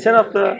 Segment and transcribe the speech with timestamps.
[0.00, 0.58] Geçen hafta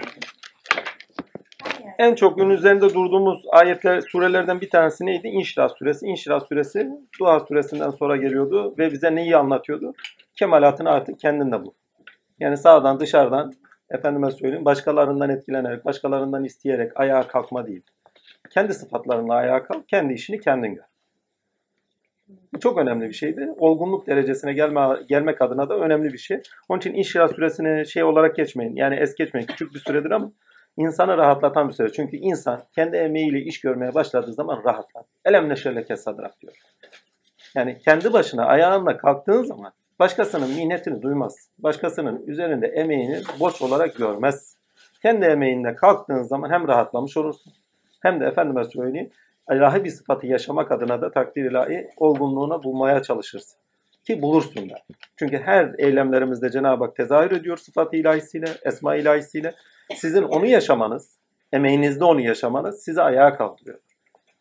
[1.98, 5.28] en çok ön üzerinde durduğumuz ayetler, surelerden bir tanesi neydi?
[5.28, 6.06] İnşirah suresi.
[6.06, 6.90] İnşirah suresi
[7.20, 9.92] Dua suresinden sonra geliyordu ve bize neyi anlatıyordu?
[10.34, 11.72] Kemalatını artık kendinde bul.
[12.40, 13.52] Yani sağdan dışarıdan
[13.90, 17.82] efendime söyleyeyim başkalarından etkilenerek, başkalarından isteyerek ayağa kalkma değil.
[18.50, 20.89] Kendi sıfatlarınla ayağa kalk, kendi işini kendin gör.
[22.54, 23.48] Bu çok önemli bir şeydi.
[23.58, 26.42] Olgunluk derecesine gelme, gelmek adına da önemli bir şey.
[26.68, 28.76] Onun için İnşirah suresini şey olarak geçmeyin.
[28.76, 29.46] Yani es geçmeyin.
[29.46, 30.32] Küçük bir süredir ama
[30.76, 31.92] insanı rahatlatan bir süre.
[31.92, 35.04] Çünkü insan kendi emeğiyle iş görmeye başladığı zaman rahatlar.
[35.24, 36.52] Elem neşerleke sadrak diyor.
[37.54, 41.50] Yani kendi başına ayağınla kalktığın zaman başkasının minnetini duymaz.
[41.58, 44.56] Başkasının üzerinde emeğini boş olarak görmez.
[45.02, 47.52] Kendi emeğinde kalktığın zaman hem rahatlamış olursun
[48.00, 49.10] hem de efendime söyleyeyim
[49.54, 53.58] ilahi bir sıfatı yaşamak adına da takdir ilahi olgunluğuna bulmaya çalışırsın.
[54.06, 54.74] Ki bulursun da.
[55.16, 59.54] Çünkü her eylemlerimizde Cenab-ı Hak tezahür ediyor sıfatı ilahisiyle, esma ilahisiyle.
[59.94, 61.18] Sizin onu yaşamanız,
[61.52, 63.78] emeğinizde onu yaşamanız sizi ayağa kaldırıyor.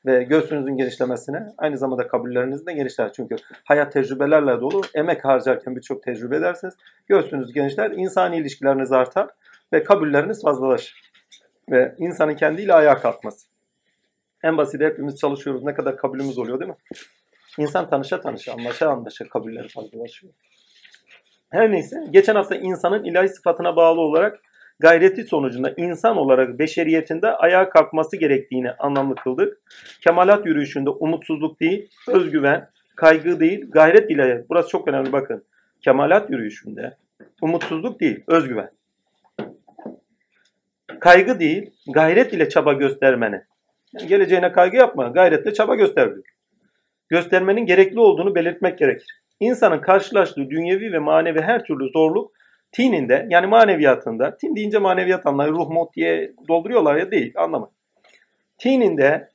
[0.06, 3.14] Ve göğsünüzün genişlemesine aynı zamanda kabullerinizin de genişler.
[3.14, 4.82] Çünkü hayat tecrübelerle dolu.
[4.96, 6.74] Emek harcarken birçok tecrübe edersiniz.
[7.08, 9.30] Göğsünüz genişler, insani ilişkileriniz artar
[9.74, 11.12] ve kabulleriniz fazlalaşır.
[11.72, 13.48] Ve insanın kendiyle ayağa kalkması.
[14.44, 15.64] En basit hepimiz çalışıyoruz.
[15.64, 16.78] Ne kadar kabulümüz oluyor değil mi?
[17.58, 20.34] İnsan tanışa tanışa, anlaşa anlaşa kabulleri fazlalaşıyor.
[21.50, 24.40] Her neyse, geçen hafta insanın ilahi sıfatına bağlı olarak
[24.80, 29.58] gayreti sonucunda insan olarak beşeriyetinde ayağa kalkması gerektiğini anlamlı kıldık.
[30.02, 35.44] Kemalat yürüyüşünde umutsuzluk değil, özgüven, kaygı değil, gayret ile, burası çok önemli bakın.
[35.82, 36.98] Kemalat yürüyüşünde
[37.42, 38.72] umutsuzluk değil, özgüven.
[41.00, 43.42] Kaygı değil, gayret ile çaba göstermeni.
[43.98, 46.26] Geleceğine kaygı yapma, gayretle çaba göster diyor.
[47.10, 49.22] Göstermenin gerekli olduğunu belirtmek gerekir.
[49.40, 52.32] İnsanın karşılaştığı dünyevi ve manevi her türlü zorluk
[52.72, 57.74] tininde yani maneviyatında, tin deyince maneviyat anlayı, ruh mod diye dolduruyorlar ya değil anlamayın.
[58.58, 59.30] Tininde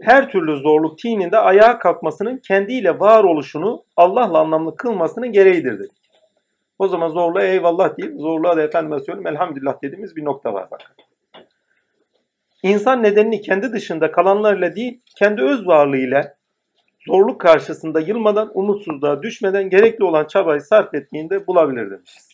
[0.00, 6.05] her türlü zorluk tininde ayağa kalkmasının kendiyle varoluşunu Allah'la anlamlı kılmasının gereğidir dedik.
[6.78, 10.80] O zaman zorluğa eyvallah deyip zorluğa da efendime söyleyeyim elhamdülillah dediğimiz bir nokta var bak.
[12.62, 16.36] İnsan nedenini kendi dışında kalanlarla değil, kendi öz varlığıyla
[17.06, 22.32] zorluk karşısında yılmadan, umutsuzluğa düşmeden gerekli olan çabayı sarf ettiğinde bulabilir demişiz.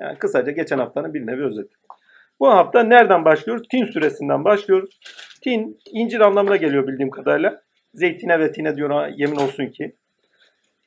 [0.00, 1.74] Yani kısaca geçen haftanın bir nevi özeti.
[2.40, 3.68] Bu hafta nereden başlıyoruz?
[3.68, 5.00] Tin süresinden başlıyoruz.
[5.42, 7.62] Tin, incir anlamına geliyor bildiğim kadarıyla.
[7.94, 9.96] Zeytine ve tine diyor yemin olsun ki.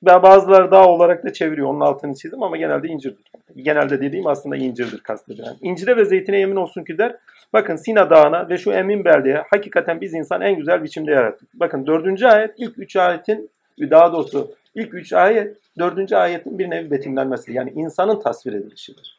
[0.03, 1.67] Ve bazıları dağ olarak da çeviriyor.
[1.67, 3.23] Onun altını çizdim ama genelde incirdir.
[3.55, 5.55] Genelde dediğim aslında incirdir kastedilen.
[5.61, 7.15] İncire ve zeytine yemin olsun ki der.
[7.53, 11.49] Bakın Sina Dağı'na ve şu Emin beldeye hakikaten biz insan en güzel biçimde yarattık.
[11.53, 13.49] Bakın dördüncü ayet ilk üç ayetin
[13.79, 17.53] daha doğrusu ilk üç ayet dördüncü ayetin bir nevi betimlenmesi.
[17.53, 19.17] Yani insanın tasvir edilişidir.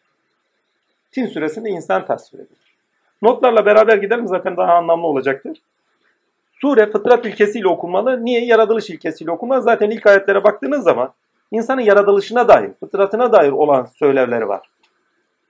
[1.13, 2.77] Tin suresinde insan tasvir edilir.
[3.23, 5.59] Notlarla beraber gidelim zaten daha anlamlı olacaktır.
[6.65, 8.25] Sure fıtrat ilkesiyle okunmalı.
[8.25, 8.45] Niye?
[8.45, 9.63] Yaratılış ilkesiyle okunmalı.
[9.63, 11.13] Zaten ilk ayetlere baktığınız zaman
[11.51, 14.61] insanın yaratılışına dair, fıtratına dair olan söylemleri var.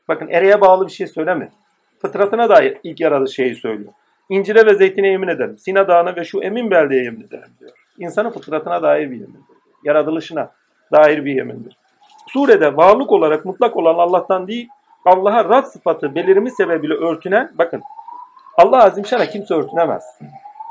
[0.09, 1.51] Bakın ereğe bağlı bir şey söylemiyor.
[2.03, 3.93] Fıtratına dair ilk yaratılış şeyi söylüyor.
[4.29, 5.59] İncire ve zeytine yemin ederim.
[5.59, 7.73] Sina Dağı'na ve şu emin beldeye yemin ederim diyor.
[7.99, 9.43] İnsanın fıtratına dair bir yemindir.
[9.85, 10.51] Yaratılışına
[10.93, 11.77] dair bir yemindir.
[12.29, 14.69] Surede varlık olarak mutlak olan Allah'tan değil,
[15.05, 17.83] Allah'a Rab sıfatı belirimi sebebiyle örtünen, bakın
[18.59, 20.05] Allah Azimşan'a kimse örtünemez.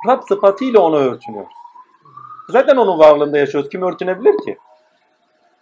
[0.08, 1.54] Rab sıfatıyla ona örtünüyoruz.
[2.50, 3.70] Zaten onun varlığında yaşıyoruz.
[3.70, 4.58] Kim örtünebilir ki?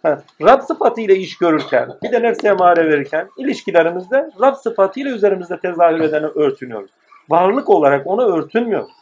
[0.02, 6.00] Ha, Rab sıfatıyla iş görürken, bir de nefse emare verirken ilişkilerimizde Rab sıfatıyla üzerimizde tezahür
[6.00, 6.90] edene örtünüyoruz.
[7.30, 8.92] Varlık olarak ona örtünmüyoruz.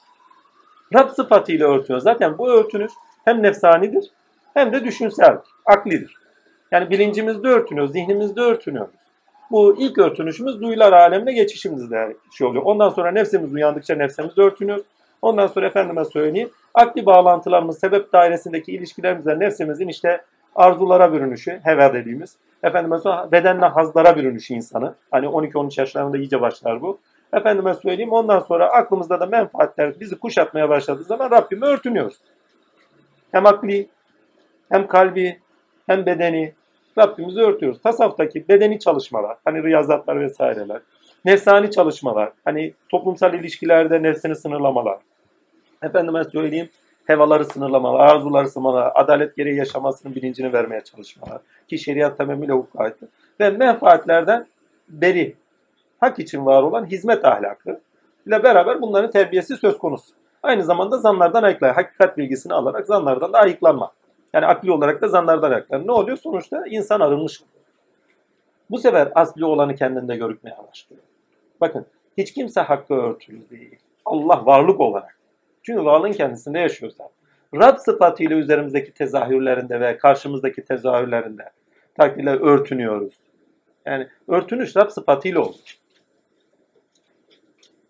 [0.95, 2.05] Rab sıfatıyla örtüyoruz.
[2.05, 2.93] Zaten bu örtünüş
[3.25, 4.11] hem nefsanidir
[4.55, 6.17] hem de düşünseldir, aklidir.
[6.73, 8.95] Yani bilincimizde örtünüyoruz, zihnimizde örtünüyoruz.
[9.51, 12.63] Bu ilk örtünüşümüz duyular alemine geçişimizde şey oluyor.
[12.65, 14.85] Ondan sonra nefsimiz uyandıkça nefsimizde örtünüyoruz.
[15.23, 20.21] Ondan sonra efendime söyleyeyim, akli bağlantılarımız, sebep dairesindeki ilişkilerimizle nefsimizin işte
[20.57, 22.37] arzulara bürünüşü, heva dediğimiz.
[22.63, 24.95] Efendime söyleyeyim, bedenle hazlara bürünüşü insanı.
[25.11, 26.99] Hani 12-13 yaşlarında iyice başlar bu.
[27.33, 32.19] Efendime söyleyeyim, ondan sonra aklımızda da menfaatler bizi kuşatmaya başladığı zaman Rabbime örtünüyoruz.
[33.33, 33.89] Hem akli,
[34.69, 35.41] hem kalbi,
[35.87, 36.53] hem bedeni
[36.99, 37.83] Rabbimizi örtüyoruz.
[37.83, 40.81] Tasavvuftaki bedeni çalışmalar, hani riyazatlar vesaireler,
[41.25, 44.99] nefsani çalışmalar, hani toplumsal ilişkilerde nefsini sınırlamalar,
[45.83, 46.69] efendime söyleyeyim
[47.11, 53.09] hevaları sınırlamalar, arzuları sınırlamalar, adalet gereği yaşamasının bilincini vermeye çalışmalar ki şeriat tamamıyla hukuka aittir.
[53.41, 54.47] Ve menfaatlerden
[54.89, 55.37] beri,
[56.01, 57.81] hak için var olan hizmet ahlakı
[58.27, 60.13] ile beraber bunların terbiyesi söz konusu.
[60.43, 63.93] Aynı zamanda zanlardan ayıklar, hakikat bilgisini alarak zanlardan da ayıklanma.
[64.33, 65.87] Yani akli olarak da zanlarda ayaklar.
[65.87, 66.17] Ne oluyor?
[66.17, 67.43] Sonuçta insan arınmış.
[68.71, 71.03] Bu sefer asli olanı kendinde görükmeye başlıyor.
[71.61, 71.87] Bakın
[72.19, 73.79] hiç kimse hakkı örtülü değil.
[74.05, 75.19] Allah varlık olarak.
[75.63, 77.21] Çünkü varlığın kendisinde yaşıyor zaten.
[77.55, 81.51] Rab sıfatıyla üzerimizdeki tezahürlerinde ve karşımızdaki tezahürlerinde
[81.97, 83.15] takdirle örtünüyoruz.
[83.87, 85.77] Yani örtünüş Rab sıfatıyla olur.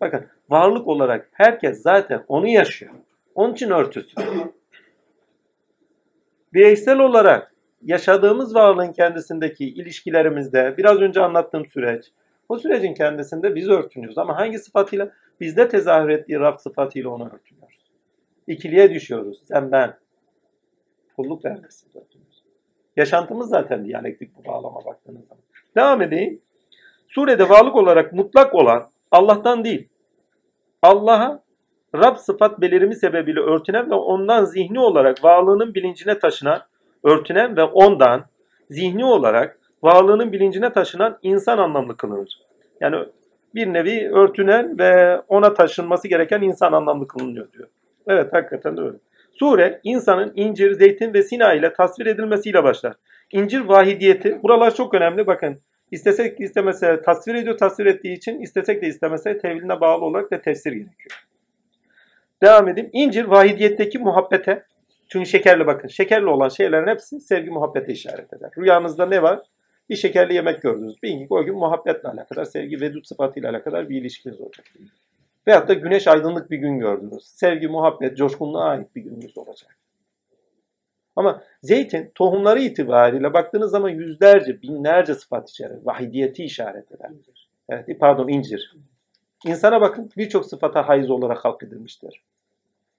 [0.01, 2.91] Bakın varlık olarak herkes zaten onu yaşıyor.
[3.35, 4.15] Onun için örtüsü.
[6.53, 12.11] Bireysel olarak yaşadığımız varlığın kendisindeki ilişkilerimizde biraz önce anlattığım süreç
[12.51, 14.17] o sürecin kendisinde biz örtünüyoruz.
[14.17, 15.11] Ama hangi sıfatıyla?
[15.39, 17.91] Bizde tezahür ettiği Rab sıfatıyla onu örtünüyoruz.
[18.47, 19.43] İkiliye düşüyoruz.
[19.47, 19.97] Sen ben.
[21.15, 22.43] Kulluk vermesinde örtünüyoruz.
[22.97, 25.43] Yaşantımız zaten diyalektik bu bağlama baktığınız zaman.
[25.75, 26.41] Devam edeyim.
[27.07, 29.89] Surede varlık olarak mutlak olan Allah'tan değil.
[30.81, 31.43] Allah'a
[31.95, 36.61] Rab sıfat belirimi sebebiyle örtünen ve ondan zihni olarak varlığının bilincine taşınan,
[37.03, 38.25] örtünen ve ondan
[38.69, 42.39] zihni olarak varlığının bilincine taşınan insan anlamlı kılınır.
[42.81, 43.05] Yani
[43.55, 47.67] bir nevi örtünen ve ona taşınması gereken insan anlamlı kılınıyor diyor.
[48.07, 48.97] Evet hakikaten de öyle.
[49.39, 52.93] Sure insanın incir, zeytin ve sina ile tasvir edilmesiyle başlar.
[53.31, 54.43] İncir vahidiyeti.
[54.43, 55.27] Buralar çok önemli.
[55.27, 55.57] Bakın
[55.91, 57.57] istesek istemese tasvir ediyor.
[57.57, 61.25] Tasvir ettiği için istesek de istemese teviline bağlı olarak da tefsir gerekiyor.
[62.43, 62.89] Devam edeyim.
[62.93, 64.63] İncir vahidiyetteki muhabbete.
[65.07, 65.87] Çünkü şekerli bakın.
[65.87, 68.49] Şekerli olan şeylerin hepsi sevgi muhabbete işaret eder.
[68.57, 69.39] Rüyanızda ne var?
[69.91, 71.03] Bir şekerli yemek gördünüz.
[71.03, 74.65] Bilin ki o gün muhabbetle alakadar, sevgi vedut sıfatıyla alakadar bir ilişkiniz olacak.
[75.47, 77.23] Veyahut da güneş aydınlık bir gün gördünüz.
[77.23, 79.77] Sevgi, muhabbet, coşkunluğa ait bir gününüz olacak.
[81.15, 85.85] Ama zeytin tohumları itibariyle baktığınız zaman yüzlerce, binlerce sıfat içerir.
[85.85, 87.09] Vahidiyeti işaret eder.
[87.69, 88.75] Evet, pardon incir.
[89.45, 92.21] İnsana bakın birçok sıfata haiz olarak halk edilmiştir.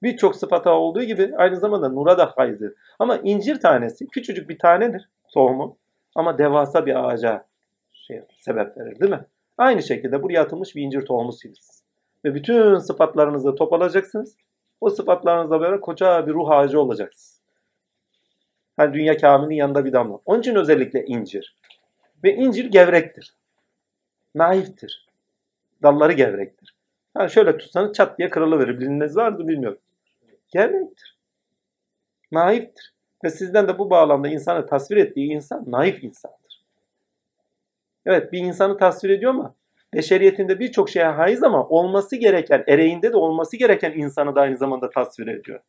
[0.03, 2.73] Birçok sıfata olduğu gibi aynı zamanda nura da haizdir.
[2.99, 5.82] Ama incir tanesi küçücük bir tanedir tohumu.
[6.15, 7.47] Ama devasa bir ağaca
[7.93, 9.25] şey, sebep verir değil mi?
[9.59, 11.83] Aynı şekilde buraya atılmış bir incir tohumusuyuz.
[12.25, 14.37] Ve bütün sıfatlarınızı topalacaksınız.
[14.81, 17.43] O sıfatlarınızla böyle koca bir ruh ağacı olacaksınız.
[18.77, 20.21] Hani dünya kamilinin yanında bir damla.
[20.25, 21.57] Onun için özellikle incir.
[22.25, 23.35] Ve incir gevrektir.
[24.35, 25.09] Naiftir.
[25.83, 26.75] Dalları gevrektir.
[27.17, 28.81] Yani şöyle tutsanız çat diye kırılıverir.
[28.81, 29.79] Biliniz vardı bilmiyorum.
[30.53, 31.19] Gevrektir.
[32.33, 32.93] Naiftir.
[33.25, 36.63] Ve sizden de bu bağlamda insanı tasvir ettiği insan naif insandır.
[38.07, 39.55] Evet bir insanı tasvir ediyor ama
[39.95, 44.91] beşeriyetinde birçok şeye haiz ama olması gereken, ereğinde de olması gereken insanı da aynı zamanda
[44.91, 45.61] tasvir ediyor.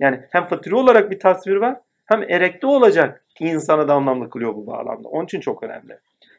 [0.00, 4.66] Yani hem fıtri olarak bir tasvir var hem erekte olacak insanı da anlamlı kılıyor bu
[4.66, 5.08] bağlamda.
[5.08, 5.98] Onun için çok önemli.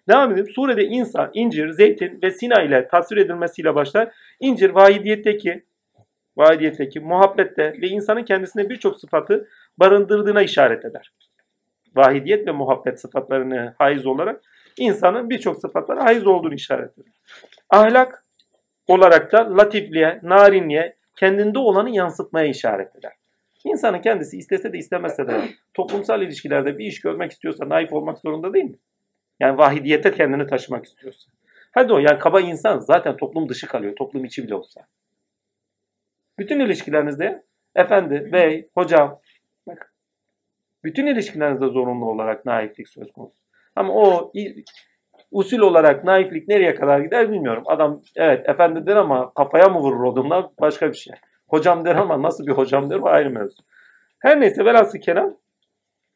[0.09, 0.49] Devam edelim.
[0.55, 4.13] Surede insan, incir, zeytin ve sina ile tasvir edilmesiyle başlar.
[4.39, 5.63] İncir vahidiyetteki
[6.37, 9.47] vaidiyetteki muhabbette ve insanın kendisinde birçok sıfatı
[9.77, 11.13] barındırdığına işaret eder.
[11.95, 14.41] Vahidiyet ve muhabbet sıfatlarını haiz olarak
[14.77, 17.13] insanın birçok sıfatlara haiz olduğunu işaret eder.
[17.69, 18.25] Ahlak
[18.87, 23.13] olarak da latifliğe, narinliğe, kendinde olanı yansıtmaya işaret eder.
[23.65, 25.41] İnsanın kendisi istese de istemese de
[25.73, 28.77] toplumsal ilişkilerde bir iş görmek istiyorsa naif olmak zorunda değil mi?
[29.39, 31.31] Yani vahidiyete kendini taşımak istiyorsa.
[31.71, 33.95] Hadi o yani kaba insan zaten toplum dışı kalıyor.
[33.95, 34.81] Toplum içi bile olsa.
[36.39, 37.43] Bütün ilişkilerinizde
[37.75, 39.19] efendi, bey, hocam
[39.67, 39.93] bak,
[40.83, 43.37] bütün ilişkilerinizde zorunlu olarak naiflik söz konusu.
[43.75, 44.31] Ama o
[45.31, 47.63] usul olarak naiflik nereye kadar gider bilmiyorum.
[47.65, 51.13] Adam evet efendi der ama kafaya mı vurur odunla başka bir şey.
[51.47, 53.63] Hocam der ama nasıl bir hocam der o ayrı mevzu.
[54.19, 55.37] Her neyse velhasıl kelam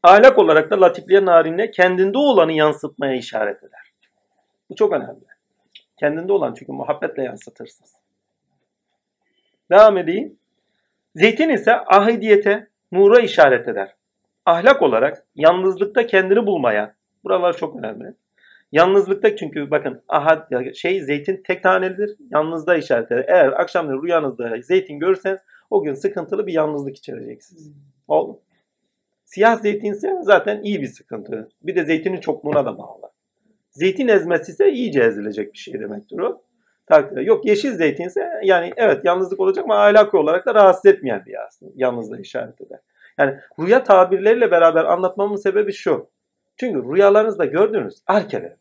[0.03, 3.93] ahlak olarak da latifliğe narinle kendinde olanı yansıtmaya işaret eder.
[4.69, 5.25] Bu çok önemli.
[5.99, 7.96] Kendinde olan çünkü muhabbetle yansıtırsınız.
[9.71, 10.37] Devam edeyim.
[11.15, 13.95] Zeytin ise ahidiyete, nura işaret eder.
[14.45, 16.93] Ahlak olarak yalnızlıkta kendini bulmaya,
[17.23, 18.13] buralar çok önemli.
[18.71, 22.15] Yalnızlıkta çünkü bakın ahad şey zeytin tek tanelidir.
[22.31, 23.25] Yalnızda işaret eder.
[23.27, 27.71] Eğer akşamları rüyanızda zeytin görürseniz o gün sıkıntılı bir yalnızlık içereceksiniz.
[28.07, 28.39] Oldu.
[29.25, 31.49] Siyah zeytinse zaten iyi bir sıkıntı.
[31.63, 33.11] Bir de zeytinin çokluğuna da bağlı.
[33.71, 36.41] Zeytin ezmesi ise iyice ezilecek bir şey demektir o
[36.87, 37.21] takdirde.
[37.21, 41.71] Yok yeşil zeytinse yani evet yalnızlık olacak ama ahlaki olarak da rahatsız etmeyen bir aslında
[41.75, 42.79] yalnızlığı işaret eder.
[43.17, 46.09] Yani rüya tabirleriyle beraber anlatmamın sebebi şu.
[46.57, 48.57] Çünkü rüyalarınızda gördüğünüz arkelerdir.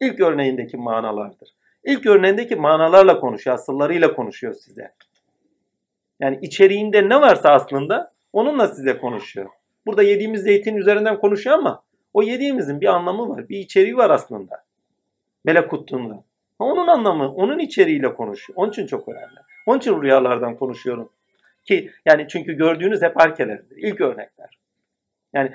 [0.00, 1.48] İlk örneğindeki manalardır.
[1.84, 4.92] İlk örneğindeki manalarla konuşuyor, asıllarıyla konuşuyor size.
[6.20, 9.50] Yani içeriğinde ne varsa aslında onunla size konuşuyor.
[9.86, 11.82] Burada yediğimiz zeytin üzerinden konuşuyor ama
[12.14, 14.64] o yediğimizin bir anlamı var, bir içeriği var aslında.
[15.44, 16.24] Melekuttuğunda.
[16.58, 18.56] Onun anlamı, onun içeriğiyle konuşuyor.
[18.56, 19.40] Onun için çok önemli.
[19.66, 21.12] Onun için rüyalardan konuşuyorum.
[21.64, 23.76] Ki yani çünkü gördüğünüz hep arkeleridir.
[23.76, 24.58] İlk örnekler.
[25.32, 25.52] Yani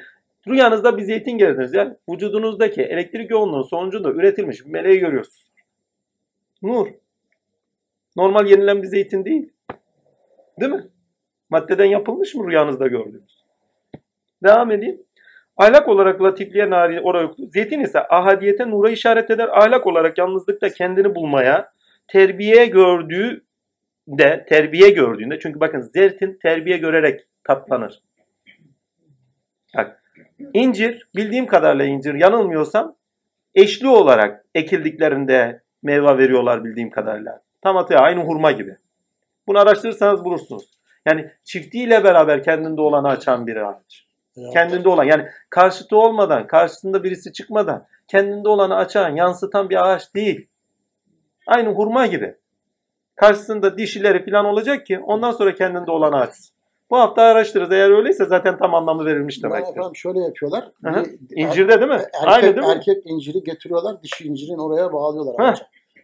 [0.48, 1.98] rüyanızda bir zeytin gördünüz ya.
[2.10, 5.51] Vücudunuzdaki elektrik yoğunluğun sonucunda üretilmiş bir meleği görüyorsunuz.
[6.62, 6.88] Nur.
[8.15, 9.53] Normal yenilen bir zeytin değil.
[10.60, 10.88] Değil mi?
[11.50, 13.43] Maddeden yapılmış mı rüyanızda gördüğünüz?
[14.43, 15.03] Devam edeyim.
[15.62, 19.50] Ahlak olarak latifliğe nari oraya Zeytin ise ahadiyete nura işaret eder.
[19.51, 21.74] Ahlak olarak yalnızlıkta kendini bulmaya,
[22.08, 23.46] terbiye gördüğü
[24.08, 28.01] de terbiye gördüğünde çünkü bakın zeytin terbiye görerek tatlanır.
[29.77, 30.03] Bak
[30.53, 32.96] incir bildiğim kadarıyla incir yanılmıyorsam
[33.56, 37.41] eşli olarak ekildiklerinde meyve veriyorlar bildiğim kadarıyla.
[37.62, 38.77] Tam atıyor aynı hurma gibi.
[39.48, 40.72] Bunu araştırırsanız bulursunuz.
[41.06, 44.11] Yani çiftiyle beraber kendinde olanı açan bir ağaç.
[44.53, 50.47] Kendinde olan yani karşıtı olmadan, karşısında birisi çıkmadan kendinde olanı açan, yansıtan bir ağaç değil.
[51.47, 52.35] Aynı hurma gibi.
[53.15, 56.55] Karşısında dişileri falan olacak ki ondan sonra kendinde olanı açsın.
[56.89, 57.71] Bu hafta araştırırız.
[57.71, 59.71] Eğer öyleyse zaten tam anlamı verilmiş demektir.
[59.71, 60.71] efendim şöyle yapıyorlar.
[60.83, 61.05] Hı hı.
[61.05, 62.01] Bir- İncirde değil mi?
[62.13, 62.73] Erkek, Aynı değil mi?
[62.75, 65.61] erkek inciri getiriyorlar, dişi incirin oraya bağlıyorlar.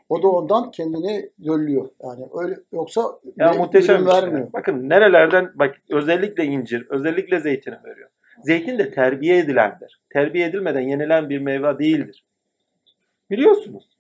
[0.10, 1.89] O da ondan kendini döllüyor.
[2.03, 3.01] Yani öyle yoksa
[3.38, 4.22] Ya bir muhteşem ürün şey.
[4.22, 4.48] vermiyor.
[4.53, 8.10] Bakın nerelerden bak özellikle incir, özellikle zeytini veriyor.
[8.44, 10.01] Zeytin de terbiye edilendir.
[10.10, 12.24] Terbiye edilmeden yenilen bir meyve değildir.
[13.32, 13.98] Biliyorsunuz.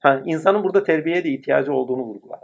[0.00, 2.40] Ha, insanın burada terbiyeye de ihtiyacı olduğunu vurgular.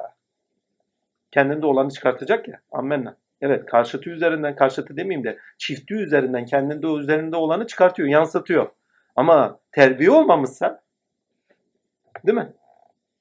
[1.31, 2.61] Kendinde olanı çıkartacak ya.
[2.73, 3.17] Ammenna.
[3.41, 8.71] Evet karşıtı üzerinden, karşıtı demeyeyim de çifti üzerinden kendinde o üzerinde olanı çıkartıyor, yansıtıyor.
[9.17, 10.83] Ama terbiye olmamışsa
[12.27, 12.53] değil mi?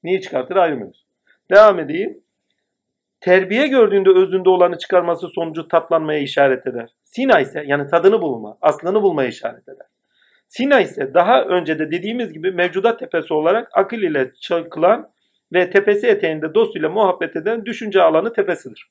[0.04, 1.06] Niye çıkartır ayrılmıyoruz.
[1.50, 2.20] Devam edeyim.
[3.20, 6.90] Terbiye gördüğünde özünde olanı çıkarması sonucu tatlanmaya işaret eder.
[7.04, 9.86] Sina ise yani tadını bulma, aslını bulmaya işaret eder.
[10.48, 15.10] Sina ise daha önce de dediğimiz gibi mevcudat tepesi olarak akıl ile çakılan
[15.52, 18.90] ve tepesi eteğinde dost ile muhabbet eden düşünce alanı tepesidir.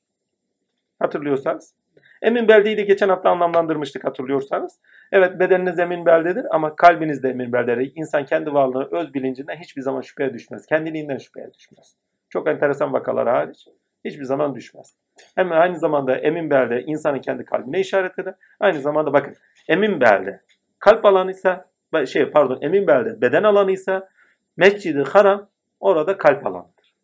[0.98, 1.74] Hatırlıyorsanız.
[2.22, 4.78] Emin beldeyi de geçen hafta anlamlandırmıştık hatırlıyorsanız.
[5.12, 7.92] Evet bedeniniz emin beldedir ama kalbiniz de emin beldedir.
[7.94, 10.66] İnsan kendi varlığı, öz bilincinden hiçbir zaman şüpheye düşmez.
[10.66, 11.94] Kendiliğinden şüpheye düşmez.
[12.28, 13.66] Çok enteresan vakalar hariç
[14.04, 14.94] hiçbir zaman düşmez.
[15.34, 18.34] Hem aynı zamanda emin belde insanın kendi kalbine işaret eder.
[18.60, 19.36] Aynı zamanda bakın
[19.68, 20.40] emin belde
[20.78, 21.70] kalp alanıysa
[22.06, 24.08] şey pardon emin belde beden alanıysa
[24.56, 25.48] mescidi haram
[25.80, 26.94] orada kalp alanıdır.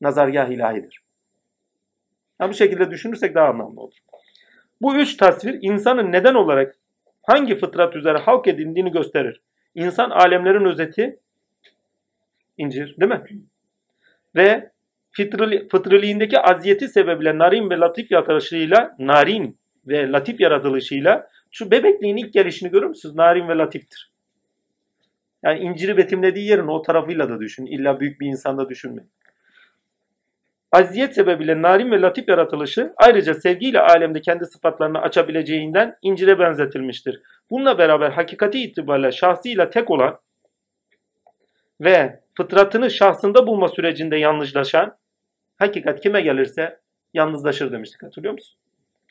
[0.00, 1.02] Nazargah ilahidir.
[2.38, 3.94] Ha, bu şekilde düşünürsek daha anlamlı olur.
[4.80, 6.76] Bu üç tasvir insanın neden olarak
[7.22, 9.42] hangi fıtrat üzere halk edildiğini gösterir.
[9.74, 11.20] İnsan alemlerin özeti
[12.58, 13.24] incir değil mi?
[14.36, 14.70] Ve
[15.12, 22.32] fitrili, fıtriliğindeki aziyeti sebebiyle narin ve latif yaratılışıyla narin ve latif yaratılışıyla şu bebekliğin ilk
[22.32, 23.14] gelişini görür müsünüz?
[23.14, 24.12] Narin ve latiftir.
[25.42, 27.66] Yani inciri betimlediği yerin o tarafıyla da düşün.
[27.66, 29.10] İlla büyük bir insanda düşünmeyin.
[30.72, 37.22] Aziyet sebebiyle narin ve latif yaratılışı ayrıca sevgiyle alemde kendi sıfatlarını açabileceğinden incire benzetilmiştir.
[37.50, 40.18] Bununla beraber hakikati itibariyle şahsıyla tek olan
[41.80, 44.96] ve fıtratını şahsında bulma sürecinde yalnızlaşan
[45.56, 46.80] hakikat kime gelirse
[47.14, 48.58] yalnızlaşır demiştik hatırlıyor musun?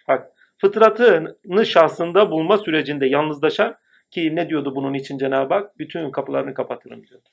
[0.08, 3.76] Bak fıtratını şahsında bulma sürecinde yalnızlaşan
[4.12, 5.80] ki ne diyordu bunun için Cenab-ı Hak?
[5.80, 7.30] Bütün kapılarını kapatırım diyordu.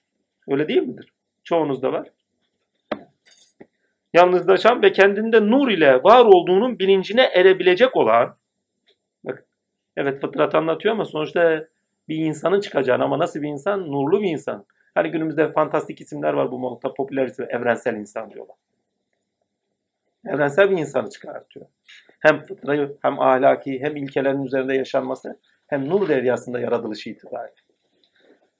[0.48, 1.12] Öyle değil midir?
[1.44, 2.08] Çoğunuzda var.
[4.14, 8.36] Yalnızlaşan ve kendinde nur ile var olduğunun bilincine erebilecek olan
[9.24, 9.44] bak
[9.96, 11.66] evet fıtrat anlatıyor ama sonuçta
[12.08, 13.92] bir insanın çıkacağını ama nasıl bir insan?
[13.92, 14.66] Nurlu bir insan.
[14.94, 18.56] Hani günümüzde fantastik isimler var bu modda popüler isim evrensel insan diyorlar.
[20.28, 21.66] Evrensel bir insanı çıkartıyor.
[22.20, 27.54] Hem fıtrayı hem ahlaki hem ilkelerin üzerinde yaşanması hem nur deryasında yaratılışı itibariyle.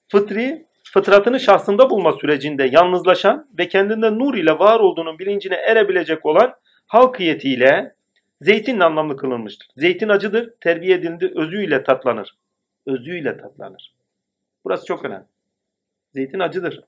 [0.09, 6.55] Fıtri, fıtratını şahsında bulma sürecinde yalnızlaşan ve kendinde nur ile var olduğunun bilincine erebilecek olan
[6.87, 7.95] halkiyetiyle
[8.41, 9.69] zeytin anlamlı kılınmıştır.
[9.77, 12.37] Zeytin acıdır, terbiye edildi, özüyle tatlanır.
[12.87, 13.95] Özüyle tatlanır.
[14.65, 15.27] Burası çok önemli.
[16.15, 16.81] Zeytin acıdır.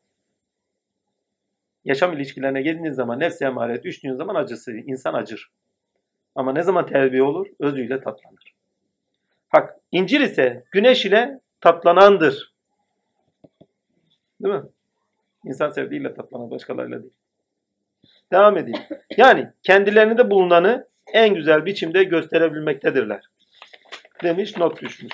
[1.84, 5.50] Yaşam ilişkilerine geldiğiniz zaman, nefse emare düştüğün zaman acısı, insan acır.
[6.34, 7.46] Ama ne zaman terbiye olur?
[7.60, 8.54] Özüyle tatlanır.
[9.48, 12.54] Hak, incir ise güneş ile tatlanandır.
[14.42, 14.62] Değil mi?
[15.44, 17.14] İnsan sevdiğiyle tatlanan başkalarıyla değil.
[18.32, 18.80] Devam edeyim.
[19.16, 23.30] Yani kendilerinde bulunanı en güzel biçimde gösterebilmektedirler.
[24.22, 25.12] Demiş not düşmüş.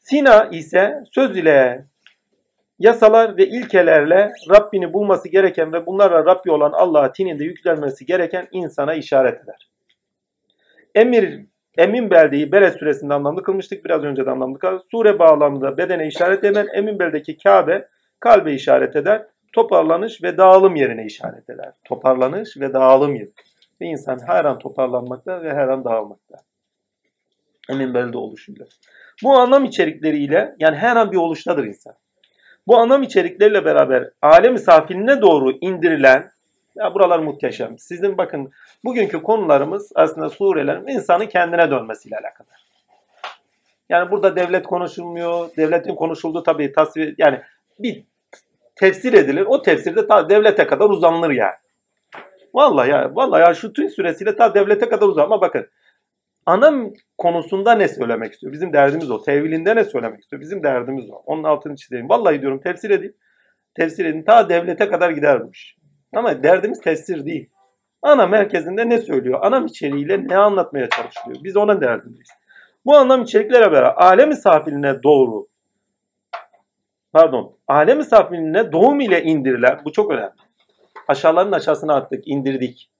[0.00, 1.84] Sina ise söz ile
[2.78, 8.94] yasalar ve ilkelerle Rabbini bulması gereken ve bunlarla Rabbi olan Allah'a tininde yüklenmesi gereken insana
[8.94, 9.68] işaret eder.
[10.94, 13.84] Emir Emin beldeyi Beled suresinde anlamlı kılmıştık.
[13.84, 14.82] Biraz önce de anlamlı kıldık.
[14.90, 17.88] Sure bağlamında bedene işaret eden Emin beldeki Kabe
[18.20, 19.26] kalbe işaret eder.
[19.52, 21.72] toparlanış ve dağılım yerine işaret eder.
[21.84, 23.30] Toparlanış ve dağılım yeri.
[23.80, 26.36] Ve insan her an toparlanmakta ve her an dağılmakta.
[27.70, 28.66] Emin belde oluşuyla.
[29.24, 31.94] Bu anlam içerikleriyle yani her an bir oluştadır insan.
[32.68, 36.30] Bu anlam içerikleriyle beraber alem-i safiline doğru indirilen
[36.76, 37.78] ya buralar muhteşem.
[37.78, 38.50] Sizin bakın
[38.84, 42.48] bugünkü konularımız aslında surelerin insanın kendine dönmesiyle alakalı.
[43.88, 45.48] Yani burada devlet konuşulmuyor.
[45.56, 47.40] Devletin konuşulduğu tabii tasvir yani
[47.78, 48.04] bir
[48.76, 49.44] tefsir edilir.
[49.48, 51.56] O tefsirde ta devlete kadar uzanılır yani.
[52.54, 55.24] Vallahi ya, vallahi ya şu tüm süresiyle ta devlete kadar uzan.
[55.24, 55.66] Ama bakın
[56.48, 58.52] ana konusunda ne söylemek istiyor?
[58.52, 59.22] Bizim derdimiz o.
[59.22, 60.42] Tevilinde ne söylemek istiyor?
[60.42, 61.14] Bizim derdimiz o.
[61.14, 62.08] Onun altını çizeyim.
[62.08, 63.16] Vallahi diyorum tefsir edin.
[63.74, 64.22] Tefsir edin.
[64.22, 65.76] Ta devlete kadar gider bu iş.
[66.14, 67.50] Ama derdimiz tefsir değil.
[68.02, 69.38] Ana merkezinde ne söylüyor?
[69.42, 71.44] Anam içeriğiyle ne anlatmaya çalışılıyor?
[71.44, 72.28] Biz ona derdindeyiz.
[72.84, 75.46] Bu anlam içeriklere beraber alem-i safiline doğru
[77.12, 80.32] pardon alem-i safiline doğum ile indirilen bu çok önemli.
[81.08, 82.90] Aşağıların aşağısına attık, indirdik.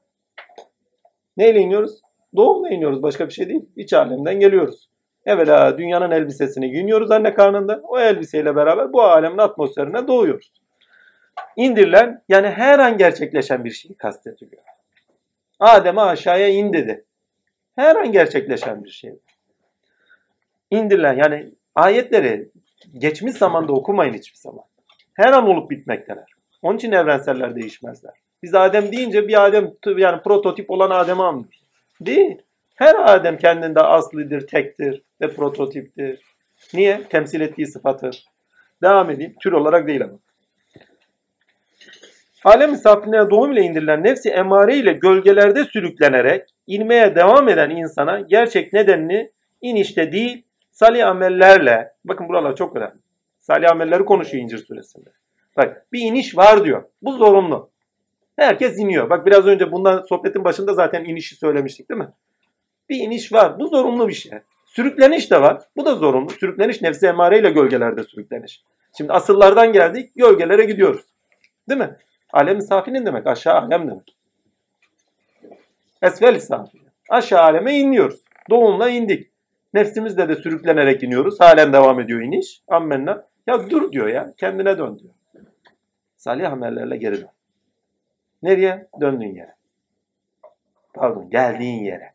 [1.37, 2.01] Neyle iniyoruz?
[2.37, 3.03] Doğumla iniyoruz.
[3.03, 3.65] Başka bir şey değil.
[3.77, 4.89] İç alemden geliyoruz.
[5.27, 7.81] Evvela dünyanın elbisesini giyiniyoruz anne karnında.
[7.83, 10.53] O elbiseyle beraber bu alemin atmosferine doğuyoruz.
[11.57, 14.63] İndirilen yani her an gerçekleşen bir şeyi kastediliyor.
[15.61, 17.05] Adem'e aşağıya in dedi.
[17.77, 19.15] Her an gerçekleşen bir şey.
[20.71, 22.51] İndirilen yani ayetleri
[22.93, 24.65] geçmiş zamanda okumayın hiçbir zaman.
[25.15, 26.31] Her an olup bitmekteler.
[26.63, 28.15] Onun için evrenseller değişmezler.
[28.43, 31.58] Biz Adem deyince bir Adem yani prototip olan Adem'i anlıyoruz.
[32.01, 32.43] Değil.
[32.75, 36.21] Her Adem kendinde aslidir, tektir ve prototiptir.
[36.75, 37.03] Niye?
[37.09, 38.11] Temsil ettiği sıfatı.
[38.83, 39.35] Devam edeyim.
[39.41, 40.19] Tür olarak değil ama.
[42.45, 48.73] Alem misafirliğine doğum ile indirilen nefsi emare ile gölgelerde sürüklenerek inmeye devam eden insana gerçek
[48.73, 53.01] nedenini inişte değil salih amellerle bakın buralar çok önemli.
[53.41, 55.11] Salih amelleri konuşuyor İncir suresinde.
[55.57, 56.85] Bak bir iniş var diyor.
[57.03, 57.71] Bu zorunlu.
[58.39, 59.11] Herkes iniyor.
[59.11, 62.09] Bak biraz önce bundan sohbetin başında zaten inişi söylemiştik değil mi?
[62.89, 63.59] Bir iniş var.
[63.59, 64.33] Bu zorunlu bir şey.
[64.67, 65.63] Sürükleniş de var.
[65.77, 66.31] Bu da zorunlu.
[66.31, 68.63] Sürükleniş nefsi emareyle gölgelerde sürükleniş.
[68.97, 71.05] Şimdi asırlardan geldik gölgelere gidiyoruz.
[71.69, 71.97] Değil mi?
[72.33, 73.27] Alem safinin demek.
[73.27, 74.17] Aşağı alem demek.
[76.03, 76.81] Esfel safin.
[77.11, 78.21] Aşağı aleme iniyoruz.
[78.51, 79.31] Doğumla indik.
[79.75, 81.41] Nefsimizle de sürüklenerek iniyoruz.
[81.41, 82.63] Halen devam ediyor iniş.
[82.69, 83.27] Ammenna.
[83.47, 84.35] Ya dur diyor ya.
[84.37, 85.15] Kendine dön diyor.
[86.17, 87.29] Salih amellerle geri dön.
[88.43, 88.89] Nereye?
[89.01, 89.55] Döndüğün yere.
[90.95, 92.13] Pardon geldiğin yere.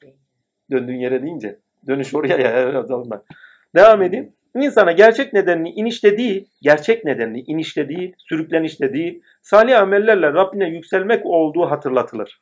[0.72, 2.86] Döndüğün yere deyince dönüş oraya ya.
[3.76, 4.34] Devam edeyim.
[4.56, 11.26] İnsana gerçek nedenini inişte değil, gerçek nedenini inişte değil, sürüklenişte değil, salih amellerle Rabbine yükselmek
[11.26, 12.40] olduğu hatırlatılır.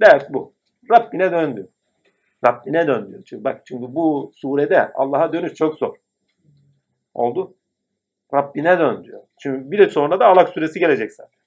[0.00, 0.54] Dert bu.
[0.90, 1.68] Rabbine döndü.
[2.46, 3.22] Rabbine dön diyor.
[3.24, 5.96] Çünkü bak çünkü bu surede Allah'a dönüş çok zor.
[7.14, 7.54] Oldu.
[8.34, 9.22] Rabbine dön diyor.
[9.38, 11.37] Çünkü bir de sonra da Alak suresi gelecek zaten.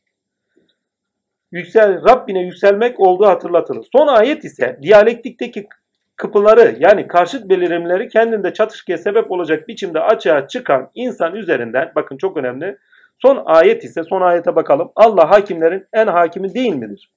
[1.51, 3.87] Yüksel, Rabbine yükselmek olduğu hatırlatılır.
[3.91, 5.67] Son ayet ise diyalektikteki
[6.15, 12.37] kıpıları yani karşıt belirimleri kendinde çatışkıya sebep olacak biçimde açığa çıkan insan üzerinden bakın çok
[12.37, 12.77] önemli.
[13.21, 14.91] Son ayet ise son ayete bakalım.
[14.95, 17.11] Allah hakimlerin en hakimi değil midir?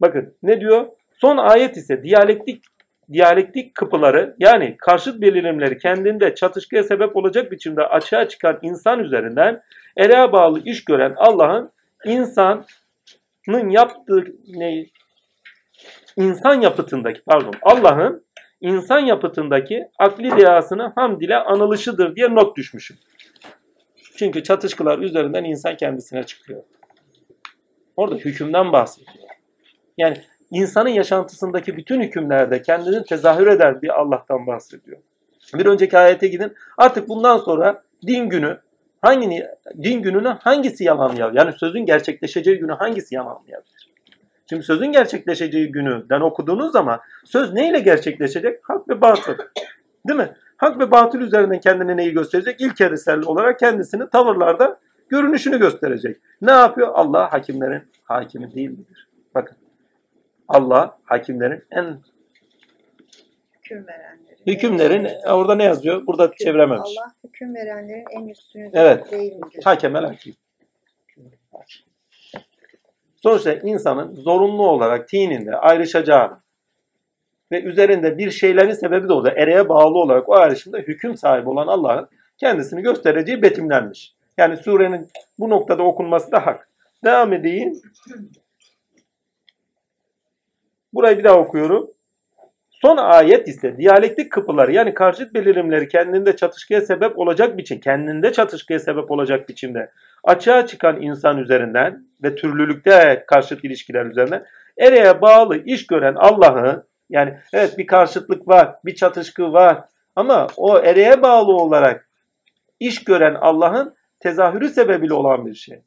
[0.00, 0.86] Bakın ne diyor?
[1.14, 2.64] Son ayet ise diyalektik
[3.12, 9.62] diyalektik kıpıları yani karşıt belirimleri kendinde çatışkıya sebep olacak biçimde açığa çıkan insan üzerinden
[9.96, 11.70] ereğe bağlı iş gören Allah'ın
[13.48, 14.86] insanın yaptığı ne
[16.16, 18.24] insan yapıtındaki pardon Allah'ın
[18.60, 22.96] insan yapıtındaki akli deyasını hamd ile anılışıdır diye not düşmüşüm.
[24.16, 26.62] Çünkü çatışkılar üzerinden insan kendisine çıkıyor.
[27.96, 29.16] Orada hükümden bahsediyor.
[29.98, 30.16] Yani
[30.50, 34.98] insanın yaşantısındaki bütün hükümlerde kendini tezahür eden bir Allah'tan bahsediyor.
[35.54, 36.54] Bir önceki ayete gidin.
[36.78, 38.60] Artık bundan sonra din günü
[39.00, 39.46] hangi
[39.82, 41.38] din gününü hangisi yalanlayabilir?
[41.38, 43.88] Yani sözün gerçekleşeceği günü hangisi yalanlayabilir?
[44.50, 48.60] Şimdi sözün gerçekleşeceği günüden okuduğunuz zaman söz neyle gerçekleşecek?
[48.62, 49.34] Hak ve batıl.
[50.08, 50.34] Değil mi?
[50.56, 52.60] Hak ve batıl üzerinden kendine neyi gösterecek?
[52.60, 56.16] İlk eserli olarak kendisini tavırlarda görünüşünü gösterecek.
[56.42, 56.88] Ne yapıyor?
[56.94, 59.08] Allah hakimlerin hakimi değil midir?
[59.34, 59.56] Bakın.
[60.48, 61.98] Allah hakimlerin en
[63.54, 64.27] hüküm verenlerin.
[64.52, 66.06] Hükümlerin orada ne yazıyor?
[66.06, 66.90] Burada hüküm- çevirememiş.
[66.98, 69.10] Allah hüküm verenlerin en üstünü Evet.
[69.12, 69.60] değil midir?
[69.64, 70.34] Hakemel hakim.
[73.16, 76.40] Sonuçta insanın zorunlu olarak tininde ayrışacağı
[77.52, 79.32] ve üzerinde bir şeylerin sebebi de oldu.
[79.36, 82.08] Ereğe bağlı olarak o ayrışımda hüküm sahibi olan Allah'ın
[82.38, 84.14] kendisini göstereceği betimlenmiş.
[84.38, 85.08] Yani surenin
[85.38, 86.68] bu noktada okunması da hak.
[87.04, 87.72] Devam edeyim.
[90.92, 91.90] Burayı bir daha okuyorum.
[92.80, 98.78] Son ayet ise diyalektik kıpıları yani karşıt belirimleri kendinde çatışkıya sebep olacak biçim, kendinde çatışkıya
[98.78, 99.90] sebep olacak biçimde
[100.24, 104.44] açığa çıkan insan üzerinden ve türlülükte karşıt ilişkiler üzerinden
[104.78, 109.84] ereğe bağlı iş gören Allah'ı yani evet bir karşıtlık var, bir çatışkı var
[110.16, 112.08] ama o ereğe bağlı olarak
[112.80, 115.82] iş gören Allah'ın tezahürü sebebiyle olan bir şey.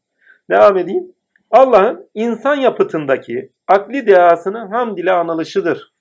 [0.50, 1.12] Devam edeyim.
[1.52, 5.92] Allah'ın insan yapıtındaki akli dehasının hamd ile anılışıdır.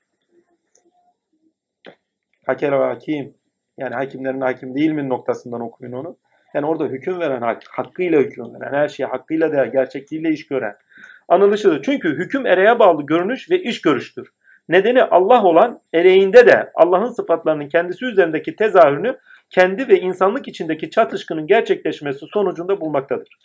[2.51, 3.35] Hakel hakim.
[3.79, 6.17] Yani hakimlerin hakim değil mi noktasından okuyun onu.
[6.55, 10.77] Yani orada hüküm veren, hak, hakkıyla hüküm veren, her şeye hakkıyla değer, gerçekliğiyle iş gören.
[11.29, 11.83] Anılışıdır.
[11.83, 14.33] Çünkü hüküm ereğe bağlı görünüş ve iş görüştür.
[14.69, 19.19] Nedeni Allah olan ereğinde de Allah'ın sıfatlarının kendisi üzerindeki tezahürünü
[19.51, 23.39] kendi ve insanlık içindeki çatışkının gerçekleşmesi sonucunda bulmaktadır.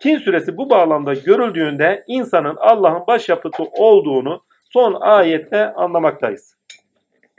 [0.00, 6.56] Tin suresi bu bağlamda görüldüğünde insanın Allah'ın başyapıtı olduğunu son ayette anlamaktayız.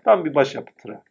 [0.07, 1.01] Tam bir başyapıtı.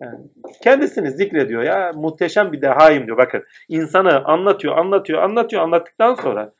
[0.00, 0.18] Yani
[0.62, 3.16] kendisini zikrediyor ya muhteşem bir dehayım diyor.
[3.16, 6.52] Bakın insanı anlatıyor, anlatıyor, anlatıyor, anlattıktan sonra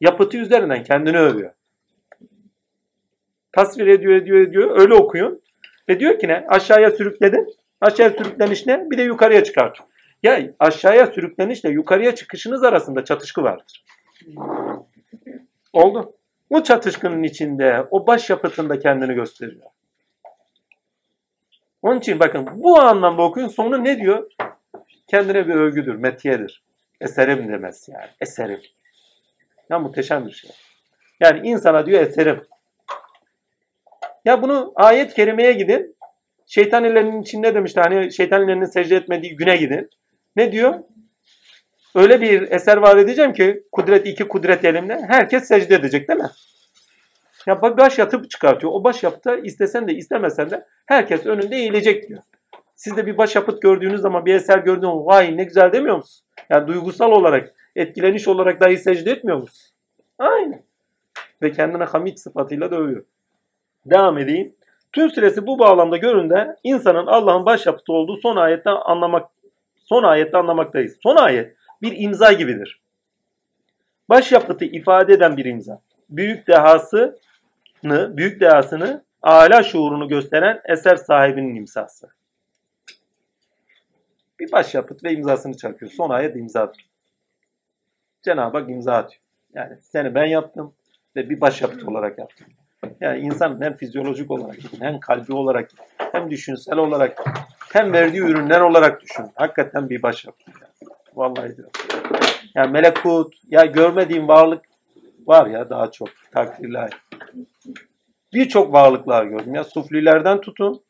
[0.00, 1.52] yapıtı üzerinden kendini övüyor.
[3.52, 4.80] Tasvir ediyor, ediyor, ediyor.
[4.80, 5.42] Öyle okuyun.
[5.88, 6.46] Ve diyor ki ne?
[6.48, 7.46] Aşağıya sürükledin.
[7.80, 8.90] Aşağıya sürükleniş ne?
[8.90, 9.88] Bir de yukarıya çıkartıyor.
[10.22, 13.84] Ya aşağıya sürüklenişle yukarıya çıkışınız arasında çatışkı vardır.
[15.72, 16.16] Oldu.
[16.50, 19.66] Bu çatışkının içinde o baş yapıtında kendini gösteriyor.
[21.84, 24.30] Onun için bakın bu anlamda okuyun sonu ne diyor?
[25.06, 26.62] Kendine bir övgüdür, metiyedir.
[27.00, 28.10] Eserim demez yani.
[28.20, 28.60] Eserim.
[29.70, 30.50] Ya muhteşem bir şey.
[31.20, 32.42] Yani insana diyor eserim.
[34.24, 35.96] Ya bunu ayet kerimeye gidin.
[36.46, 37.80] Şeytan ellerinin içinde demişti.
[37.80, 39.90] Hani şeytan ellerinin secde etmediği güne gidin.
[40.36, 40.74] Ne diyor?
[41.94, 46.30] Öyle bir eser var edeceğim ki kudret iki kudret elimle herkes secde edecek değil mi?
[47.46, 48.72] Ya baş yatıp çıkartıyor.
[48.72, 52.22] O baş yapıta istesen de istemesen de herkes önünde eğilecek diyor.
[52.76, 55.96] Siz de bir baş yapıt gördüğünüz zaman bir eser gördüğünüz zaman vay ne güzel demiyor
[55.96, 56.26] musun?
[56.50, 59.74] Yani duygusal olarak, etkileniş olarak dahi secde etmiyor musun?
[60.18, 60.62] Aynen.
[61.42, 63.04] Ve kendine hamid sıfatıyla dövüyor.
[63.86, 64.54] Devam edeyim.
[64.92, 69.28] Tüm süresi bu bağlamda göründe insanın Allah'ın başyapıtı olduğu son ayette anlamak
[69.76, 70.96] son ayette anlamaktayız.
[71.02, 72.80] Son ayet bir imza gibidir.
[74.08, 75.80] Başyapıtı ifade eden bir imza.
[76.10, 76.46] Büyük
[77.84, 82.08] dehasını, büyük dehasını, âlâ şuurunu gösteren eser sahibinin imzası.
[84.40, 85.90] Bir başyapıt ve imzasını çakıyor.
[85.90, 86.88] Son ayet imzadır.
[88.22, 89.20] Cenab-ı Hak imza atıyor.
[89.54, 90.74] Yani seni ben yaptım
[91.16, 92.46] ve bir başyapıt olarak yaptım.
[93.00, 95.70] Yani insan hem fizyolojik olarak hem kalbi olarak
[96.12, 97.24] hem düşünsel olarak
[97.72, 99.24] hem verdiği ürünler olarak düşün.
[99.34, 100.48] Hakikaten bir başyapıt.
[100.48, 100.90] Yani.
[101.14, 101.72] Vallahi diyorum.
[102.54, 104.64] Yani melekut, ya görmediğim varlık
[105.26, 106.90] var ya daha çok takdirler.
[108.34, 110.82] Birçok varlıklar gördüm ya suflilerden tutun.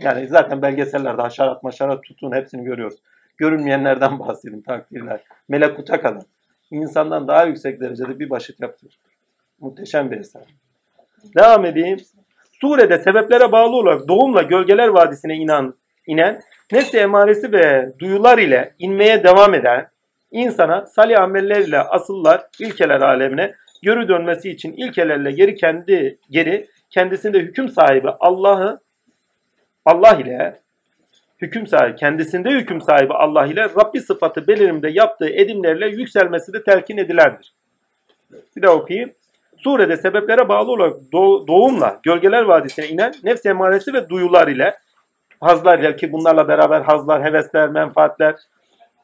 [0.00, 2.98] Yani zaten belgesellerde haşerat maşarat tutun hepsini görüyoruz.
[3.36, 5.20] Görünmeyenlerden bahsedin takdirler.
[5.48, 6.22] Melekuta kadar.
[6.70, 8.98] İnsandan daha yüksek derecede bir başıt yaptır.
[9.60, 10.42] Muhteşem bir eser.
[11.36, 11.98] Devam edeyim.
[12.60, 15.74] Surede sebeplere bağlı olarak doğumla gölgeler vadisine inan,
[16.06, 16.40] inen,
[16.72, 19.88] nefsi emaresi ve duyular ile inmeye devam eden
[20.30, 27.68] insana salih ameller asıllar ilkeler alemine geri dönmesi için ilkelerle geri kendi geri kendisinde hüküm
[27.68, 28.80] sahibi Allah'ı
[29.84, 30.60] Allah ile
[31.40, 36.96] hüküm sahibi kendisinde hüküm sahibi Allah ile Rabbi sıfatı belirimde yaptığı edimlerle yükselmesi de telkin
[36.96, 37.52] edilendir.
[38.56, 39.12] Bir daha okuyayım.
[39.58, 41.12] Surede sebeplere bağlı olarak
[41.48, 44.74] doğumla gölgeler vadisine inen nefs emaresi ve duyular ile
[45.40, 48.34] hazlar ile ki bunlarla beraber hazlar, hevesler, menfaatler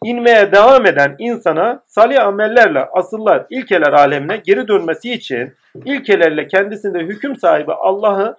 [0.04, 7.36] inmeye devam eden insana salih amellerle asıllar ilkeler alemine geri dönmesi için ilkelerle kendisinde hüküm
[7.36, 8.36] sahibi Allah'ı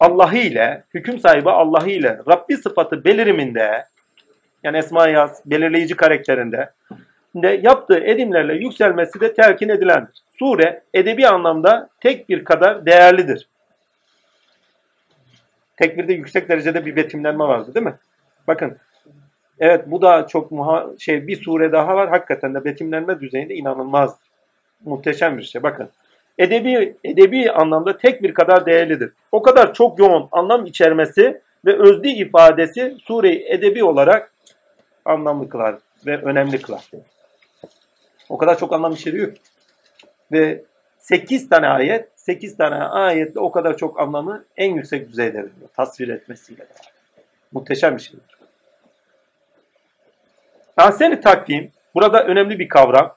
[0.00, 3.84] Allah'ı ile hüküm sahibi Allah'ı ile Rabbi sıfatı beliriminde
[4.62, 6.70] yani Esma Yaz belirleyici karakterinde
[7.34, 10.22] de yaptığı edimlerle yükselmesi de telkin edilendir.
[10.38, 13.48] Sure edebi anlamda tek bir kadar değerlidir.
[15.76, 17.94] Tekbirde yüksek derecede bir betimlenme vardı değil mi?
[18.46, 18.78] Bakın
[19.58, 22.08] evet bu da çok muha şey bir sure daha var.
[22.08, 24.16] Hakikaten de betimlenme düzeyinde inanılmaz.
[24.84, 25.62] Muhteşem bir şey.
[25.62, 25.88] Bakın
[26.38, 29.12] edebi edebi anlamda tek bir kadar değerlidir.
[29.32, 34.32] O kadar çok yoğun anlam içermesi ve özlü ifadesi sureyi edebi olarak
[35.04, 35.74] anlamlı kılar
[36.06, 36.90] ve önemli kılar.
[38.28, 39.32] O kadar çok anlam içeriyor.
[40.32, 40.64] Ve
[40.98, 45.68] 8 tane ayet, 8 tane ayetle o kadar çok anlamı en yüksek düzeyde veriyor.
[45.76, 46.66] Tasvir etmesiyle.
[47.52, 48.33] Muhteşem bir şeydir.
[50.76, 53.16] Ahsen-i takvim burada önemli bir kavram.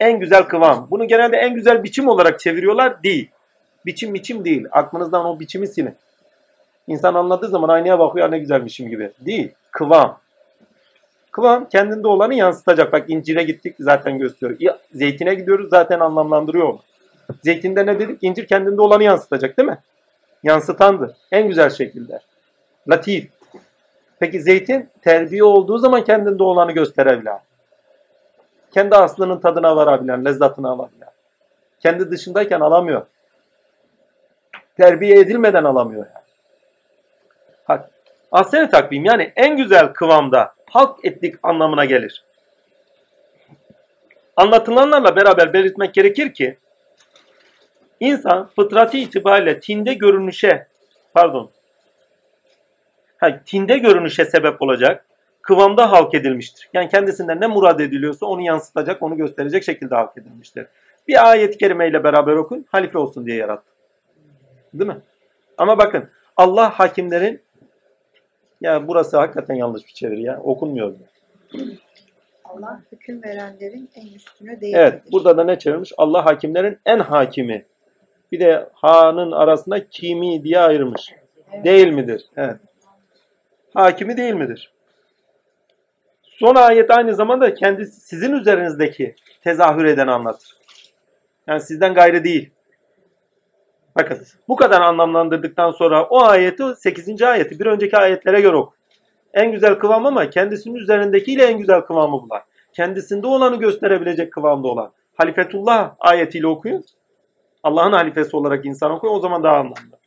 [0.00, 0.88] En güzel kıvam.
[0.90, 3.30] Bunu genelde en güzel biçim olarak çeviriyorlar değil.
[3.86, 4.66] Biçim biçim değil.
[4.70, 5.94] Aklınızdan o biçimi silin.
[6.86, 9.10] İnsan anladığı zaman aynaya bakıyor ne güzelmişim gibi.
[9.20, 9.52] Değil.
[9.70, 10.20] Kıvam.
[11.30, 12.92] Kıvam kendinde olanı yansıtacak.
[12.92, 14.74] Bak incire gittik zaten gösteriyor.
[14.94, 16.80] Zeytine gidiyoruz zaten anlamlandırıyor onu.
[17.42, 18.18] Zeytinde ne dedik?
[18.22, 19.78] İncir kendinde olanı yansıtacak değil mi?
[20.42, 21.10] Yansıtandır.
[21.32, 22.20] En güzel şekilde.
[22.88, 23.28] Latif.
[24.22, 27.40] Peki zeytin terbiye olduğu zaman kendinde olanı gösterebilen.
[28.74, 31.08] Kendi aslının tadına varabilen, lezzetine alabilen.
[31.80, 33.06] Kendi dışındayken alamıyor.
[34.76, 36.24] Terbiye edilmeden alamıyor yani.
[37.68, 37.90] Bak,
[38.32, 42.24] ahsen takvim yani en güzel kıvamda halk ettik anlamına gelir.
[44.36, 46.58] Anlatılanlarla beraber belirtmek gerekir ki
[48.00, 50.66] insan fıtratı itibariyle tinde görünüşe
[51.14, 51.50] pardon
[53.22, 55.04] ha, tinde görünüşe sebep olacak
[55.42, 56.70] kıvamda halk edilmiştir.
[56.74, 60.66] Yani kendisinden ne murad ediliyorsa onu yansıtacak, onu gösterecek şekilde halk edilmiştir.
[61.08, 63.66] Bir ayet-i kerimeyle beraber okun, halife olsun diye yarattı.
[64.74, 64.98] Değil mi?
[65.58, 67.40] Ama bakın Allah hakimlerin
[68.60, 70.40] ya burası hakikaten yanlış bir çeviri ya.
[70.40, 70.94] Okunmuyor.
[72.44, 74.78] Allah hüküm verenlerin en üstünü değildir.
[74.78, 75.92] Evet, burada da ne çevirmiş?
[75.96, 77.64] Allah hakimlerin en hakimi.
[78.32, 81.12] Bir de ha'nın arasında kimi diye ayırmış.
[81.64, 82.24] Değil midir?
[82.36, 82.56] Evet.
[83.74, 84.72] Hakimi değil midir?
[86.22, 90.56] Son ayet aynı zamanda kendi sizin üzerinizdeki tezahür eden anlatır.
[91.46, 92.50] Yani sizden gayrı değil.
[93.96, 97.22] Bakın bu kadar anlamlandırdıktan sonra o ayeti 8.
[97.22, 98.74] ayeti bir önceki ayetlere göre oku.
[99.34, 102.42] En güzel kıvam ama kendisinin üzerindekiyle en güzel kıvamı bular.
[102.72, 104.92] Kendisinde olanı gösterebilecek kıvamda olan.
[105.14, 106.84] Halifetullah ayetiyle okuyun.
[107.62, 110.01] Allah'ın halifesi olarak insan okuyun o zaman daha anlamlı.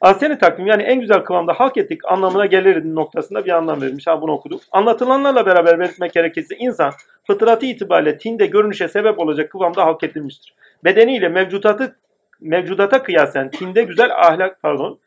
[0.00, 4.06] Ahseni takvim yani en güzel kıvamda hak ettik anlamına gelir noktasında bir anlam verilmiş.
[4.06, 4.60] Ha bunu okuduk.
[4.72, 6.92] Anlatılanlarla beraber belirtmek gerekirse insan
[7.26, 10.54] fıtratı itibariyle tinde görünüşe sebep olacak kıvamda hak edilmiştir.
[10.84, 11.96] Bedeniyle mevcudatı
[12.40, 14.98] mevcudata kıyasen tinde güzel ahlak pardon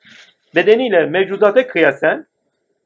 [0.56, 2.26] bedeniyle mevcudata kıyasen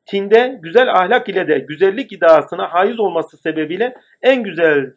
[0.06, 4.92] tinde güzel ahlak ile de güzellik iddiasına haiz olması sebebiyle en güzel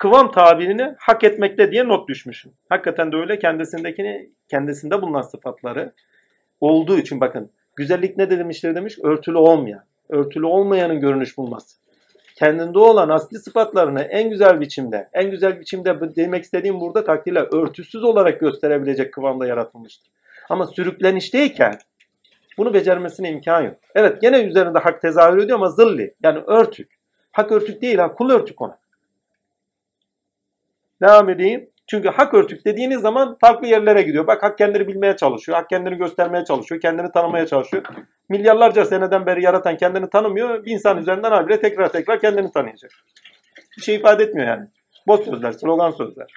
[0.00, 2.52] kıvam tabirini hak etmekte diye not düşmüşüm.
[2.68, 5.92] Hakikaten de öyle kendisindekini kendisinde bulunan sıfatları
[6.60, 9.84] olduğu için bakın güzellik ne demiştir demiş örtülü olmayan.
[10.08, 11.76] Örtülü olmayanın görünüş bulması.
[12.36, 18.04] Kendinde olan asli sıfatlarını en güzel biçimde, en güzel biçimde demek istediğim burada takdirle örtüsüz
[18.04, 20.10] olarak gösterebilecek kıvamda yaratılmıştır.
[20.48, 21.78] Ama sürüklenişteyken
[22.58, 23.76] bunu becermesine imkan yok.
[23.94, 26.90] Evet gene üzerinde hak tezahür ediyor ama zilli yani örtük.
[27.32, 28.79] Hak örtük değil ha kul örtük ona.
[31.02, 31.70] Devam edeyim.
[31.90, 34.26] Çünkü hak örtük dediğiniz zaman farklı yerlere gidiyor.
[34.26, 35.58] Bak hak kendini bilmeye çalışıyor.
[35.58, 36.80] Hak kendini göstermeye çalışıyor.
[36.80, 37.82] Kendini tanımaya çalışıyor.
[38.28, 40.64] Milyarlarca seneden beri yaratan kendini tanımıyor.
[40.64, 42.90] Bir insan üzerinden habire tekrar tekrar kendini tanıyacak.
[43.76, 44.66] Bir şey ifade etmiyor yani.
[45.06, 46.34] Boş sözler, slogan sözler.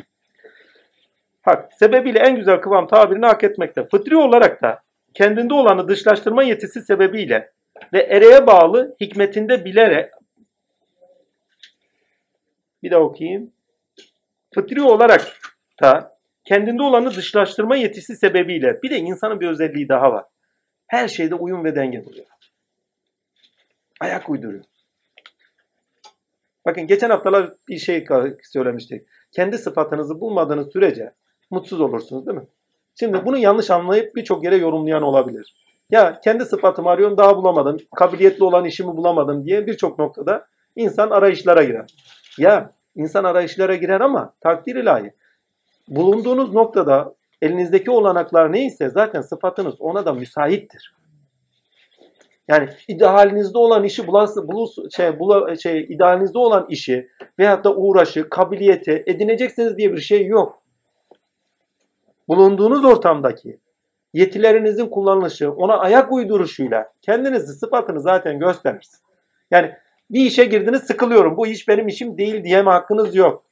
[1.42, 3.88] Hak sebebiyle en güzel kıvam tabirini hak etmekte.
[3.88, 4.80] Fıtri olarak da
[5.14, 7.52] kendinde olanı dışlaştırma yetisi sebebiyle
[7.94, 10.12] ve ereğe bağlı hikmetinde bilerek
[12.84, 13.53] bir daha okuyayım.
[14.56, 15.38] Fıtri olarak
[15.82, 20.26] da kendinde olanı dışlaştırma yetisi sebebiyle bir de insanın bir özelliği daha var.
[20.88, 22.26] Her şeyde uyum ve denge buluyor.
[24.00, 24.64] Ayak uyduruyor.
[26.66, 28.06] Bakın geçen haftalar bir şey
[28.44, 29.08] söylemiştik.
[29.32, 31.14] Kendi sıfatınızı bulmadığınız sürece
[31.52, 32.48] mutsuz olursunuz değil mi?
[33.00, 35.56] Şimdi bunu yanlış anlayıp birçok yere yorumlayan olabilir.
[35.90, 37.78] Ya kendi sıfatımı arıyorum daha bulamadım.
[37.96, 41.86] Kabiliyetli olan işimi bulamadım diye birçok noktada insan arayışlara girer.
[42.38, 45.14] Ya insan arayışlara girer ama takdir ilahi.
[45.88, 50.94] Bulunduğunuz noktada elinizdeki olanaklar neyse zaten sıfatınız ona da müsaittir.
[52.48, 58.30] Yani idealinizde olan işi bulası, bulus, şey, bula, şey, idealinizde olan işi veyahut da uğraşı,
[58.30, 60.64] kabiliyeti edineceksiniz diye bir şey yok.
[62.28, 63.60] Bulunduğunuz ortamdaki
[64.14, 69.02] yetilerinizin kullanılışı, ona ayak uyduruşuyla kendinizi, sıfatını zaten gösterirsiniz.
[69.52, 69.76] Yani
[70.14, 71.38] bir işe girdiniz sıkılıyorum.
[71.38, 73.44] Bu iş benim işim değil diyeme hakkınız yok.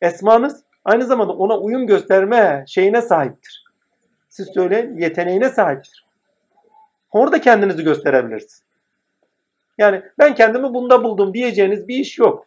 [0.00, 3.64] Esmanız aynı zamanda ona uyum gösterme şeyine sahiptir.
[4.28, 6.06] Siz söyleyin yeteneğine sahiptir.
[7.12, 8.62] Orada kendinizi gösterebilirsiniz.
[9.78, 12.46] Yani ben kendimi bunda buldum diyeceğiniz bir iş yok.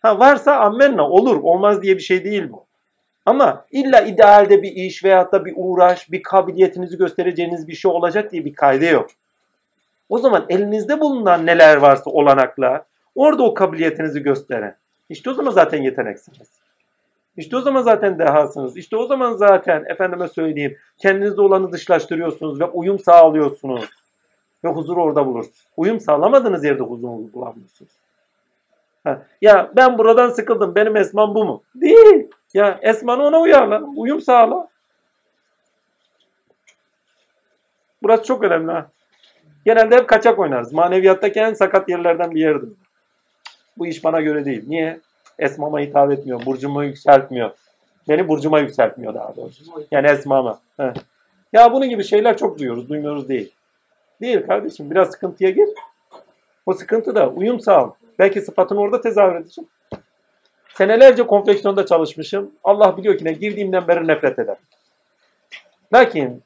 [0.00, 1.36] Ha varsa ammenna olur.
[1.42, 2.66] Olmaz diye bir şey değil bu.
[3.26, 8.32] Ama illa idealde bir iş veyahut da bir uğraş, bir kabiliyetinizi göstereceğiniz bir şey olacak
[8.32, 9.10] diye bir kaydı yok.
[10.10, 14.76] O zaman elinizde bulunan neler varsa olanakla orada o kabiliyetinizi gösteren.
[15.08, 16.48] İşte o zaman zaten yeteneksiniz.
[17.36, 18.76] İşte o zaman zaten dehasınız.
[18.76, 23.84] İşte o zaman zaten efendime söyleyeyim kendinizde olanı dışlaştırıyorsunuz ve uyum sağlıyorsunuz.
[24.64, 25.68] Ve huzuru orada bulursunuz.
[25.76, 27.92] Uyum sağlamadığınız yerde huzur bulamıyorsunuz.
[29.04, 30.74] Ha, ya ben buradan sıkıldım.
[30.74, 31.62] Benim esmam bu mu?
[31.74, 32.30] Değil.
[32.54, 33.82] Ya esmanı ona uyarla.
[33.96, 34.68] Uyum sağla.
[38.02, 38.90] Burası çok önemli ha.
[39.64, 40.72] Genelde hep kaçak oynarız.
[40.72, 42.68] Maneviyattaki en sakat yerlerden bir yerdir.
[43.78, 44.64] Bu iş bana göre değil.
[44.66, 45.00] Niye?
[45.38, 46.46] Esmama hitap etmiyor.
[46.46, 47.50] Burcumu yükseltmiyor.
[48.08, 49.64] Beni burcuma yükseltmiyor daha doğrusu.
[49.90, 50.60] Yani esmama.
[50.76, 50.92] Heh.
[51.52, 52.88] Ya bunun gibi şeyler çok duyuyoruz.
[52.88, 53.52] Duymuyoruz değil.
[54.20, 54.90] Değil kardeşim.
[54.90, 55.68] Biraz sıkıntıya gir.
[56.66, 59.64] O sıkıntı da uyum sağ Belki sıfatını orada tezahür edecek.
[60.74, 62.50] Senelerce konfeksiyonda çalışmışım.
[62.64, 64.56] Allah biliyor ki ne girdiğimden beri nefret eder.
[65.92, 66.42] Lakin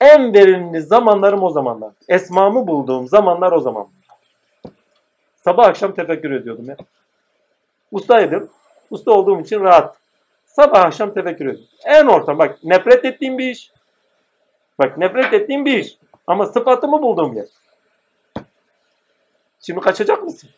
[0.00, 1.92] en verimli zamanlarım o zamanlar.
[2.08, 3.88] Esmamı bulduğum zamanlar o zaman.
[5.36, 6.76] Sabah akşam tefekkür ediyordum ya.
[7.92, 8.50] Ustaydım.
[8.90, 9.96] Usta olduğum için rahat.
[10.44, 11.68] Sabah akşam tefekkür ediyordum.
[11.84, 13.72] En orta bak nefret ettiğim bir iş.
[14.78, 15.98] Bak nefret ettiğim bir iş.
[16.26, 17.46] Ama sıfatımı bulduğum yer.
[19.60, 20.50] Şimdi kaçacak mısın?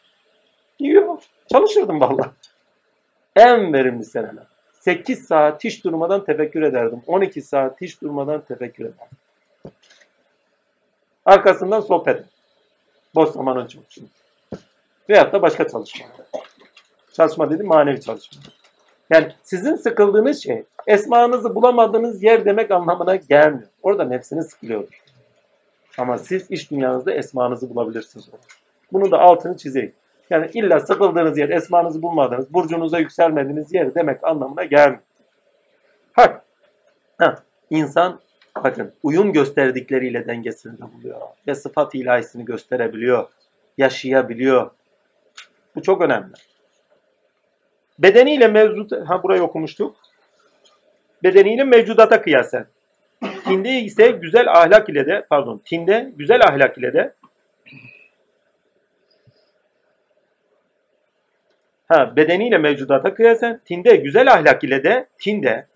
[0.81, 1.21] Yok.
[1.53, 2.31] Çalışırdım vallahi.
[3.37, 4.45] En verimli seneler.
[4.73, 7.03] 8 saat hiç durmadan tefekkür ederdim.
[7.07, 9.19] 12 saat hiç durmadan tefekkür ederdim.
[11.29, 12.25] Arkasından sohbet.
[13.15, 14.07] Boş zamanın çalışma.
[15.09, 16.07] Veyahut da başka çalışma.
[17.13, 18.43] Çalışma dedim manevi çalışma.
[19.11, 23.69] Yani sizin sıkıldığınız şey esmanızı bulamadığınız yer demek anlamına gelmiyor.
[23.83, 25.03] Orada nefsiniz sıkılıyordur.
[25.99, 28.29] Ama siz iş dünyanızda esmanızı bulabilirsiniz.
[28.93, 29.93] Bunu da altını çizeyim.
[30.31, 35.03] Yani illa sıkıldığınız yer, esmanızı bulmadığınız, burcunuza yükselmediğiniz yer demek anlamına gelmiyor.
[36.13, 36.45] Hak.
[37.19, 38.21] Ha, insan
[38.65, 41.21] bakın uyum gösterdikleriyle dengesini de buluyor.
[41.47, 43.29] Ve sıfat ilahisini gösterebiliyor.
[43.79, 44.71] Yaşayabiliyor.
[45.77, 46.33] Bu çok önemli.
[47.99, 49.97] Bedeniyle mevcut, ha burayı okumuştuk.
[51.23, 52.67] Bedeniyle mevcudata kıyasen.
[53.45, 57.15] Tinde ise güzel ahlak ile de, pardon, tinde güzel ahlak ile de
[61.89, 65.67] Ha, bedeniyle mevcudata kıyasen tinde güzel ahlak ile de tinde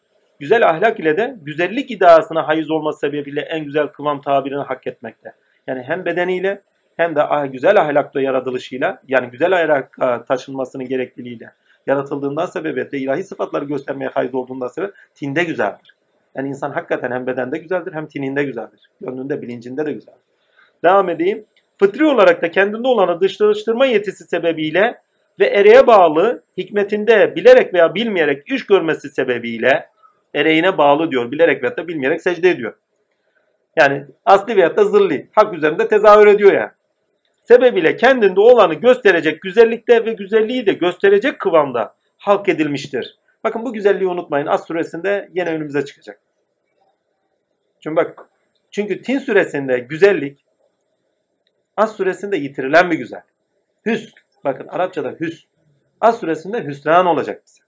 [0.42, 5.32] güzel ahlak ile de güzellik iddiasına hayız olması sebebiyle en güzel kıvam tabirini hak etmekte.
[5.66, 6.62] Yani hem bedeniyle
[6.96, 11.52] hem de ah- güzel ahlakla yaratılışıyla yani güzel ahlak ah, taşınmasının gerekliliğiyle
[11.86, 15.96] yaratıldığından sebebiyle ilahi sıfatları göstermeye hayız olduğundan sebep tinde güzeldir.
[16.34, 18.90] Yani insan hakikaten hem bedende güzeldir hem tininde güzeldir.
[19.00, 20.22] Gönlünde bilincinde de güzeldir.
[20.84, 21.44] Devam edeyim.
[21.78, 24.98] Fıtri olarak da kendinde olanı dışlaştırma yetisi sebebiyle
[25.40, 29.91] ve ereğe bağlı hikmetinde bilerek veya bilmeyerek iş görmesi sebebiyle
[30.34, 31.30] ereğine bağlı diyor.
[31.30, 32.74] Bilerek veya da bilmeyerek secde ediyor.
[33.76, 35.28] Yani asli veyahut da zırli.
[35.32, 36.70] Hak üzerinde tezahür ediyor yani.
[37.42, 43.18] Sebebiyle kendinde olanı gösterecek güzellikte ve güzelliği de gösterecek kıvamda halk edilmiştir.
[43.44, 44.46] Bakın bu güzelliği unutmayın.
[44.46, 46.20] Az suresinde yine önümüze çıkacak.
[47.80, 48.28] Çünkü bak
[48.70, 50.42] çünkü Tin suresinde güzellik
[51.76, 53.22] Az suresinde yitirilen bir güzel.
[53.86, 54.12] Hüsn.
[54.44, 55.48] Bakın Arapçada hüsn.
[56.00, 57.61] Az suresinde hüsran olacak bize.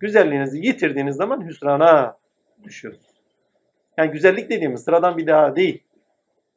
[0.00, 2.16] Güzelliğinizi yitirdiğiniz zaman hüsrana
[2.62, 3.10] düşüyorsunuz.
[3.96, 5.82] Yani güzellik dediğimiz sıradan bir daha değil.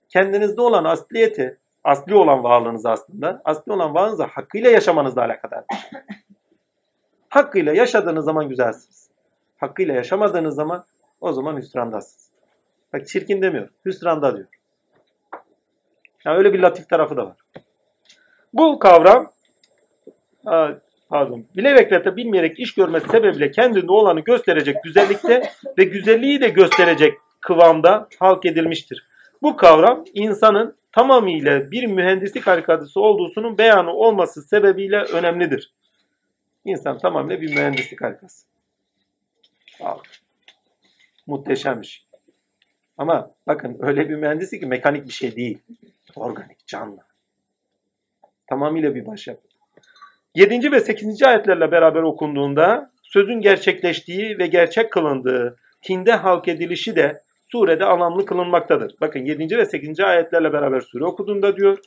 [0.10, 5.64] Kendinizde olan asliyeti, asli olan varlığınız aslında, asli olan varlığınızı hakkıyla yaşamanızla alakadar.
[7.30, 9.10] hakkıyla yaşadığınız zaman güzelsiniz.
[9.58, 10.86] Hakkıyla yaşamadığınız zaman
[11.22, 12.30] o zaman hüsrandasınız.
[12.94, 14.48] Bak çirkin demiyor, hüsranda diyor.
[16.26, 17.38] Yani öyle bir latif tarafı da var.
[18.54, 19.32] Bu kavram
[21.14, 26.50] pardon bilerek ve de bilmeyerek iş görmesi sebebiyle kendinde olanı gösterecek güzellikte ve güzelliği de
[26.50, 29.08] gösterecek kıvamda halk edilmiştir.
[29.42, 35.74] Bu kavram insanın tamamıyla bir mühendislik harikası olduğunun beyanı olması sebebiyle önemlidir.
[36.66, 38.48] İnsan tamamıyla bir mühendislik harikası.
[39.82, 40.00] Al.
[41.28, 42.06] Muhteşem bir şey.
[42.98, 45.60] Ama bakın öyle bir mühendislik ki mekanik bir şey değil.
[46.16, 47.00] Organik, canlı.
[48.48, 49.53] Tamamıyla bir başyapıt.
[50.36, 50.72] 7.
[50.72, 51.24] ve 8.
[51.24, 58.96] ayetlerle beraber okunduğunda sözün gerçekleştiği ve gerçek kılındığı tinde halk edilişi de surede anlamlı kılınmaktadır.
[59.02, 59.58] Bakın 7.
[59.58, 60.00] ve 8.
[60.00, 61.78] ayetlerle beraber sure okuduğunda diyor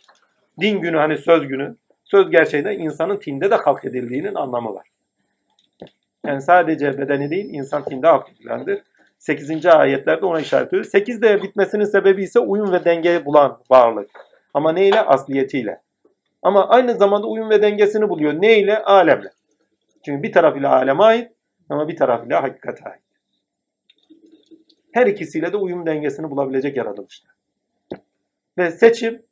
[0.61, 4.87] din günü hani söz günü söz gerçeğinde insanın tinde de halk edildiğinin anlamı var.
[6.27, 8.83] Yani sadece bedeni değil insan tinde halk edilendir.
[9.19, 9.67] 8.
[9.67, 10.85] ayetlerde ona işaret ediyor.
[10.85, 14.11] 8'de bitmesinin sebebi ise uyum ve denge bulan varlık.
[14.55, 15.01] Ama neyle?
[15.01, 15.86] Asliyetiyle.
[16.47, 18.33] Ama aynı zamanda uyum ve dengesini buluyor.
[18.33, 18.83] Neyle?
[18.83, 19.31] Alemle.
[20.05, 21.33] Çünkü bir tarafıyla aleme ait
[21.69, 23.03] ama bir tarafıyla hakikate ait.
[24.93, 27.31] Her ikisiyle de uyum dengesini bulabilecek yaratılmışlar.
[28.59, 29.23] Ve seçim,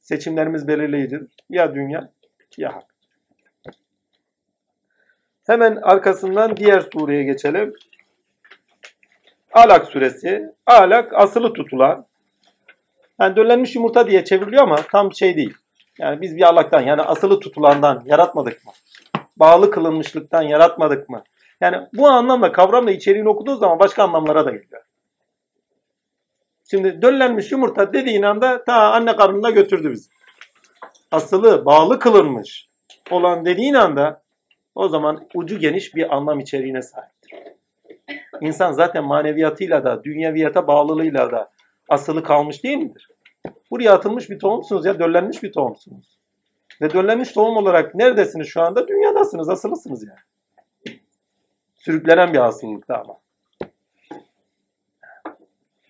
[0.00, 1.28] seçimlerimiz belirleyicidir.
[1.50, 2.12] Ya dünya
[2.56, 2.84] ya hak.
[5.46, 7.74] Hemen arkasından diğer sureye geçelim.
[9.52, 10.54] Alak suresi.
[10.66, 12.06] Alak asılı tutulan.
[13.20, 15.54] Yani döllenmiş yumurta diye çevriliyor ama tam şey değil.
[15.98, 18.72] Yani biz bir alaktan yani asılı tutulandan yaratmadık mı?
[19.36, 21.22] Bağlı kılınmışlıktan yaratmadık mı?
[21.60, 24.82] Yani bu anlamda kavramla içeriğini okuduğu zaman başka anlamlara da geliyor.
[26.70, 30.10] Şimdi döllenmiş yumurta dediğin anda ta anne karnına götürdü bizi.
[31.12, 32.68] Asılı bağlı kılınmış
[33.10, 34.22] olan dediğin anda
[34.74, 37.38] o zaman ucu geniş bir anlam içeriğine sahiptir.
[38.40, 41.50] İnsan zaten maneviyatıyla da dünyeviyata bağlılığıyla da
[41.88, 43.09] asılı kalmış değil midir?
[43.70, 46.18] Buraya atılmış bir tohumsunuz ya döllenmiş bir tohumsunuz.
[46.80, 48.88] Ve döllenmiş tohum olarak neredesiniz şu anda?
[48.88, 50.98] Dünyadasınız, asılısınız yani.
[51.76, 53.18] Sürüklenen bir asılılıkta ama.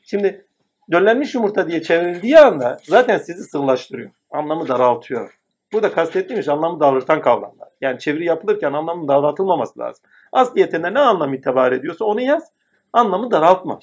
[0.03, 0.47] Şimdi
[0.91, 4.11] döllenmiş yumurta diye çevrildiği anda zaten sizi sığlaştırıyor.
[4.31, 5.39] Anlamı daraltıyor.
[5.73, 7.69] Burada kastettiğim şey anlamı daraltan kavramlar.
[7.81, 10.05] Yani çeviri yapılırken anlamın daraltılmaması lazım.
[10.33, 12.53] Asliyetinde ne anlam itibar ediyorsa onu yaz.
[12.93, 13.79] Anlamı daraltma.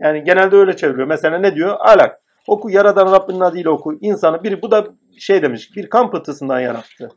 [0.00, 1.06] Yani genelde öyle çeviriyor.
[1.06, 1.76] Mesela ne diyor?
[1.80, 2.19] Alak.
[2.50, 3.98] Oku yaradan Rabbinin adıyla oku.
[4.00, 4.86] İnsanı biri bu da
[5.18, 5.76] şey demiş.
[5.76, 7.08] Bir kan pıhtısından yarattı.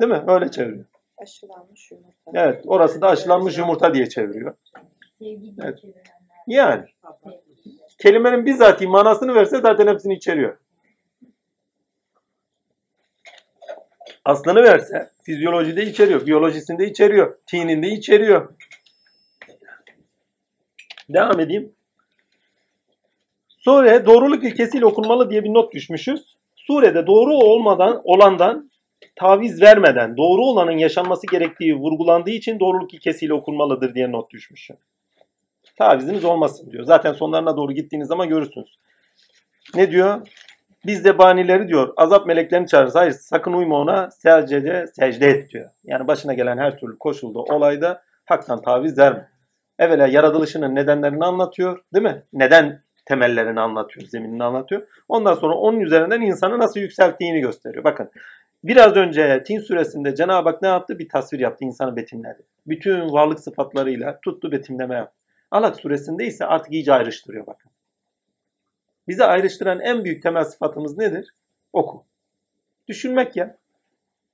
[0.00, 0.24] Değil mi?
[0.26, 0.84] Öyle çeviriyor.
[1.18, 2.30] Aşılanmış yumurta.
[2.34, 2.62] Evet.
[2.66, 4.54] Orası da aşılanmış yumurta diye çeviriyor.
[5.62, 5.78] Evet.
[6.46, 6.84] Yani
[7.98, 10.58] kelimenin bizzati manasını verse zaten hepsini içeriyor.
[14.24, 18.54] Aslını verse fizyolojide içeriyor, biyolojisinde içeriyor, tininde içeriyor.
[21.08, 21.72] Devam edeyim.
[23.66, 26.36] Sure doğruluk ilkesiyle okunmalı diye bir not düşmüşüz.
[26.56, 28.70] Surede doğru olmadan olandan
[29.16, 34.76] taviz vermeden doğru olanın yaşanması gerektiği vurgulandığı için doğruluk ilkesiyle okunmalıdır diye not düşmüşüm.
[35.78, 36.84] Taviziniz olmasın diyor.
[36.84, 38.78] Zaten sonlarına doğru gittiğiniz zaman görürsünüz.
[39.74, 40.26] Ne diyor?
[40.86, 42.94] Biz de banileri diyor azap meleklerini çağırırız.
[42.94, 45.70] Hayır sakın uyma ona secdede secde et diyor.
[45.84, 49.28] Yani başına gelen her türlü koşulda olayda haktan taviz verme.
[49.78, 52.22] Evvela yaratılışının nedenlerini anlatıyor değil mi?
[52.32, 54.86] Neden temellerini anlatıyor, zeminini anlatıyor.
[55.08, 57.84] Ondan sonra onun üzerinden insanı nasıl yükselttiğini gösteriyor.
[57.84, 58.10] Bakın
[58.64, 60.98] biraz önce Tin suresinde Cenab-ı Hak ne yaptı?
[60.98, 62.42] Bir tasvir yaptı, insanı betimledi.
[62.66, 65.16] Bütün varlık sıfatlarıyla tuttu betimleme yaptı.
[65.50, 67.70] Alak suresinde ise artık iyice ayrıştırıyor bakın.
[69.08, 71.34] Bizi ayrıştıran en büyük temel sıfatımız nedir?
[71.72, 72.04] Oku.
[72.88, 73.56] Düşünmek ya.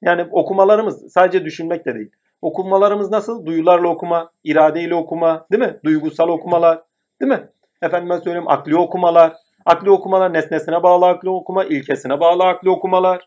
[0.03, 2.11] Yani okumalarımız sadece düşünmek de değil.
[2.43, 3.47] Okumalarımız nasıl?
[3.47, 5.77] Duyularla okuma, iradeyle okuma, değil mi?
[5.85, 6.83] Duygusal okumalar,
[7.21, 7.49] değil mi?
[7.83, 9.33] Efendime söyleyeyim akli okumalar.
[9.67, 13.25] Akli okumalar nesnesine bağlı akli okuma, ilkesine bağlı akli okumalar.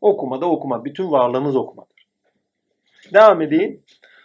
[0.00, 0.84] Okuma da okuma.
[0.84, 2.06] Bütün varlığımız okumadır.
[3.14, 3.82] Devam edeyim.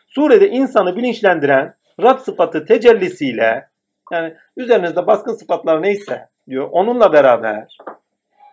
[0.08, 3.70] Surede insanı bilinçlendiren Rab sıfatı tecellisiyle
[4.12, 7.78] yani üzerinizde baskın sıfatlar neyse diyor onunla beraber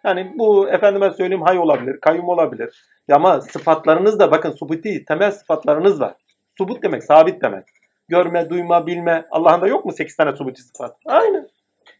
[0.04, 2.84] yani bu efendime söyleyeyim hay olabilir, kayyum olabilir.
[3.12, 6.14] Ama sıfatlarınız da bakın subuti temel sıfatlarınız var.
[6.58, 7.64] Subut demek sabit demek.
[8.10, 9.24] Görme, duyma, bilme.
[9.30, 10.96] Allah'ın da yok mu 8 tane subuti sıfat?
[11.06, 11.48] Aynen.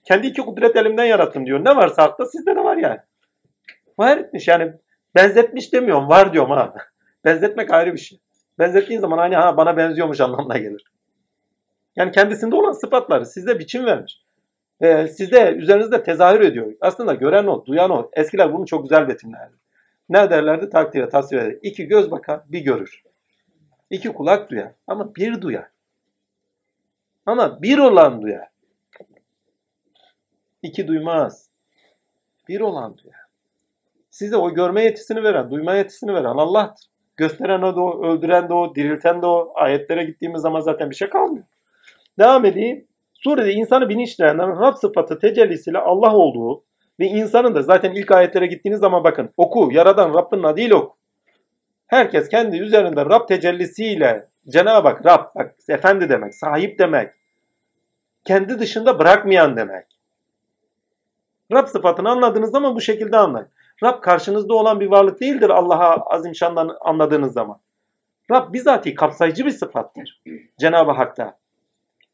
[0.05, 1.65] Kendi iki kudret elimden yarattım diyor.
[1.65, 2.99] Ne varsa hakta sizde de var yani.
[3.99, 4.73] Var etmiş yani
[5.15, 6.75] benzetmiş demiyorum var diyorum ha.
[7.25, 8.21] Benzetmek ayrı bir şey.
[8.59, 10.85] Benzettiğin zaman hani ha bana benziyormuş anlamına gelir.
[11.97, 14.23] Yani kendisinde olan sıfatları size biçim vermiş.
[14.81, 16.73] Ee, sizde üzerinizde tezahür ediyor.
[16.81, 18.11] Aslında gören o, duyan o.
[18.13, 19.55] Eskiler bunu çok güzel betimlerdi.
[20.09, 20.71] Ne derlerdi?
[20.71, 21.59] Takdire, tasvir eder.
[21.63, 23.03] İki göz bakar, bir görür.
[23.91, 25.67] İki kulak duyar ama bir duyar.
[27.27, 28.49] Ama bir olan duyar.
[30.63, 31.51] İki duymaz.
[32.49, 33.21] Bir olan duyar.
[34.11, 36.87] Size o görme yetisini veren, duyma yetisini veren Allah'tır.
[37.17, 39.53] Gösteren o da o, öldüren de o, dirilten de o.
[39.55, 41.45] Ayetlere gittiğimiz zaman zaten bir şey kalmıyor.
[42.19, 42.87] Devam edeyim.
[43.15, 46.65] Surede insanı bilinçlendiren Rab sıfatı tecellisiyle Allah olduğu
[47.01, 50.97] ve insanın da zaten ilk ayetlere gittiğiniz zaman bakın oku, yaradan Rabbin adıyla oku.
[51.87, 57.15] Herkes kendi üzerinde Rab tecellisiyle Cenab-ı Hak Rab, bak, efendi demek, sahip demek.
[58.25, 59.87] Kendi dışında bırakmayan demek.
[61.53, 63.49] Rab sıfatını anladığınız zaman bu şekilde anlayın.
[63.83, 67.61] Rab karşınızda olan bir varlık değildir Allah'a azimşandan anladığınız zaman.
[68.31, 70.23] Rab bizatihi kapsayıcı bir sıfattır
[70.59, 71.39] Cenab-ı Hak'ta.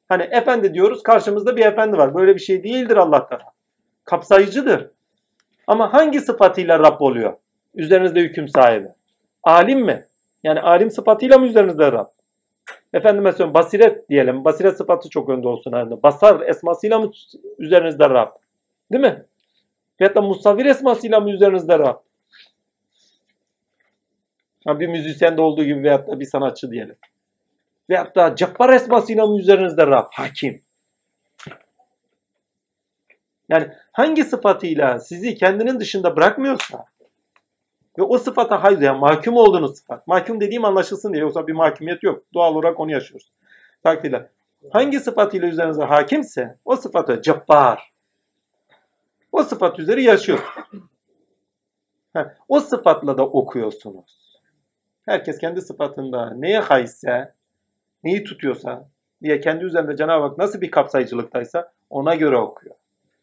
[0.09, 2.15] Hani efendi diyoruz karşımızda bir efendi var.
[2.15, 3.39] Böyle bir şey değildir Allah'ta.
[4.05, 4.91] Kapsayıcıdır.
[5.67, 7.37] Ama hangi sıfatıyla Rab oluyor?
[7.75, 8.89] Üzerinizde hüküm sahibi.
[9.43, 10.05] Alim mi?
[10.43, 12.07] Yani alim sıfatıyla mı üzerinizde Rab?
[12.93, 14.45] Efendime söyleyeyim basiret diyelim.
[14.45, 16.03] Basiret sıfatı çok önde olsun halinde.
[16.03, 17.11] Basar esmasıyla mı
[17.59, 18.33] üzerinizde Rab?
[18.93, 19.25] Değil mi?
[20.01, 21.97] Veyahut da musavvir esmasıyla mı üzerinizde Rab?
[24.67, 26.97] Ha, bir müzisyende olduğu gibi veyahut da bir sanatçı diyelim.
[27.91, 30.07] Veyahut da cabbar esmasıyla mı üzerinizde Rab?
[30.13, 30.63] Hakim.
[33.49, 36.85] Yani hangi sıfatıyla sizi kendinin dışında bırakmıyorsa
[37.99, 40.07] ve o sıfata hayır yani mahkum olduğunuz sıfat.
[40.07, 42.25] Mahkum dediğim anlaşılsın diye yoksa bir mahkumiyet yok.
[42.35, 43.33] Doğal olarak onu yaşıyoruz.
[43.83, 44.31] Takdirle.
[44.73, 47.93] Hangi sıfatıyla üzerinize hakimse o sıfatı cabbar.
[49.33, 50.69] O sıfat üzeri yaşıyorsunuz.
[52.49, 54.41] O sıfatla da okuyorsunuz.
[55.07, 57.35] Herkes kendi sıfatında neye haisse,
[58.05, 58.89] neyi tutuyorsa
[59.23, 62.75] diye kendi üzerinde Cenab-ı Hak nasıl bir kapsayıcılıktaysa ona göre okuyor.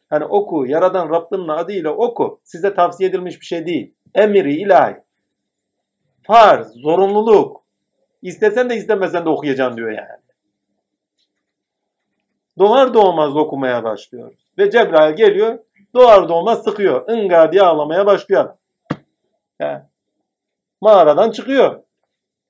[0.09, 2.39] Hani oku, Yaradan Rabbinin adıyla oku.
[2.43, 3.93] Size tavsiye edilmiş bir şey değil.
[4.15, 4.95] Emri ilahi.
[6.23, 7.63] Farz, zorunluluk.
[8.21, 10.23] İstesen de istemesen de okuyacaksın diyor yani.
[12.59, 14.39] Doğar doğmaz okumaya başlıyoruz.
[14.57, 15.59] Ve Cebrail geliyor,
[15.95, 17.09] doğar doğmaz sıkıyor.
[17.09, 18.57] Inga diye ağlamaya başlıyor.
[19.59, 19.81] Yani
[20.81, 21.83] mağaradan çıkıyor.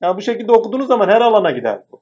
[0.01, 2.01] Yani bu şekilde okuduğunuz zaman her alana gider bu.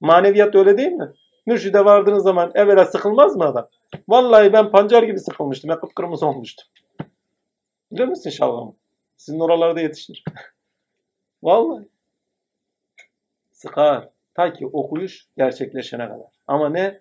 [0.00, 1.12] Maneviyat öyle değil mi?
[1.46, 3.68] Mürşide vardığınız zaman evvela sıkılmaz mı adam?
[4.08, 5.70] Vallahi ben pancar gibi sıkılmıştım.
[5.70, 6.66] Ya kıpkırmızı olmuştum.
[7.92, 8.74] Biliyor musun şalgamı?
[9.16, 10.24] Sizin oralarda yetişir.
[11.42, 11.88] Vallahi.
[13.52, 14.08] Sıkar.
[14.34, 16.26] Ta ki okuyuş gerçekleşene kadar.
[16.46, 17.00] Ama ne?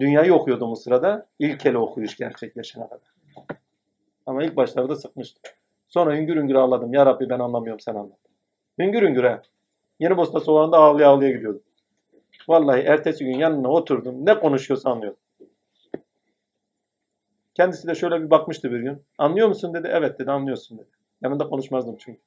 [0.00, 1.26] Dünyayı okuyordum o sırada.
[1.38, 3.12] İlkeli okuyuş gerçekleşene kadar.
[4.26, 5.40] Ama ilk başlarda sıkmıştı.
[5.88, 6.94] Sonra hüngür hüngür ağladım.
[6.94, 8.18] Ya Rabbi ben anlamıyorum sen anlat.
[8.78, 9.42] Hüngür hüngür ha.
[10.00, 11.62] Yeni Bosna Sokağı'nda ağlaya ağlaya gidiyordum.
[12.48, 14.26] Vallahi ertesi gün yanına oturdum.
[14.26, 15.21] Ne konuşuyorsa anlıyordum.
[17.54, 19.02] Kendisi de şöyle bir bakmıştı bir gün.
[19.18, 19.88] Anlıyor musun dedi.
[19.92, 20.90] Evet dedi anlıyorsun dedi.
[21.22, 22.20] Yanında konuşmazdım çünkü.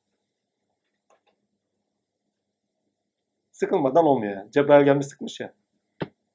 [3.52, 4.52] Sıkılmadan olmuyor yani.
[4.52, 5.54] Cebrail gelmiş sıkmış ya.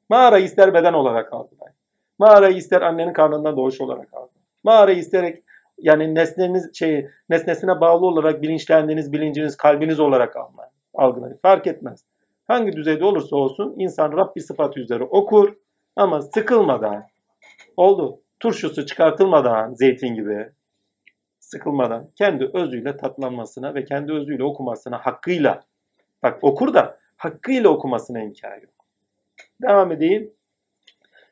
[0.09, 1.55] Mağarayı ister beden olarak aldı.
[2.19, 4.33] Mağarayı ister annenin karnından doğuş olarak aldı.
[4.65, 5.43] Mağarayı isterek
[5.79, 10.73] yani nesneniz şey nesnesine bağlı olarak bilinçlendiğiniz bilinciniz kalbiniz olarak almayın.
[10.95, 11.39] Algılayın.
[11.43, 12.05] Fark etmez.
[12.47, 15.55] Hangi düzeyde olursa olsun insan Rabbi sıfatı üzere okur
[15.97, 17.07] ama sıkılmadan
[17.77, 18.21] oldu.
[18.41, 20.49] Turşusu çıkartılmadan zeytin gibi
[21.39, 25.63] sıkılmadan kendi özüyle tatlanmasına ve kendi özüyle okumasına hakkıyla
[26.23, 28.87] bak okur da hakkıyla okumasına imkan yok.
[29.63, 30.33] Devam edeyim.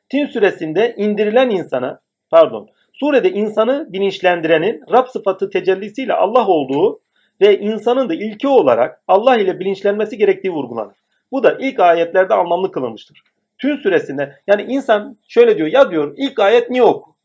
[0.09, 7.01] Tin suresinde indirilen insana pardon surede insanı bilinçlendirenin Rab sıfatı tecellisiyle Allah olduğu
[7.41, 10.97] ve insanın da ilki olarak Allah ile bilinçlenmesi gerektiği vurgulanır.
[11.31, 13.23] Bu da ilk ayetlerde anlamlı kılınmıştır.
[13.59, 17.15] Tüm süresinde yani insan şöyle diyor ya diyor ilk ayet niye oku?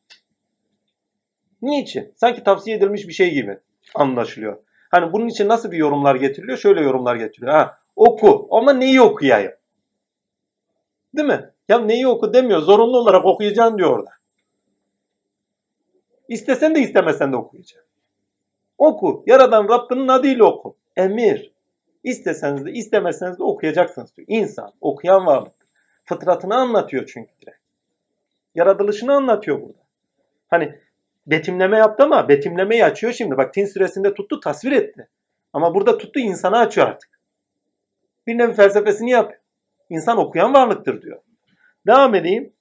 [1.62, 2.12] Niçin?
[2.16, 3.59] Sanki tavsiye edilmiş bir şey gibi
[3.95, 4.59] anlaşılıyor.
[4.91, 6.59] Hani bunun için nasıl bir yorumlar getiriliyor?
[6.59, 7.53] Şöyle yorumlar getiriliyor.
[7.53, 9.53] Ha, oku ama neyi okuyayım?
[11.16, 11.51] Değil mi?
[11.68, 12.61] Ya neyi oku demiyor.
[12.61, 14.11] Zorunlu olarak okuyacaksın diyor orada.
[16.28, 17.91] İstesen de istemesen de okuyacaksın.
[18.78, 19.24] Oku.
[19.26, 20.76] Yaradan Rabbinin adıyla oku.
[20.97, 21.53] Emir.
[22.05, 24.28] İsteseniz de istemeseniz de okuyacaksınız diyor.
[24.30, 25.64] İnsan, okuyan varlık.
[26.05, 27.59] Fıtratını anlatıyor çünkü direkt.
[28.55, 29.85] Yaratılışını anlatıyor burada.
[30.49, 30.79] Hani
[31.27, 33.37] betimleme yaptı ama betimlemeyi açıyor şimdi.
[33.37, 35.09] Bak Tin süresinde tuttu tasvir etti.
[35.53, 37.11] Ama burada tuttu insanı açıyor artık.
[38.27, 39.39] Bir nevi felsefesini yap.
[39.91, 41.21] İnsan okuyan varlıktır diyor.
[41.87, 42.53] Devam edeyim.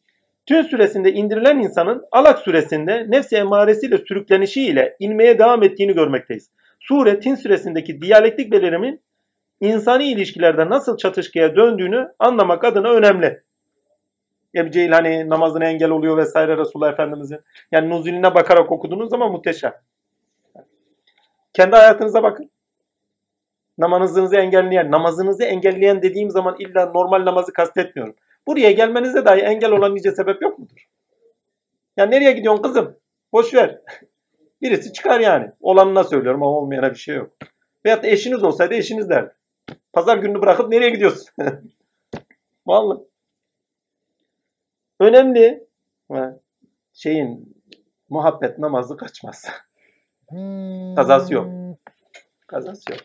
[0.46, 6.50] Tün süresinde indirilen insanın Alak suresinde nefsi emaresiyle sürüklenişiyle inmeye devam ettiğini görmekteyiz.
[6.80, 9.02] Sure Tin süresindeki diyalektik belirimin
[9.64, 13.43] insani ilişkilerde nasıl çatışkıya döndüğünü anlamak adına önemli.
[14.55, 17.39] Ebu Cehil hani namazına engel oluyor vesaire Resulullah Efendimizin.
[17.72, 19.74] Yani nuzulüne bakarak okuduğunuz zaman muhteşem.
[21.53, 22.51] Kendi hayatınıza bakın.
[23.78, 28.16] Namazınızı engelleyen, namazınızı engelleyen dediğim zaman illa normal namazı kastetmiyorum.
[28.47, 30.88] Buraya gelmenize dahi engel olan nice sebep yok mudur?
[31.97, 32.97] Ya nereye gidiyorsun kızım?
[33.34, 33.82] Boş ver.
[34.61, 35.51] Birisi çıkar yani.
[35.61, 37.32] Olanına söylüyorum ama olmayana bir şey yok.
[37.86, 39.34] Veyahut da eşiniz olsaydı eşiniz derdi.
[39.93, 41.28] Pazar gününü bırakıp nereye gidiyorsun?
[42.68, 42.99] Vallahi.
[44.99, 45.68] Önemli.
[46.93, 47.55] Şeyin
[48.09, 49.45] muhabbet namazı kaçmaz.
[50.95, 51.47] Kazası yok.
[52.47, 52.99] Kazası yok.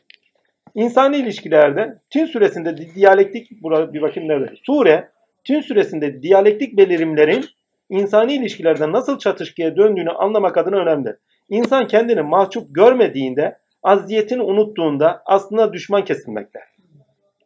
[0.74, 4.54] İnsani ilişkilerde Tün suresinde di- diyalektik burada bir bakayım nerede?
[4.66, 5.10] Sure
[5.44, 7.44] Tün suresinde diyalektik belirimlerin
[7.90, 11.16] insani ilişkilerde nasıl çatışkıya döndüğünü anlamak adına önemli.
[11.48, 16.60] İnsan kendini mahcup görmediğinde, aziyetini unuttuğunda aslında düşman kesilmekte.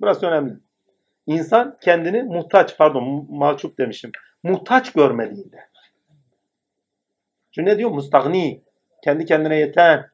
[0.00, 0.54] Burası önemli.
[1.26, 4.12] İnsan kendini muhtaç, pardon mahcup demişim,
[4.42, 5.72] muhtaç görmediğinde.
[7.50, 7.90] Çünkü ne diyor?
[7.90, 8.62] Mustagni.
[9.04, 10.10] Kendi kendine yeten.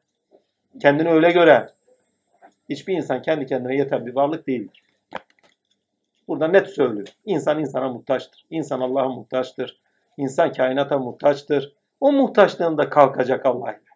[0.81, 1.69] Kendini öyle gören.
[2.69, 4.83] Hiçbir insan kendi kendine yeten bir varlık değildir.
[6.27, 7.07] Burada net söylüyor.
[7.25, 8.45] İnsan insana muhtaçtır.
[8.49, 9.79] İnsan Allah'a muhtaçtır.
[10.17, 11.73] İnsan kainata muhtaçtır.
[11.99, 13.89] O muhtaçlığında kalkacak Allah ile.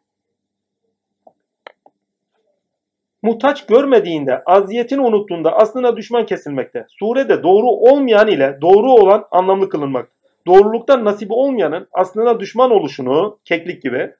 [3.24, 6.86] Muhtaç görmediğinde, aziyetini unuttuğunda aslına düşman kesilmekte.
[6.89, 10.09] Surede doğru olmayan ile doğru olan anlamlı kılınmak.
[10.47, 14.11] Doğruluktan nasibi olmayanın aslına düşman oluşunu, keklik gibi,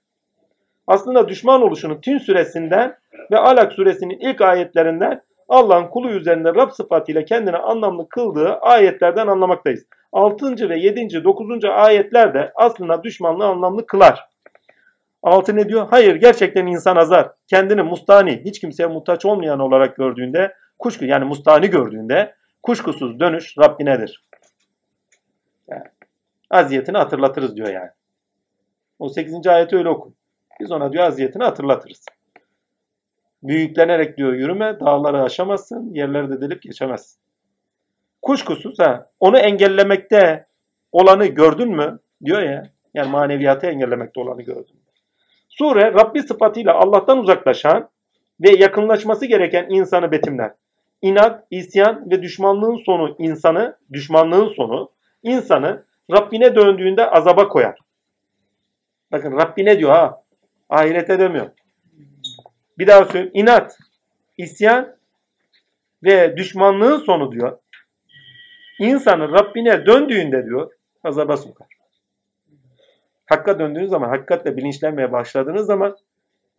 [0.88, 2.98] aslında düşman oluşunu Tün suresinden
[3.32, 9.86] ve Alak suresinin ilk ayetlerinden Allah'ın kulu üzerinde Rab sıfatıyla kendine anlamlı kıldığı ayetlerden anlamaktayız.
[10.12, 10.70] 6.
[10.70, 11.24] ve 7.
[11.24, 11.66] 9.
[11.66, 14.33] ayetler de aslında düşmanlığı anlamlı kılar.
[15.24, 15.88] Altı ne diyor?
[15.90, 17.32] Hayır gerçekten insan azar.
[17.48, 24.24] Kendini mustani, hiç kimseye muhtaç olmayan olarak gördüğünde, kuşku yani mustani gördüğünde kuşkusuz dönüş Rabbinedir.
[25.68, 25.84] Yani,
[26.50, 27.90] aziyetini hatırlatırız diyor yani.
[29.00, 29.48] O 8.
[29.48, 30.14] ayeti öyle oku.
[30.60, 32.06] Biz ona diyor aziyetini hatırlatırız.
[33.44, 37.20] Büyüklenerek diyor yürüme, dağları aşamazsın, yerleri de delip geçemezsin.
[38.22, 40.46] Kuşkusuz ha, onu engellemekte
[40.92, 42.00] olanı gördün mü?
[42.26, 42.64] Diyor ya.
[42.94, 44.83] Yani maneviyatı engellemekte olanı gördün mü?
[45.58, 47.90] Sure Rabbi sıfatıyla Allah'tan uzaklaşan
[48.42, 50.52] ve yakınlaşması gereken insanı betimler.
[51.02, 54.92] İnat, isyan ve düşmanlığın sonu insanı, düşmanlığın sonu
[55.24, 57.80] insanı Rabbine döndüğünde azaba koyar.
[59.12, 60.24] Bakın Rabbine diyor ha.
[60.70, 61.50] Ahirete demiyor.
[62.78, 63.32] Bir daha söyleyeyim.
[63.34, 63.78] İnat,
[64.38, 64.96] isyan
[66.04, 67.58] ve düşmanlığın sonu diyor.
[68.80, 70.72] İnsanı Rabbine döndüğünde diyor
[71.04, 71.68] azaba sokar.
[73.26, 75.98] Hakka döndüğünüz zaman, hakikatle bilinçlenmeye başladığınız zaman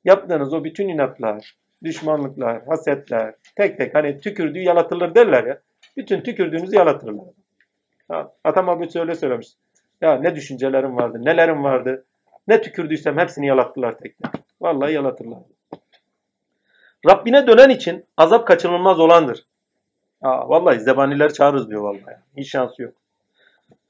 [0.04, 1.54] yaptığınız o bütün inatlar,
[1.84, 5.60] düşmanlıklar, hasetler, tek tek hani tükürdüğü yalatılır derler ya.
[5.96, 7.26] Bütün tükürdüğünüzü yalatırlar.
[8.08, 9.48] Ha, Atam abi öyle söylemiş.
[10.00, 12.04] Ya ne düşüncelerim vardı, nelerim vardı.
[12.48, 14.42] Ne tükürdüysem hepsini yalattılar tek tek.
[14.60, 15.38] Vallahi yalatırlar.
[17.08, 19.46] Rabbine dönen için azap kaçınılmaz olandır.
[20.22, 22.16] Aa, vallahi zebaniler çağırırız diyor vallahi.
[22.36, 22.94] Hiç şansı yok.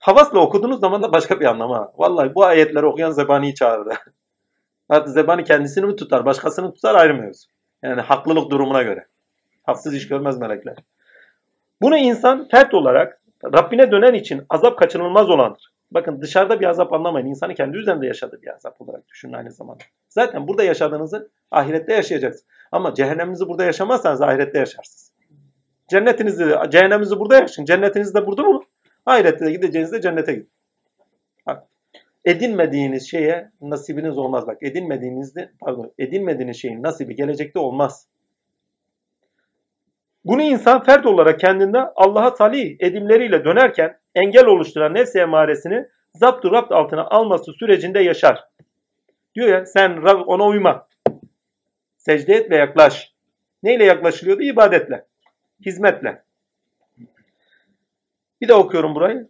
[0.04, 1.92] Havasla okuduğunuz zaman da başka bir anlam ha.
[1.96, 3.96] Vallahi bu ayetleri okuyan zebaniyi çağırır.
[4.88, 7.48] Artık zebani kendisini mi tutar, başkasını mı tutar ayrı mevzu.
[7.82, 9.06] Yani haklılık durumuna göre.
[9.62, 10.76] Haksız iş görmez melekler.
[11.82, 15.72] Bunu insan fert olarak Rabbine dönen için azap kaçınılmaz olandır.
[15.90, 17.26] Bakın dışarıda bir azap anlamayın.
[17.26, 19.84] İnsanı kendi üzerinde yaşadığı bir azap olarak düşünün aynı zamanda.
[20.08, 22.46] Zaten burada yaşadığınızı ahirette yaşayacaksınız.
[22.72, 25.12] Ama cehenneminizi burada yaşamazsanız ahirette yaşarsınız.
[25.88, 27.66] Cennetinizi, cehenneminizi burada yaşayın.
[27.66, 28.63] Cennetiniz de burada mı?
[29.06, 30.50] Ahirette de gideceğinizde cennete gidin.
[31.46, 31.62] Bak,
[32.24, 34.46] edinmediğiniz şeye nasibiniz olmaz.
[34.46, 38.08] Bak edinmediğinizde, pardon, edinmediğiniz şeyin nasibi gelecekte olmaz.
[40.24, 46.72] Bunu insan fert olarak kendinde Allah'a talih edimleriyle dönerken engel oluşturan nefsi emaresini zapt rapt
[46.72, 48.44] altına alması sürecinde yaşar.
[49.34, 50.88] Diyor ya sen ona uyma.
[51.96, 53.12] Secde et ve yaklaş.
[53.62, 54.42] Neyle yaklaşılıyordu?
[54.42, 55.06] İbadetle.
[55.66, 56.22] Hizmetle.
[58.44, 59.28] Bir de okuyorum burayı.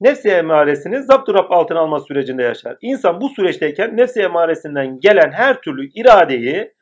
[0.00, 2.76] Nefsi emaresini zapt rapt altına alma sürecinde yaşar.
[2.80, 6.74] İnsan bu süreçteyken nefsi emaresinden gelen her türlü iradeyi,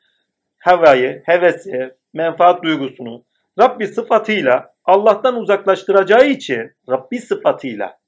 [0.57, 3.25] havayı, hevesi, menfaat duygusunu
[3.59, 7.99] Rabbi sıfatıyla Allah'tan uzaklaştıracağı için, Rabbi sıfatıyla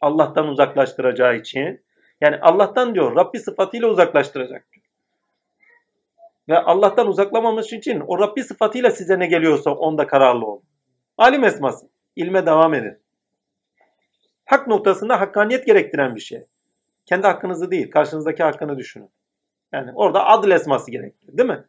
[0.00, 1.84] Allah'tan uzaklaştıracağı için,
[2.20, 4.86] yani Allah'tan diyor Rabbi sıfatıyla uzaklaştıracak diyor.
[6.48, 10.69] Ve Allah'tan uzaklamamış için o Rabbi sıfatıyla size ne geliyorsa onda kararlı olun.
[11.20, 11.86] Alim esması.
[12.16, 12.98] ilme devam edin.
[14.44, 16.42] Hak noktasında hakkaniyet gerektiren bir şey.
[17.06, 19.10] Kendi hakkınızı değil, karşınızdaki hakkını düşünün.
[19.72, 21.64] Yani orada adil esması gerekli, değil mi?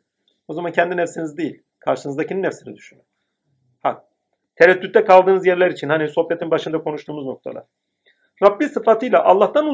[0.48, 3.04] O zaman kendi nefsiniz değil, karşınızdakinin nefsini düşünün.
[3.84, 4.04] Hak.
[4.56, 7.64] Tereddütte kaldığınız yerler için, hani sohbetin başında konuştuğumuz noktalar.
[8.44, 9.68] Rabbi sıfatıyla Allah'tan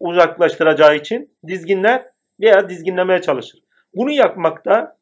[0.00, 2.04] uzaklaştıracağı için dizginler
[2.40, 3.60] veya dizginlemeye çalışır.
[3.94, 4.96] Bunu yapmakta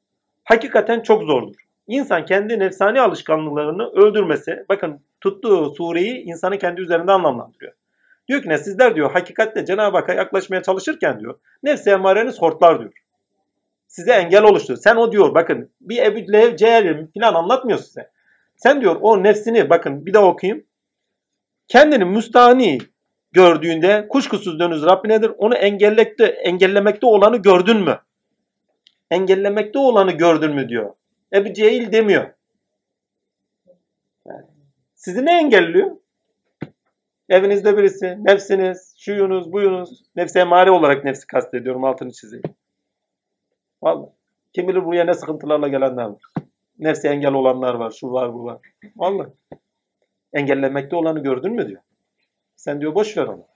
[0.45, 1.63] hakikaten çok zordur.
[1.93, 7.73] İnsan kendi nefsani alışkanlıklarını öldürmesi, bakın tuttuğu sureyi insanı kendi üzerinde anlamlandırıyor.
[8.29, 12.93] Diyor ki ne sizler diyor hakikatle Cenab-ı Hakk'a yaklaşmaya çalışırken diyor nefsi emareniz hortlar diyor.
[13.87, 14.77] Size engel oluştu.
[14.77, 18.11] Sen o diyor bakın bir Ebu Leheb Cehil falan anlatmıyor size.
[18.57, 20.65] Sen diyor o nefsini bakın bir daha okuyayım.
[21.69, 22.79] Kendini müstahni
[23.33, 25.33] gördüğünde kuşkusuz dönüz Rabbinedir.
[25.39, 27.99] Onu engellemekte, engellemekte olanı gördün mü?
[29.11, 30.91] Engellemekte olanı gördün mü diyor.
[31.35, 32.35] Ebu Cehil demiyor.
[34.27, 34.45] Yani
[34.95, 35.97] sizi ne engelliyor?
[37.29, 40.03] Evinizde birisi, nefsiniz, şuyunuz, buyunuz.
[40.17, 42.45] Nefsi emare olarak nefsi kastediyorum altını çizeyim.
[43.83, 44.11] Vallahi.
[44.53, 46.23] Kim bilir buraya ne sıkıntılarla gelenler var.
[46.79, 48.59] Nefsi engel olanlar var, şu var, bu var.
[48.97, 49.29] Vallahi.
[50.33, 51.83] Engellemekte olanı gördün mü diyor.
[52.57, 53.47] Sen diyor boş ver onu.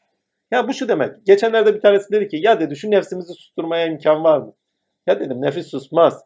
[0.50, 1.26] Ya bu şu demek.
[1.26, 4.54] Geçenlerde bir tanesi dedi ki ya dedi şu nefsimizi susturmaya imkan var mı?
[5.06, 6.24] Ya dedim nefis susmaz.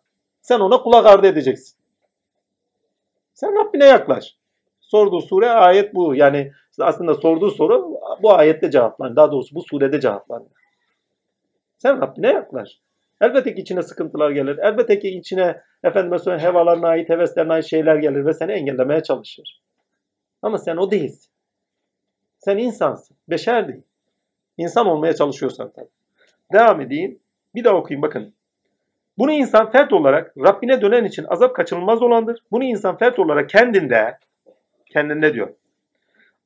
[0.51, 1.79] Sen ona kulak ardı edeceksin.
[3.35, 4.37] Sen Rabbine yaklaş.
[4.81, 6.15] Sorduğu sure ayet bu.
[6.15, 9.17] Yani aslında sorduğu soru bu ayette cevaplanıyor.
[9.17, 10.51] Daha doğrusu bu surede cevaplanıyor.
[11.77, 12.69] Sen Rabbine yaklaş.
[13.21, 14.59] Elbette ki içine sıkıntılar gelir.
[14.59, 19.63] Elbette ki içine efendime söyleyeyim hevalarına ait, heveslerine ait şeyler gelir ve seni engellemeye çalışır.
[20.43, 21.31] Ama sen o değilsin.
[22.39, 23.17] Sen insansın.
[23.29, 23.83] Beşer değil.
[24.59, 25.91] İnsan olmaya çalışıyorsan tabii.
[26.53, 27.19] Devam edeyim.
[27.55, 28.35] Bir daha okuyayım bakın.
[29.21, 32.41] Bunu insan fert olarak Rabbine dönen için azap kaçınılmaz olandır.
[32.51, 34.19] Bunu insan fert olarak kendinde,
[34.87, 35.49] kendinde diyor.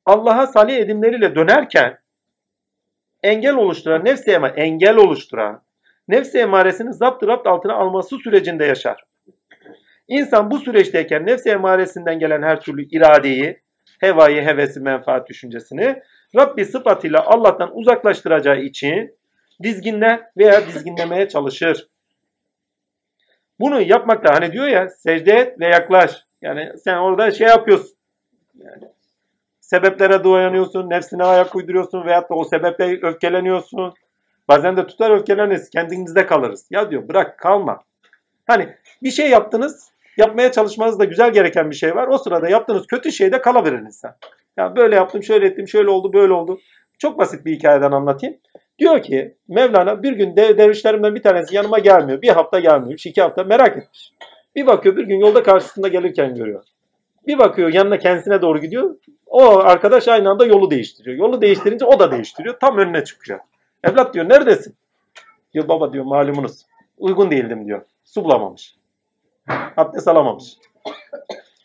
[0.05, 1.97] Allah'a salih edimleriyle dönerken
[3.23, 5.61] engel oluşturan, nefsi ema engel oluşturan,
[6.07, 9.03] nefsi emaresini zapt rapt altına alması sürecinde yaşar.
[10.07, 13.61] İnsan bu süreçteyken nefsi emaresinden gelen her türlü iradeyi,
[13.99, 16.01] hevayı, hevesi, menfaat düşüncesini
[16.35, 19.17] Rabbi sıfatıyla Allah'tan uzaklaştıracağı için
[19.63, 21.87] dizginler veya dizginlemeye çalışır.
[23.59, 26.11] Bunu yapmakta hani diyor ya secde et ve yaklaş.
[26.41, 27.95] Yani sen orada şey yapıyorsun.
[28.55, 28.83] Yani
[29.59, 33.93] sebeplere dayanıyorsun, nefsine ayak uyduruyorsun veyahut da o sebeple öfkeleniyorsun.
[34.47, 36.67] Bazen de tutar öfkeleniriz, kendimizde kalırız.
[36.71, 37.83] Ya diyor bırak kalma.
[38.47, 38.69] Hani
[39.03, 42.07] bir şey yaptınız, yapmaya çalışmanız da güzel gereken bir şey var.
[42.07, 44.15] O sırada yaptığınız kötü şeyde kalaverir insan.
[44.57, 46.59] Ya böyle yaptım, şöyle ettim, şöyle oldu, böyle oldu.
[46.99, 48.37] Çok basit bir hikayeden anlatayım.
[48.79, 52.21] Diyor ki Mevlana bir gün dev, dervişlerimden bir tanesi yanıma gelmiyor.
[52.21, 54.11] Bir hafta gelmiyor, iki hafta merak etmiş.
[54.55, 56.63] Bir bakıyor bir gün yolda karşısında gelirken görüyor.
[57.27, 58.95] Bir bakıyor yanına kendisine doğru gidiyor.
[59.25, 61.17] O arkadaş aynı anda yolu değiştiriyor.
[61.17, 62.59] Yolu değiştirince o da değiştiriyor.
[62.59, 63.39] Tam önüne çıkıyor.
[63.83, 64.75] Evlat diyor neredesin?
[65.53, 66.65] Diyor baba diyor malumunuz.
[66.97, 67.81] Uygun değildim diyor.
[68.03, 68.75] Su bulamamış.
[69.77, 70.57] Abdest alamamış.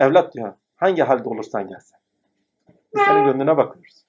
[0.01, 2.01] Evlat diyor hangi halde olursan gelsen.
[2.95, 4.05] Biz senin gönlüne bakıyoruz.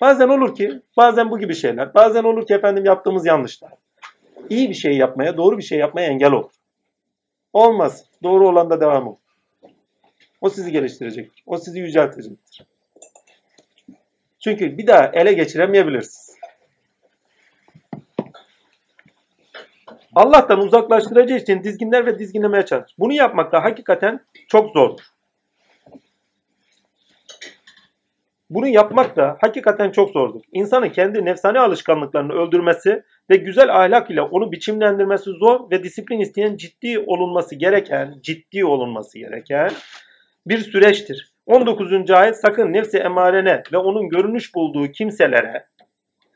[0.00, 3.72] Bazen olur ki, bazen bu gibi şeyler, bazen olur ki efendim yaptığımız yanlışlar.
[4.50, 6.50] İyi bir şey yapmaya, doğru bir şey yapmaya engel olur.
[7.52, 8.04] Olmaz.
[8.22, 9.18] Doğru olan da devam olur.
[10.40, 11.42] O sizi geliştirecektir.
[11.46, 12.66] O sizi yüceltecektir.
[14.40, 16.36] Çünkü bir daha ele geçiremeyebilirsiniz.
[20.14, 22.96] Allah'tan uzaklaştıracağı için dizginler ve dizginlemeye çalışır.
[22.98, 25.04] Bunu yapmak da hakikaten çok zordur.
[28.50, 30.40] Bunu yapmak da hakikaten çok zordur.
[30.52, 36.56] İnsanın kendi nefsani alışkanlıklarını öldürmesi ve güzel ahlak ile onu biçimlendirmesi zor ve disiplin isteyen
[36.56, 39.70] ciddi olunması gereken, ciddi olunması gereken
[40.46, 41.32] bir süreçtir.
[41.46, 42.10] 19.
[42.10, 45.66] ayet sakın nefsi emarene ve onun görünüş bulduğu kimselere,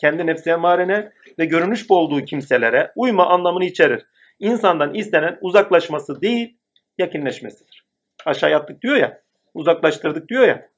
[0.01, 4.07] kendi nefsi emarene ve görünüş bulduğu kimselere uyma anlamını içerir.
[4.39, 6.57] İnsandan istenen uzaklaşması değil,
[6.99, 7.85] yakınlaşmasıdır.
[8.27, 9.21] Aşağı attık diyor ya,
[9.55, 10.69] uzaklaştırdık diyor ya,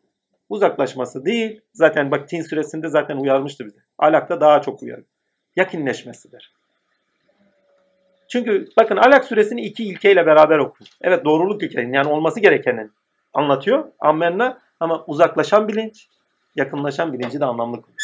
[0.49, 3.79] uzaklaşması değil, zaten bak Tin süresinde zaten uyarmıştı bize.
[3.99, 5.07] Alakta daha çok uyarır.
[5.57, 6.53] Yakınleşmesidir.
[8.29, 10.91] Çünkü bakın Alak suresini iki ilkeyle beraber okuyun.
[11.01, 12.93] Evet doğruluk ilkenin yani olması gerekenin
[13.35, 13.85] anlatıyor.
[14.01, 16.09] Ammenna ama uzaklaşan bilinç,
[16.57, 17.99] yakınlaşan bilinci de anlamlı kılıyor.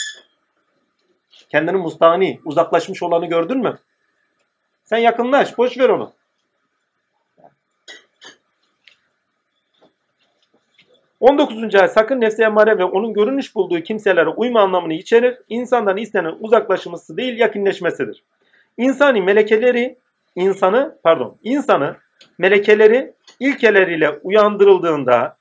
[1.49, 3.79] Kendini mustani, uzaklaşmış olanı gördün mü?
[4.85, 6.13] Sen yakınlaş, boş ver onu.
[11.23, 11.75] 19.
[11.75, 15.39] ayet sakın nefse emmare ve onun görünüş bulduğu kimselere uyma anlamını içerir.
[15.49, 18.25] İnsandan istenen uzaklaşması değil yakınleşmesidir.
[18.77, 19.99] İnsani melekeleri
[20.37, 21.97] insanı pardon insanı
[22.39, 25.37] melekeleri ilkeleriyle uyandırıldığında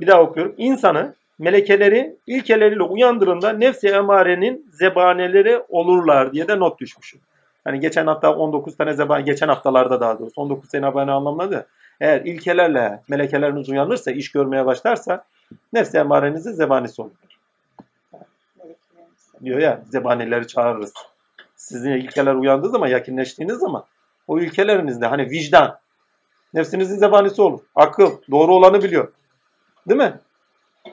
[0.00, 0.54] bir daha okuyorum.
[0.56, 7.20] İnsanı melekeleri ilkeleriyle uyandırında nefsi emarenin zebaneleri olurlar diye de not düşmüşüm.
[7.64, 11.66] Hani geçen hafta 19 tane zebani, geçen haftalarda daha doğrusu 19 tane zebani anlamladı.
[12.00, 15.24] Eğer ilkelerle melekeleriniz uyanırsa, iş görmeye başlarsa
[15.72, 17.10] nefsi emarenizin zebanisi olur.
[19.44, 20.92] Diyor ya zebanileri çağırırız.
[21.56, 23.84] Sizin ilkeler uyandığı zaman, yakınleştiğiniz zaman
[24.28, 25.78] o ilkelerinizde hani vicdan,
[26.54, 27.60] nefsinizin zebanisi olur.
[27.74, 29.12] Akıl, doğru olanı biliyor.
[29.88, 30.14] Değil mi?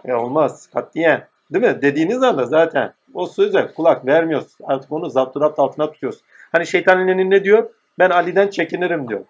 [0.05, 0.69] E olmaz.
[0.73, 1.27] Katiyen.
[1.53, 1.81] Değil mi?
[1.81, 4.57] Dediğiniz anda zaten o söze kulak vermiyoruz.
[4.63, 6.19] Artık onu zapturapt altına tutuyoruz.
[6.51, 7.69] Hani şeytanın ne diyor?
[7.99, 9.25] Ben Ali'den çekinirim diyor.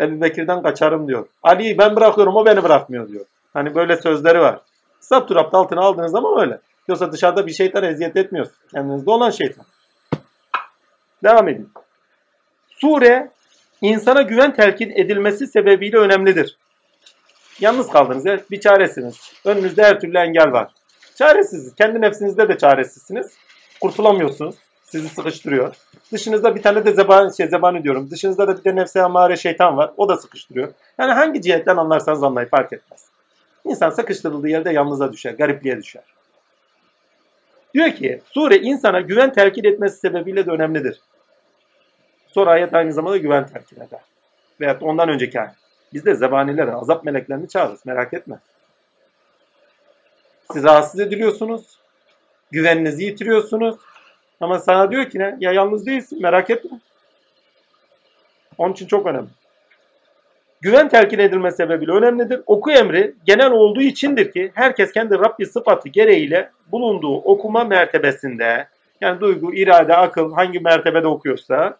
[0.00, 1.26] Ebu Bekir'den kaçarım diyor.
[1.42, 3.24] Ali'yi ben bırakıyorum o beni bırakmıyor diyor.
[3.52, 4.60] Hani böyle sözleri var.
[5.00, 6.58] Zapturapt altına aldığınız zaman öyle.
[6.88, 8.54] Yoksa dışarıda bir şeytan eziyet etmiyorsun.
[8.72, 9.64] Kendinizde olan şeytan.
[11.24, 11.68] Devam edin.
[12.68, 13.30] Sure
[13.80, 16.58] insana güven telkin edilmesi sebebiyle önemlidir.
[17.60, 19.32] Yalnız kaldınız ya bir çaresiniz.
[19.44, 20.72] Önünüzde her türlü engel var.
[21.14, 21.74] Çaresiz.
[21.74, 23.32] Kendi nefsinizde de çaresizsiniz.
[23.80, 24.54] Kurtulamıyorsunuz.
[24.84, 25.76] Sizi sıkıştırıyor.
[26.12, 28.10] Dışınızda bir tane de zebani, şey, zebani diyorum.
[28.10, 29.90] Dışınızda da bir de nefse amare şeytan var.
[29.96, 30.72] O da sıkıştırıyor.
[30.98, 33.06] Yani hangi cihetten anlarsanız anlayın fark etmez.
[33.64, 36.02] İnsan sıkıştırıldığı yerde yalnızlığa düşer, garipliğe düşer.
[37.74, 41.00] Diyor ki sure insana güven telkin etmesi sebebiyle de önemlidir.
[42.26, 44.00] Sonra ayet aynı zamanda güven telkin eder.
[44.60, 45.54] Veyahut ondan önceki ayet.
[45.92, 47.86] Biz de zebanileri, azap meleklerini çağırırız.
[47.86, 48.38] Merak etme.
[50.52, 51.78] Siz rahatsız ediliyorsunuz.
[52.50, 53.76] Güveninizi yitiriyorsunuz.
[54.42, 55.36] Ama sana diyor ki ne?
[55.40, 56.70] Ya yalnız değilsin merak etme.
[58.58, 59.28] Onun için çok önemli.
[60.60, 62.40] Güven telkin edilme sebebiyle önemlidir.
[62.46, 68.66] Oku emri genel olduğu içindir ki herkes kendi Rabbi sıfatı gereğiyle bulunduğu okuma mertebesinde
[69.00, 71.76] yani duygu, irade, akıl hangi mertebede okuyorsa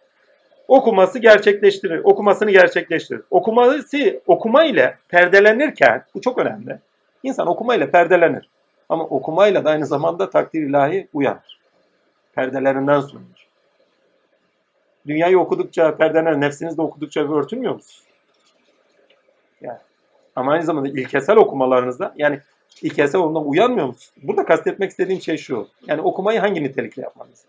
[0.68, 2.00] okuması gerçekleştirir.
[2.04, 3.22] Okumasını gerçekleştirir.
[3.30, 6.78] Okuması okuma ile perdelenirken bu çok önemli.
[7.22, 8.48] İnsan okuma ile perdelenir.
[8.88, 11.61] Ama okumayla da aynı zamanda takdir ilahi uyanır.
[12.34, 13.46] Perdelerinden soyunur.
[15.06, 18.02] Dünyayı okudukça, perdeler nefsinizde okudukça örtünmüyor musunuz?
[19.60, 19.78] Yani.
[20.36, 22.40] Ama aynı zamanda ilkesel okumalarınızda yani
[22.82, 24.12] ilkesel ondan uyanmıyor musunuz?
[24.22, 25.68] Burada kastetmek istediğim şey şu.
[25.86, 27.44] Yani okumayı hangi nitelikle yapmanız?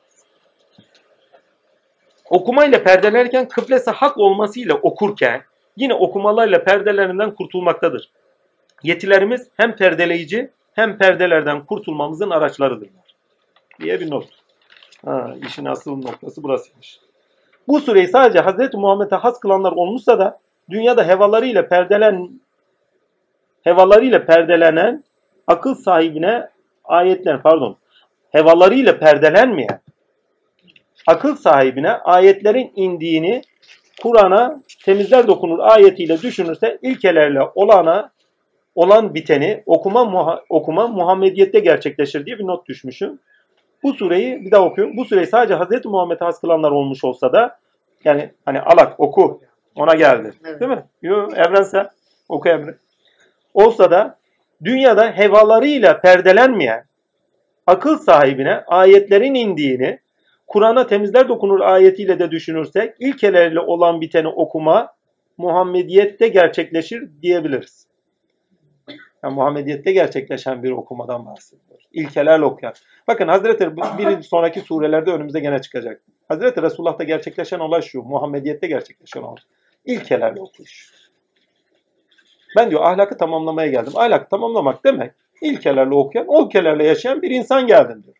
[2.30, 5.44] Okumayla perdelerken kıblesi hak olmasıyla okurken
[5.78, 8.10] yine okumalarla perdelerinden kurtulmaktadır.
[8.84, 13.16] Yetilerimiz hem perdeleyici hem perdelerden kurtulmamızın araçlarıdırlar.
[13.82, 14.43] Diye bir not.
[15.06, 16.99] Ha, işin asıl noktası burasıymış.
[17.68, 18.74] Bu sureyi sadece Hz.
[18.74, 20.39] Muhammed'e has kılanlar olmuşsa da
[20.70, 22.30] dünyada hevalarıyla perdelen
[23.64, 25.04] hevalarıyla perdelenen
[25.47, 26.49] akıl sahibine
[26.84, 27.78] ayetler pardon
[28.32, 29.80] hevalarıyla perdelenmeyen
[31.08, 33.41] akıl sahibine ayetlerin indiğini
[34.01, 38.12] Kur'an'a temizler dokunur ayetiyle düşünürse ilkelerle olana
[38.76, 43.20] olan biteni okuma muha- okuma Muhammediyette gerçekleşir diye bir not düşmüşüm.
[43.84, 44.98] Bu sureyi bir daha okuyorum.
[44.98, 45.86] Bu sureyi sadece Hz.
[45.86, 47.58] Muhammed'e has kılanlar olmuş olsa da
[48.06, 49.42] yani hani alak oku
[49.76, 50.34] ona geldi.
[50.46, 50.60] Evet.
[50.60, 50.84] Değil mi?
[51.02, 51.90] Yo, evrensel.
[52.30, 52.76] Oku emri.
[53.54, 54.18] Olsa da
[54.64, 56.86] dünyada hevalarıyla perdelenmeyen
[57.68, 60.00] akıl sahibine ayetlerin indiğini
[60.48, 64.94] Kur'an'a temizler dokunur ayetiyle de düşünürsek ilkelerle olan biteni okuma
[65.38, 67.88] Muhammediyette gerçekleşir diyebiliriz.
[69.24, 71.72] Yani Muhammediyette gerçekleşen bir okumadan bahsediyoruz.
[71.94, 72.74] İlkelerle okuyan.
[73.08, 76.02] Bakın Hazreti bir sonraki surelerde önümüze gene çıkacak.
[76.28, 78.02] Hazreti Resulullah'ta gerçekleşen olay şu.
[78.02, 79.41] Muhammediyette gerçekleşen olay.
[79.86, 80.91] İlkelerle okuş.
[82.58, 83.94] Ben diyor ahlakı tamamlamaya geldim.
[83.96, 85.12] Ahlakı tamamlamak demek
[85.44, 88.16] ilkelerle okuyan, o ilkelerle yaşayan bir insan geldin diyor.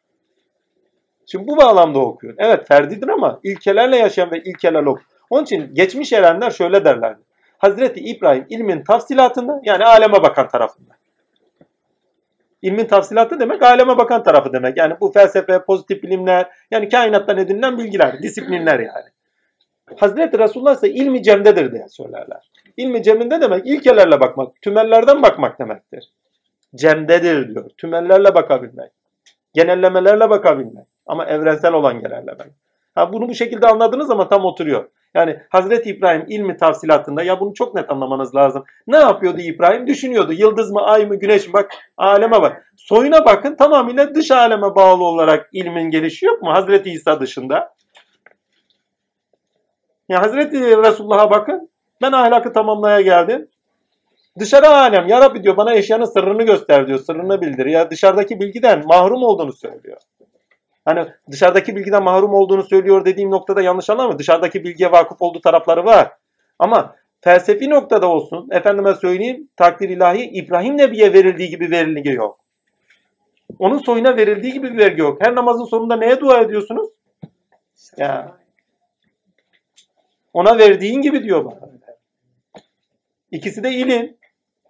[1.26, 2.34] Şimdi bu bağlamda okuyor.
[2.38, 5.10] Evet ferdidir ama ilkelerle yaşayan ve ilkelerle okuyor.
[5.30, 7.22] Onun için geçmiş erenler şöyle derlerdi.
[7.58, 10.94] Hazreti İbrahim ilmin tafsilatında yani aleme bakan tarafında.
[12.64, 14.78] İlmin tafsilatı demek aleme bakan tarafı demek.
[14.78, 19.06] Yani bu felsefe, pozitif bilimler, yani kainattan edinilen bilgiler, disiplinler yani.
[19.98, 22.52] Hazreti Resulullah ise ilmi cemdedir diye söylerler.
[22.78, 26.12] İlmi ceminde demek ilkelerle bakmak, tümellerden bakmak demektir.
[26.76, 27.70] Cemdedir diyor.
[27.78, 28.92] Tümellerle bakabilmek.
[29.54, 30.86] Genellemelerle bakabilmek.
[31.06, 32.52] Ama evrensel olan genellemek.
[32.96, 34.90] Ha, bunu bu şekilde anladığınız zaman tam oturuyor.
[35.14, 38.64] Yani Hazreti İbrahim ilmi tafsilatında ya bunu çok net anlamanız lazım.
[38.88, 39.88] Ne yapıyordu İbrahim?
[39.88, 40.34] Düşünüyordu.
[40.34, 41.54] Yıldız mı, ay mı, güneş mi?
[41.54, 42.72] Bak aleme bak.
[42.78, 46.54] Soyuna bakın tamamıyla dış aleme bağlı olarak ilmin gelişi yok mu?
[46.54, 47.74] Hazreti İsa dışında.
[50.10, 51.70] Ya Hazreti Resulullah'a bakın.
[52.02, 53.48] Ben ahlakı tamamlaya geldim.
[54.40, 57.00] Dışarı alem ya Rabbi diyor bana eşyanın sırrını göster diyor.
[57.00, 57.66] Sırrını bildir.
[57.66, 59.98] Ya dışarıdaki bilgiden mahrum olduğunu söylüyor.
[60.86, 64.20] Hani dışarıdaki bilgiden mahrum olduğunu söylüyor dediğim noktada yanlış anlama.
[64.20, 66.12] Dışarıdaki bilgiye vakıf olduğu tarafları var.
[66.60, 68.48] Ama felsefi noktada olsun.
[68.52, 72.40] Efendime söyleyeyim takdir ilahi İbrahim Nebi'ye verildiği gibi verilgi yok.
[73.60, 75.18] Onun soyuna verildiği gibi bir vergi yok.
[75.22, 76.90] Her namazın sonunda neye dua ediyorsunuz?
[77.98, 78.38] Ya.
[80.34, 81.60] Ona verdiğin gibi diyor bana.
[83.32, 84.18] İkisi de ilim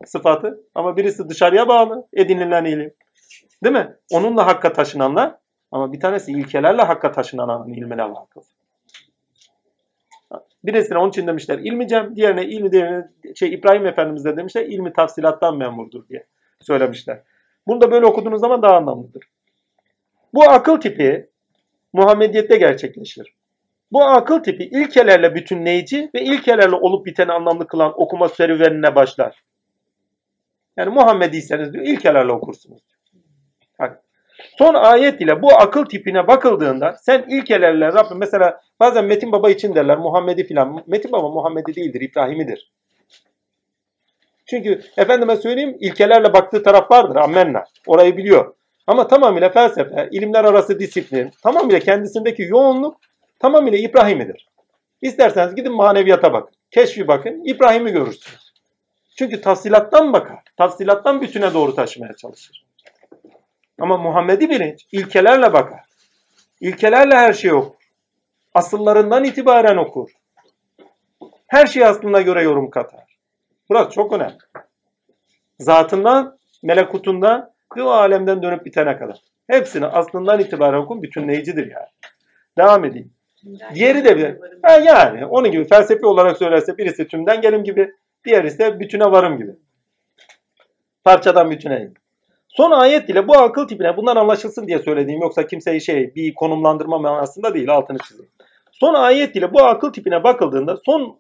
[0.06, 2.94] sıfatı ama birisi dışarıya bağlı edinilen ilim.
[3.64, 3.96] Değil mi?
[4.12, 5.36] Onunla hakka taşınanlar
[5.74, 8.46] ama bir tanesi ilkelerle hakka taşınan ilmine vakıf.
[10.64, 14.94] Birisine onun için demişler ilmi cem, diğerine ilmi diğerine şey İbrahim Efendimiz de demişler ilmi
[14.94, 16.26] tafsilattan memurdur diye
[16.60, 17.22] söylemişler.
[17.68, 19.24] Bunu da böyle okuduğunuz zaman daha anlamlıdır.
[20.34, 21.30] Bu akıl tipi
[21.94, 23.34] Muhammediyette gerçekleşir.
[23.92, 29.44] Bu akıl tipi ilkelerle bütünleyici ve ilkelerle olup biteni anlamlı kılan okuma serüvenine başlar.
[30.78, 32.93] Yani Muhammediyseniz diyor ilkelerle okursunuz.
[34.58, 39.76] Son ayet ile bu akıl tipine bakıldığında sen ilkelerle Rabbim mesela bazen Metin Baba için
[39.76, 40.84] derler Muhammedi filan.
[40.88, 42.72] Metin Baba Muhammedi değildir, İbrahimidir.
[44.46, 47.16] Çünkü efendime söyleyeyim ilkelerle baktığı taraf vardır.
[47.16, 47.64] Ammenna.
[47.88, 48.54] Orayı biliyor.
[48.88, 52.98] Ama tamamıyla felsefe, ilimler arası disiplin, tamamıyla kendisindeki yoğunluk
[53.40, 54.48] tamamıyla İbrahim'idir.
[55.02, 56.56] İsterseniz gidin maneviyata bakın.
[56.72, 57.42] Keşfi bakın.
[57.46, 58.54] İbrahim'i görürsünüz.
[59.16, 60.40] Çünkü tafsilattan bakar.
[60.58, 62.63] Tafsilattan bütüne doğru taşımaya çalışır.
[63.80, 65.80] Ama Muhammedi bilinç ilkelerle bakar.
[66.62, 67.84] İlkelerle her şeyi okur.
[68.54, 70.10] Asıllarından itibaren okur.
[71.48, 73.18] Her şey aslına göre yorum katar.
[73.70, 74.38] Burası çok önemli.
[75.60, 79.18] Zatından, melekutundan ve o alemden dönüp bitene kadar.
[79.48, 81.88] Hepsini aslından itibaren okun bütünleyicidir yani.
[82.58, 83.12] Devam edeyim.
[83.76, 84.38] Diğeri de bir.
[84.64, 87.92] Ha yani onun gibi felsefi olarak söylerse birisi tümden gelim gibi,
[88.26, 89.52] diğeri ise bütüne varım gibi.
[91.04, 91.94] Parçadan bütüne in.
[92.56, 96.98] Son ayet ile bu akıl tipine bundan anlaşılsın diye söylediğim yoksa kimseyi şey bir konumlandırma
[96.98, 98.32] manasında değil altını çizeyim.
[98.72, 101.18] Son ayet ile bu akıl tipine bakıldığında son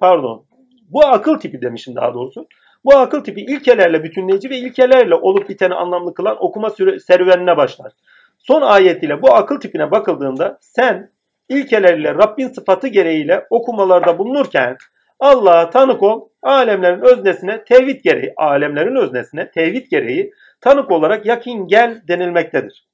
[0.00, 0.44] pardon
[0.88, 2.46] bu akıl tipi demişim daha doğrusu.
[2.84, 6.70] Bu akıl tipi ilkelerle bütünleyici ve ilkelerle olup biteni anlamlı kılan okuma
[7.06, 7.92] serüvenine başlar.
[8.38, 11.10] son ayetiyle bu akıl tipine bakıldığında sen
[11.48, 14.76] ilkeleriyle Rabbin sıfatı gereğiyle okumalarda bulunurken
[15.20, 20.32] Allah'a tanık ol, alemlerin öznesine tevhid gereği, alemlerin öznesine tevhid gereği
[20.66, 22.86] tanık olarak yakin gel denilmektedir.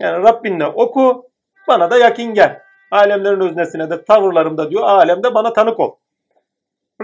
[0.00, 1.30] Yani Rabbinle oku,
[1.68, 2.60] bana da yakin gel.
[2.90, 5.96] Alemlerin öznesine de tavırlarımda diyor, alemde bana tanık ol.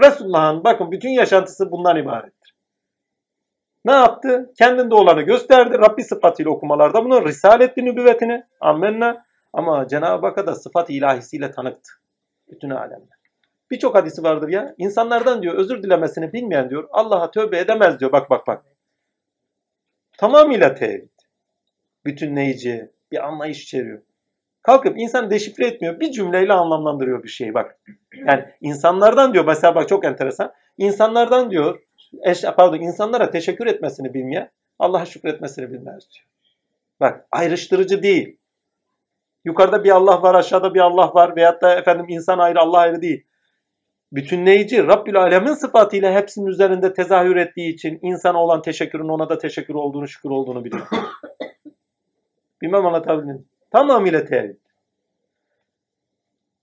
[0.03, 2.55] Resulullah'ın bakın bütün yaşantısı bundan ibarettir.
[3.85, 4.53] Ne yaptı?
[4.57, 5.77] Kendinde olanı gösterdi.
[5.77, 8.43] Rabbi sıfatıyla okumalarda bunu risalet bir nübüvvetini.
[8.61, 9.23] Ammenna.
[9.53, 11.91] Ama Cenab-ı Hakk'a da sıfat ilahisiyle tanıktı.
[12.51, 13.17] Bütün alemler.
[13.71, 14.75] Birçok hadisi vardır ya.
[14.77, 18.11] İnsanlardan diyor özür dilemesini bilmeyen diyor Allah'a tövbe edemez diyor.
[18.11, 18.76] Bak bak bak.
[20.17, 21.09] Tamamıyla tevhid.
[22.05, 24.01] Bütünleyici bir anlayış içeriyor.
[24.61, 25.99] Kalkıp insan deşifre etmiyor.
[25.99, 27.79] Bir cümleyle anlamlandırıyor bir şeyi bak.
[28.27, 30.53] Yani insanlardan diyor mesela bak çok enteresan.
[30.77, 31.79] İnsanlardan diyor
[32.23, 36.25] eş, pardon insanlara teşekkür etmesini bilmeyen Allah'a şükretmesini bilmez diyor.
[36.99, 38.39] Bak ayrıştırıcı değil.
[39.45, 43.01] Yukarıda bir Allah var, aşağıda bir Allah var veyahut da efendim insan ayrı, Allah ayrı
[43.01, 43.26] değil.
[44.11, 49.73] Bütünleyici, Rabbül Alemin sıfatıyla hepsinin üzerinde tezahür ettiği için insana olan teşekkürün ona da teşekkür
[49.73, 50.87] olduğunu, şükür olduğunu biliyor.
[52.61, 53.45] Bilmem anlatabildim.
[53.71, 54.55] Tamamıyla tevhid.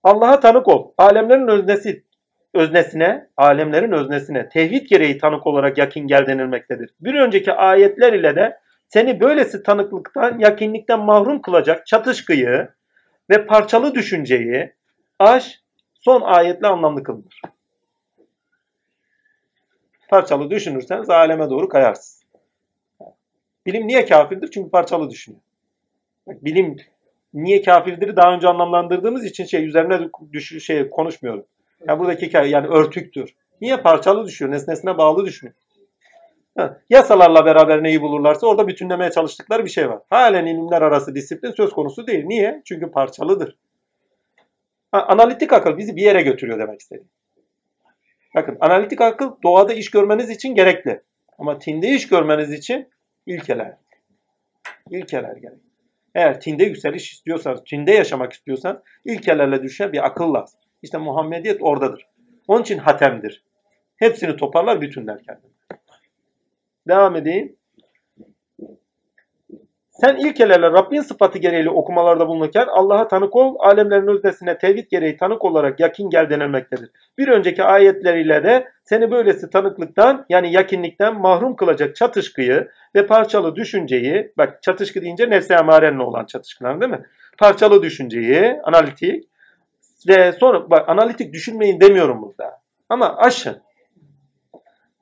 [0.03, 0.91] Allah'a tanık ol.
[0.97, 2.03] Alemlerin öznesi,
[2.53, 6.89] öznesine, alemlerin öznesine tevhid gereği tanık olarak yakin gel denilmektedir.
[6.99, 12.69] Bir önceki ayetler ile de seni böylesi tanıklıktan, yakinlikten mahrum kılacak çatışkıyı
[13.29, 14.73] ve parçalı düşünceyi
[15.19, 15.64] aş
[16.05, 17.41] son ayetle anlamlı kılınır.
[20.09, 22.27] Parçalı düşünürsen aleme doğru kayarsın.
[23.65, 24.51] Bilim niye kafirdir?
[24.51, 25.41] Çünkü parçalı düşünüyor.
[26.27, 26.77] Bilim
[27.33, 31.45] niye kafirdir daha önce anlamlandırdığımız için şey üzerine düş şey konuşmuyorum.
[31.87, 33.35] Yani buradaki hikaye yani örtüktür.
[33.61, 34.51] Niye parçalı düşüyor?
[34.51, 35.55] Nesnesine bağlı düşünüyor.
[36.57, 39.99] Ha, yasalarla beraber neyi bulurlarsa orada bütünlemeye çalıştıkları bir şey var.
[40.09, 42.25] Halen ilimler arası disiplin söz konusu değil.
[42.25, 42.61] Niye?
[42.65, 43.55] Çünkü parçalıdır.
[45.01, 47.09] Analitik akıl bizi bir yere götürüyor demek istediğim.
[48.35, 51.01] Bakın analitik akıl doğada iş görmeniz için gerekli.
[51.37, 52.89] Ama tinde iş görmeniz için
[53.25, 53.77] ilkeler.
[54.89, 55.65] İlkeler gerekli.
[56.15, 60.59] Eğer tinde yükseliş istiyorsanız, tinde yaşamak istiyorsan ilkelerle düşen bir akıl lazım.
[60.81, 62.07] İşte Muhammediyet oradadır.
[62.47, 63.43] Onun için hatemdir.
[63.95, 65.51] Hepsini toparlar, bütünler kendini.
[66.87, 67.55] Devam edeyim.
[69.95, 75.45] Sen ilkelerle Rabbin sıfatı gereğiyle okumalarda bulunurken Allah'a tanık ol, alemlerin öznesine tevhid gereği tanık
[75.45, 76.89] olarak yakin gel denilmektedir.
[77.17, 84.33] Bir önceki ayetleriyle de seni böylesi tanıklıktan yani yakinlikten mahrum kılacak çatışkıyı ve parçalı düşünceyi,
[84.37, 87.05] bak çatışkı deyince nefse emarenle olan çatışkılar değil mi?
[87.37, 89.29] Parçalı düşünceyi, analitik
[90.07, 92.61] ve sonra bak analitik düşünmeyin demiyorum burada.
[92.89, 93.61] Ama aşın.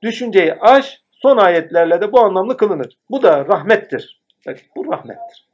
[0.02, 2.98] Düşünceyi aş, son ayetlerle de bu anlamlı kılınır.
[3.10, 4.23] Bu da rahmettir.
[4.46, 5.48] Bak, bu rahmettir.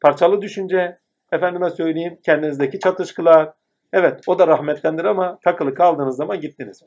[0.00, 0.98] Parçalı düşünce,
[1.32, 3.52] efendime söyleyeyim kendinizdeki çatışkılar.
[3.92, 6.82] Evet o da rahmettendir ama takılı kaldığınız zaman gittiniz.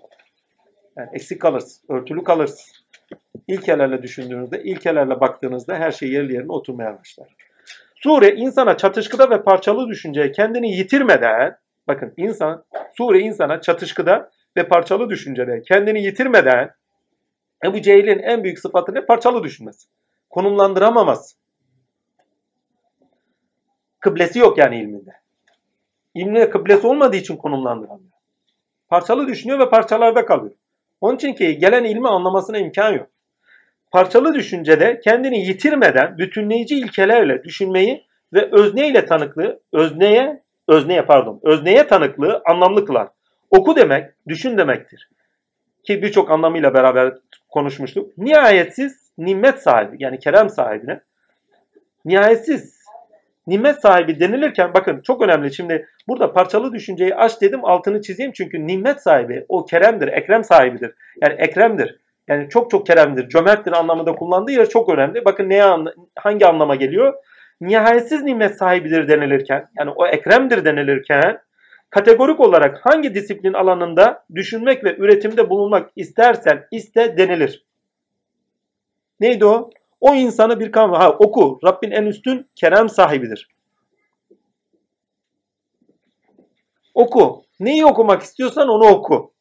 [0.98, 2.86] Yani eksik kalırsınız, örtülü kalırsınız.
[3.48, 7.28] İlkelerle düşündüğünüzde, ilkelerle baktığınızda her şey yerli yerine oturmaya başlar.
[7.96, 12.66] Sure insana çatışkıda ve parçalı düşünceye kendini yitirmeden, bakın insan,
[12.98, 16.72] sure insana çatışkıda ve parçalı düşüncede kendini yitirmeden
[17.66, 19.06] Ebu Cehil'in en büyük sıfatı ne?
[19.06, 19.88] Parçalı düşünmesi.
[20.30, 21.38] Konumlandıramaması.
[24.00, 25.12] Kıblesi yok yani ilminde.
[26.16, 28.12] İlminde kıblesi olmadığı için konumlandıramıyor.
[28.88, 30.56] Parçalı düşünüyor ve parçalarda kalıyor.
[31.02, 33.08] Onun için ki gelen ilmi anlamasına imkan yok.
[33.92, 42.42] Parçalı düşüncede kendini yitirmeden bütünleyici ilkelerle düşünmeyi ve özneyle tanıklığı, özneye, özneye pardon, özneye tanıklığı
[42.46, 43.08] anlamlı kılar.
[43.50, 45.10] Oku demek, düşün demektir.
[45.84, 47.14] Ki birçok anlamıyla beraber
[47.50, 48.18] konuşmuştuk.
[48.18, 51.02] Nihayetsiz nimet sahibi yani kerem sahibine
[52.06, 52.80] nihayetsiz
[53.48, 55.54] nimet sahibi denilirken bakın çok önemli.
[55.54, 60.96] Şimdi burada parçalı düşünceyi aç dedim altını çizeyim çünkü nimet sahibi o keremdir, ekrem sahibidir.
[61.24, 62.00] Yani ekremdir.
[62.28, 65.26] Yani çok çok keremdir, cömerttir anlamında kullandığı yer çok önemli.
[65.26, 65.64] Bakın neye
[66.16, 67.14] hangi anlama geliyor?
[67.62, 71.40] Nihayetsiz nimet sahibidir denilirken yani o ekremdir denilirken
[71.90, 77.66] kategorik olarak hangi disiplin alanında düşünmek ve üretimde bulunmak istersen iste denilir.
[79.20, 79.70] Neydi o?
[80.02, 80.94] O insanı bir kavram.
[80.94, 81.60] Ha oku.
[81.66, 83.50] Rabbin en üstün kerem sahibidir.
[86.94, 87.44] Oku.
[87.60, 89.34] Neyi okumak istiyorsan onu oku.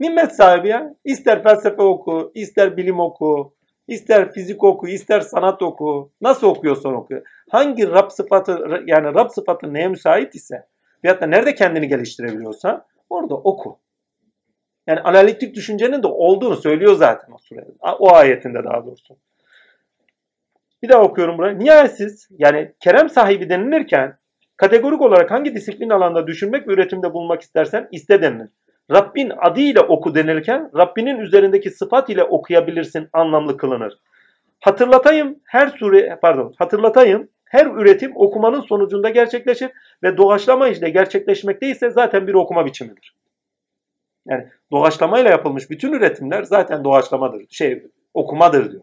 [0.00, 0.94] Nimet sahibi ya.
[1.04, 3.54] İster felsefe oku, ister bilim oku,
[3.88, 6.10] ister fizik oku, ister sanat oku.
[6.20, 7.14] Nasıl okuyorsan oku.
[7.50, 10.66] Hangi Rab sıfatı yani Rab sıfatı neye müsait ise
[11.04, 13.78] veyahut da nerede kendini geliştirebiliyorsa orada oku.
[14.86, 17.70] Yani analitik düşüncenin de olduğunu söylüyor zaten o surede.
[17.98, 19.16] O ayetinde daha doğrusu.
[20.82, 21.58] Bir daha okuyorum buraya.
[21.58, 24.18] Nihayetsiz yani kerem sahibi denilirken
[24.56, 28.48] kategorik olarak hangi disiplin alanında düşünmek ve üretimde bulunmak istersen iste denilir.
[28.90, 33.98] Rabbin adıyla oku denilirken Rabbinin üzerindeki sıfat ile okuyabilirsin anlamlı kılınır.
[34.60, 39.70] Hatırlatayım her sure pardon hatırlatayım her üretim okumanın sonucunda gerçekleşir
[40.02, 43.14] ve doğaçlama ile gerçekleşmekteyse zaten bir okuma biçimidir.
[44.26, 47.46] Yani doğaçlamayla yapılmış bütün üretimler zaten doğaçlamadır.
[47.50, 48.82] Şey okumadır diyor.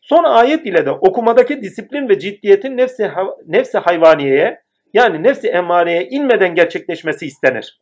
[0.00, 3.10] Son ayet ile de okumadaki disiplin ve ciddiyetin nefsi,
[3.46, 4.62] nefsi hayvaniyeye
[4.94, 7.80] yani nefsi emareye inmeden gerçekleşmesi istenir.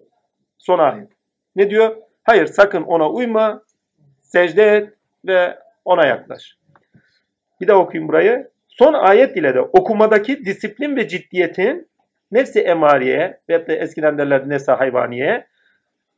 [0.58, 1.08] Son ayet.
[1.56, 1.96] Ne diyor?
[2.22, 3.62] Hayır sakın ona uyma,
[4.20, 4.92] secde et
[5.26, 6.56] ve ona yaklaş.
[7.60, 8.50] Bir daha okuyayım burayı.
[8.78, 11.88] Son ayet ile de okumadaki disiplin ve ciddiyetin
[12.32, 15.46] nefsi emariyeye ve da eskiden derler nefsi hayvaniye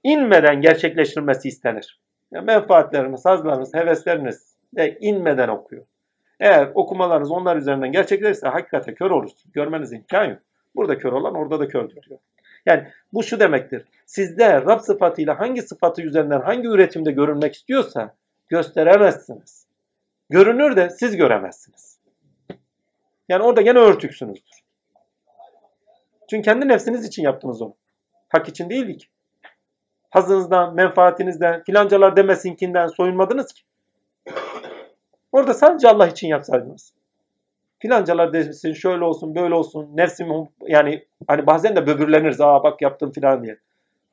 [0.02, 2.00] inmeden gerçekleştirilmesi istenir.
[2.32, 5.84] Yani menfaatleriniz, hazlarınız, hevesleriniz de inmeden okuyor.
[6.40, 9.52] Eğer okumalarınız onlar üzerinden gerçekleşirse hakikate kör olursun.
[9.52, 10.38] Görmeniz imkan yok.
[10.74, 12.20] Burada kör olan orada da kördür diyor.
[12.66, 13.84] Yani bu şu demektir.
[14.06, 18.14] Sizde Rab sıfatıyla hangi sıfatı üzerinden hangi üretimde görünmek istiyorsa
[18.48, 19.66] gösteremezsiniz.
[20.30, 21.99] Görünür de siz göremezsiniz.
[23.30, 24.60] Yani orada gene örtüksünüzdür.
[26.30, 27.74] Çünkü kendi nefsiniz için yaptınız onu.
[28.28, 29.06] Hak için değil ki.
[30.10, 33.62] Hazınızdan, menfaatinizden, filancalar demesinkinden soyunmadınız ki.
[35.32, 36.94] Orada sadece Allah için yapsaydınız.
[37.78, 43.12] Filancalar desin şöyle olsun böyle olsun nefsim yani hani bazen de böbürleniriz aa bak yaptım
[43.12, 43.58] filan diye.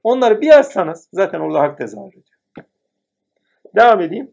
[0.04, 2.38] Onları bir yazsanız zaten orada hak tezahür ediyor.
[3.76, 4.32] Devam edeyim.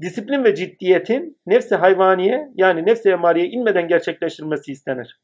[0.00, 5.20] Disiplin ve ciddiyetin nefsi hayvaniye yani nefsi emariye inmeden gerçekleştirilmesi istenir.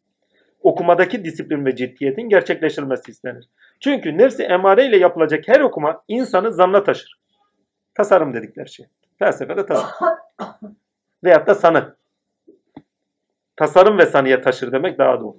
[0.62, 3.48] Okumadaki disiplin ve ciddiyetin gerçekleştirilmesi istenir.
[3.80, 7.20] Çünkü nefsi emare ile yapılacak her okuma insanı zanna taşır.
[7.94, 8.86] Tasarım dedikleri şey.
[9.18, 10.18] Felsefede tasarım.
[11.24, 11.96] Veyahut da sanı.
[13.56, 15.36] Tasarım ve sanıya taşır demek daha doğru.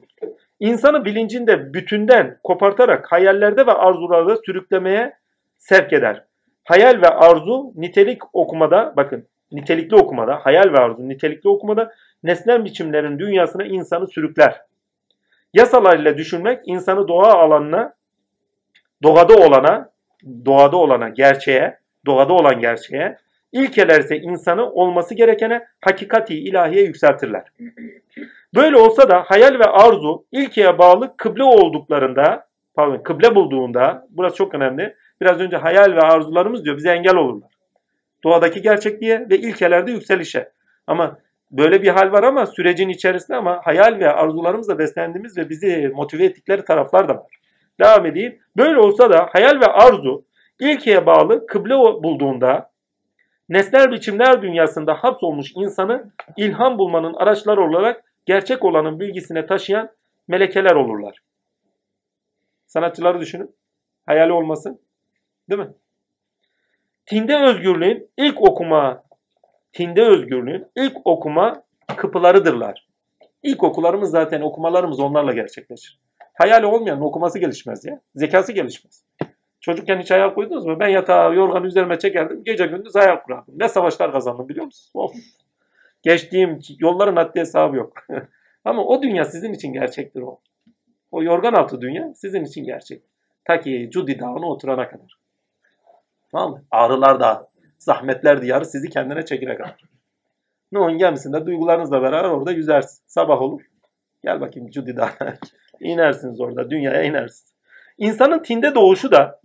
[0.59, 5.17] İnsanı bilincinde bütünden kopartarak hayallerde ve arzularda sürüklemeye
[5.57, 6.25] sevk eder.
[6.69, 11.93] Hayal ve arzu nitelik okumada, bakın nitelikli okumada, hayal ve arzu nitelikli okumada
[12.23, 14.61] nesnel biçimlerin dünyasına insanı sürükler.
[15.53, 17.93] Yasalarıyla düşünmek insanı doğa alanına,
[19.03, 19.89] doğada olana,
[20.45, 23.17] doğada olana, gerçeğe, doğada olan gerçeğe,
[23.51, 27.43] ilkeler ise insanı olması gerekene hakikati ilahiye yükseltirler.
[28.55, 34.55] Böyle olsa da hayal ve arzu ilkeye bağlı kıble olduklarında, pardon kıble bulduğunda, burası çok
[34.55, 34.95] önemli.
[35.21, 37.49] Biraz önce hayal ve arzularımız diyor bize engel olurlar.
[38.23, 40.51] Doğadaki gerçekliğe ve ilkelerde yükselişe.
[40.87, 41.19] Ama
[41.51, 46.25] böyle bir hal var ama sürecin içerisinde ama hayal ve arzularımızla beslendiğimiz ve bizi motive
[46.25, 47.39] ettikleri taraflar da var.
[47.79, 48.39] Devam edeyim.
[48.57, 50.25] Böyle olsa da hayal ve arzu
[50.59, 52.71] ilkeye bağlı kıble bulduğunda
[53.49, 59.89] nesnel biçimler dünyasında hapsolmuş insanı ilham bulmanın araçları olarak gerçek olanın bilgisine taşıyan
[60.27, 61.19] melekeler olurlar.
[62.67, 63.55] Sanatçıları düşünün.
[64.05, 64.79] Hayali olmasın.
[65.49, 65.73] Değil mi?
[67.05, 69.03] Tinde özgürlüğün ilk okuma
[69.73, 71.63] Tinde özgürlüğün ilk okuma
[71.97, 72.87] kapılarıdırlar.
[73.43, 75.99] İlk okularımız zaten okumalarımız onlarla gerçekleşir.
[76.33, 78.01] Hayali olmayanın okuması gelişmez ya.
[78.15, 79.05] Zekası gelişmez.
[79.61, 80.79] Çocukken hiç hayal koydunuz mu?
[80.79, 82.43] Ben yatağı yorganı üzerime çekerdim.
[82.43, 83.53] Gece gündüz hayal kurardım.
[83.57, 84.91] Ne savaşlar kazandım biliyor musunuz?
[84.93, 85.15] Of.
[86.01, 87.93] Geçtiğim yolların haddi hesabı yok.
[88.65, 90.39] Ama o dünya sizin için gerçektir o.
[91.11, 93.03] O yorgan altı dünya sizin için gerçek.
[93.45, 95.18] Ta ki Cudi Dağı'na oturana kadar.
[96.31, 96.63] Tamam mı?
[96.71, 97.47] Ağrılar da,
[97.77, 99.75] zahmetler diyarı sizi kendine çekine kadar.
[100.71, 103.03] Nuh'un gemisinde duygularınızla beraber orada yüzersin.
[103.07, 103.61] Sabah olur.
[104.23, 105.37] Gel bakayım Cudi Dağı'na.
[105.79, 106.69] İnersiniz orada.
[106.69, 107.53] Dünyaya inersiniz.
[107.97, 109.41] İnsanın tinde doğuşu da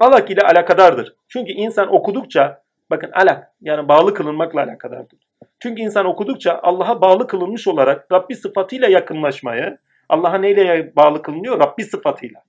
[0.00, 1.16] alak ile alakadardır.
[1.28, 5.18] Çünkü insan okudukça bakın alak yani bağlı kılınmakla alakadardır.
[5.60, 9.78] Çünkü insan okudukça Allah'a bağlı kılınmış olarak Rabbi sıfatıyla yakınlaşmayı,
[10.08, 11.60] Allah'a neyle bağlı kılınıyor?
[11.60, 12.42] Rabbi sıfatıyla.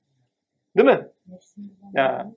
[0.78, 1.08] Değil mi?
[1.94, 2.32] Ya.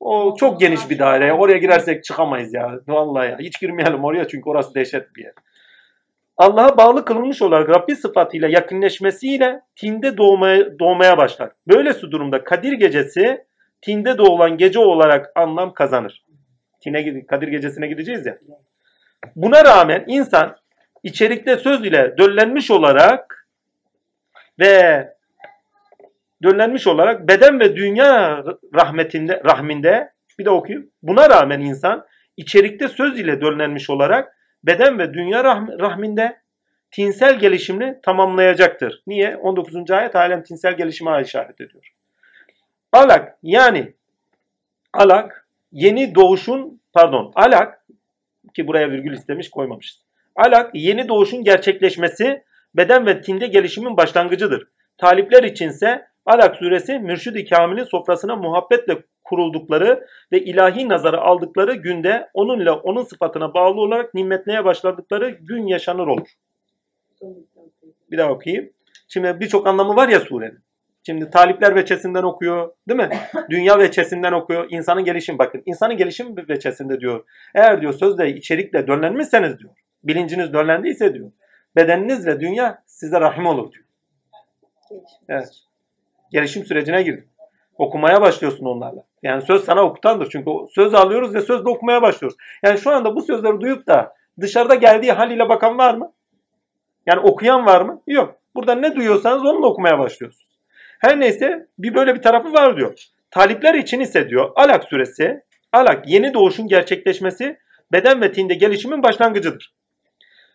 [0.00, 1.32] O çok geniş bir daire.
[1.32, 2.80] Oraya girersek çıkamayız ya.
[2.88, 3.38] Vallahi ya.
[3.38, 5.32] Hiç girmeyelim oraya çünkü orası dehşet bir yer.
[6.36, 11.50] Allah'a bağlı kılınmış olarak Rabbi sıfatıyla yakınleşmesiyle tinde doğmaya, doğmaya başlar.
[11.68, 13.44] Böylesi durumda Kadir gecesi
[13.82, 16.24] tinde doğulan gece olarak anlam kazanır.
[16.80, 18.38] Tine, Kadir gecesine gideceğiz ya.
[19.36, 20.56] Buna rağmen insan
[21.02, 23.48] içerikte söz ile döllenmiş olarak
[24.58, 25.08] ve
[26.42, 28.44] döllenmiş olarak beden ve dünya
[28.74, 30.90] rahmetinde rahminde bir de okuyayım.
[31.02, 32.06] Buna rağmen insan
[32.36, 35.44] içerikte söz ile döllenmiş olarak beden ve dünya
[35.78, 36.40] rahminde
[36.90, 39.02] tinsel gelişimini tamamlayacaktır.
[39.06, 39.36] Niye?
[39.36, 39.90] 19.
[39.90, 41.92] ayet halen tinsel gelişime işaret ediyor.
[42.92, 43.92] Alak yani
[44.92, 47.84] alak yeni doğuşun pardon alak
[48.54, 50.02] ki buraya virgül istemiş koymamışız.
[50.36, 52.44] Alak yeni doğuşun gerçekleşmesi,
[52.74, 54.68] beden ve tinde gelişimin başlangıcıdır.
[54.98, 62.76] Talipler içinse Alak suresi Mürşid-i Kamil'in sofrasına muhabbetle kuruldukları ve ilahi nazara aldıkları günde onunla
[62.76, 66.28] onun sıfatına bağlı olarak nimetlemeye başladıkları gün yaşanır olur.
[68.10, 68.70] Bir daha okuyayım.
[69.08, 70.58] Şimdi birçok anlamı var ya surenin.
[71.06, 73.08] Şimdi talipler veçesinden okuyor değil mi?
[73.50, 74.66] Dünya veçesinden okuyor.
[74.70, 75.62] İnsanın gelişim bakın.
[75.66, 77.24] insanın gelişim veçesinde diyor.
[77.54, 79.72] Eğer diyor sözle içerikle dönlenmişseniz diyor.
[80.04, 81.32] Bilinciniz dönlendiyse diyor.
[81.76, 83.84] Bedeniniz ve dünya size rahim olur diyor.
[85.28, 85.69] Evet.
[86.30, 87.24] Gelişim sürecine girin.
[87.78, 89.04] Okumaya başlıyorsun onlarla.
[89.22, 90.30] Yani söz sana okutandır.
[90.30, 92.38] Çünkü söz alıyoruz ve sözle okumaya başlıyoruz.
[92.62, 96.12] Yani şu anda bu sözleri duyup da dışarıda geldiği haliyle bakan var mı?
[97.06, 98.02] Yani okuyan var mı?
[98.06, 98.36] Yok.
[98.54, 100.50] Burada ne duyuyorsanız onunla okumaya başlıyorsunuz.
[100.98, 102.94] Her neyse bir böyle bir tarafı var diyor.
[103.30, 105.42] Talipler için ise diyor Alak suresi,
[105.72, 107.58] Alak yeni doğuşun gerçekleşmesi,
[107.92, 109.74] beden ve tinde gelişimin başlangıcıdır.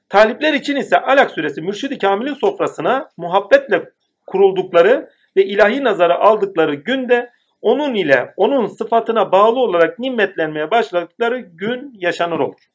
[0.09, 3.89] Talipler için ise Alak suresi Mürşid-i Kamil'in sofrasına muhabbetle
[4.27, 7.31] kuruldukları ve ilahi nazara aldıkları günde
[7.61, 12.69] onun ile onun sıfatına bağlı olarak nimetlenmeye başladıkları gün yaşanır olur.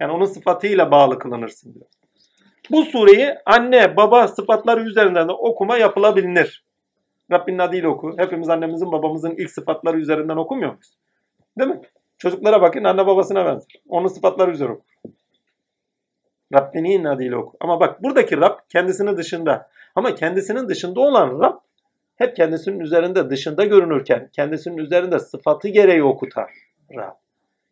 [0.00, 1.86] Yani onun sıfatıyla bağlı kılınırsın diyor.
[2.70, 6.64] Bu sureyi anne baba sıfatları üzerinden de okuma yapılabilir.
[7.32, 8.14] Rabbinin adıyla oku.
[8.18, 10.98] Hepimiz annemizin babamızın ilk sıfatları üzerinden okumuyor muyuz?
[11.58, 11.80] Değil mi?
[12.18, 13.80] Çocuklara bakın anne babasına benzer.
[13.88, 14.84] Onun sıfatları üzerine oku.
[16.54, 17.56] Rabbinin adıyla oku.
[17.60, 19.70] Ama bak buradaki Rab kendisinin dışında.
[19.94, 21.56] Ama kendisinin dışında olan Rab
[22.16, 26.50] hep kendisinin üzerinde dışında görünürken kendisinin üzerinde sıfatı gereği okutar
[26.94, 27.14] Rab.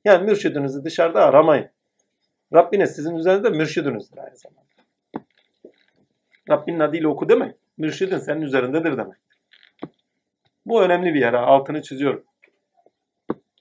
[0.05, 1.69] Yani mürşidinizi dışarıda aramayın.
[2.55, 4.69] Rabbiniz sizin üzerinizde mürşidinizdir aynı zamanda.
[6.51, 7.57] Rabbinin adıyla oku demek.
[7.78, 9.19] Mürşidin senin üzerindedir demek.
[10.66, 11.32] Bu önemli bir yer.
[11.32, 12.24] ha, Altını çiziyorum.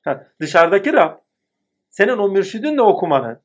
[0.04, 1.18] Ha, dışarıdaki Rab
[1.90, 3.40] senin o mürşidinle okumanın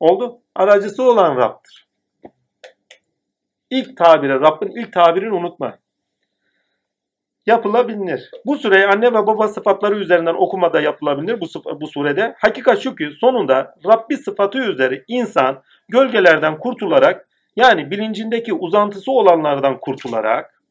[0.00, 0.40] oldu.
[0.54, 1.81] Aracısı olan Rab'dır.
[3.72, 5.78] İlk tabiri, Rabbin ilk tabirini unutma.
[7.46, 8.30] Yapılabilir.
[8.46, 11.46] Bu süreyi anne ve baba sıfatları üzerinden okumada yapılabilir bu,
[11.80, 12.34] bu surede.
[12.38, 20.62] Hakikat şu ki sonunda Rabbi sıfatı üzeri insan gölgelerden kurtularak yani bilincindeki uzantısı olanlardan kurtularak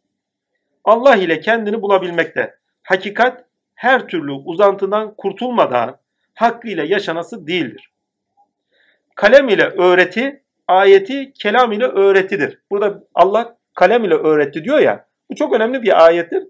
[0.84, 2.56] Allah ile kendini bulabilmekte.
[2.84, 3.45] Hakikat
[3.76, 5.98] her türlü uzantıdan kurtulmadan
[6.34, 7.91] hakkıyla yaşanası değildir.
[9.15, 12.60] Kalem ile öğreti, ayeti kelam ile öğretidir.
[12.72, 15.06] Burada Allah kalem ile öğretti diyor ya.
[15.30, 16.48] Bu çok önemli bir ayettir.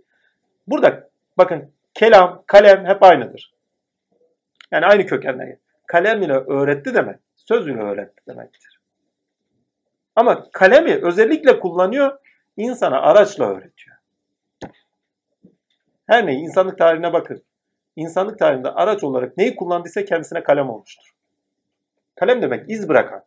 [0.67, 3.53] Burada bakın kelam, kalem hep aynıdır.
[4.71, 5.57] Yani aynı kökenden.
[5.87, 8.79] Kalem ile öğretti demek, söz ile öğretti demektir.
[10.15, 12.17] Ama kalemi özellikle kullanıyor,
[12.57, 13.97] insana araçla öğretiyor.
[16.07, 17.43] Her neyi insanlık tarihine bakın.
[17.95, 21.11] İnsanlık tarihinde araç olarak neyi kullandıysa kendisine kalem olmuştur.
[22.15, 23.23] Kalem demek iz bırakan.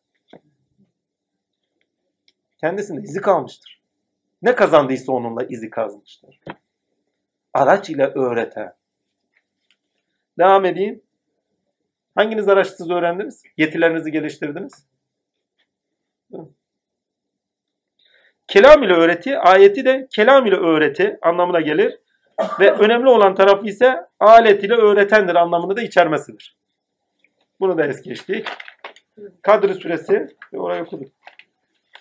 [2.65, 3.81] Kendisinde izi kalmıştır.
[4.43, 6.41] Ne kazandıysa onunla izi kazmıştır.
[7.55, 8.75] Araç ile öğreten.
[10.39, 11.03] Devam edeyim.
[12.15, 13.43] Hanginiz araçsız öğrendiniz?
[13.57, 14.87] Yetilerinizi geliştirdiniz?
[18.49, 21.99] Kelam ile öğreti, ayeti de kelam ile öğreti anlamına gelir.
[22.61, 26.57] Ve önemli olan tarafı ise alet ile öğretendir anlamını da içermesidir.
[27.61, 28.49] Bunu da es geçtik.
[29.43, 31.24] Kadri suresi ve orayı okuduk.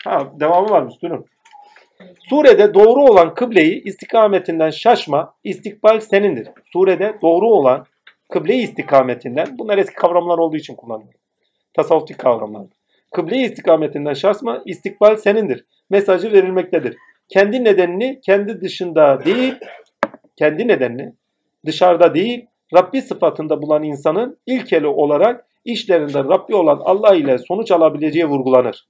[0.04, 1.26] Ha devamı varmış durun.
[2.30, 6.48] Surede doğru olan kıbleyi istikametinden şaşma, istikbal senindir.
[6.74, 7.86] Surede doğru olan
[8.30, 11.20] kıble istikametinden, bunlar eski kavramlar olduğu için kullanıyorum.
[11.74, 12.68] Tasavvufik kavramlar.
[13.12, 15.66] Kıble istikametinden şaşma, istikbal senindir.
[15.90, 16.98] Mesajı verilmektedir.
[17.30, 19.56] Kendi nedenini kendi dışında değil,
[20.36, 21.14] kendi nedenini
[21.66, 28.26] dışarıda değil, Rabbi sıfatında bulan insanın ilkeli olarak işlerinde Rabbi olan Allah ile sonuç alabileceği
[28.26, 28.88] vurgulanır.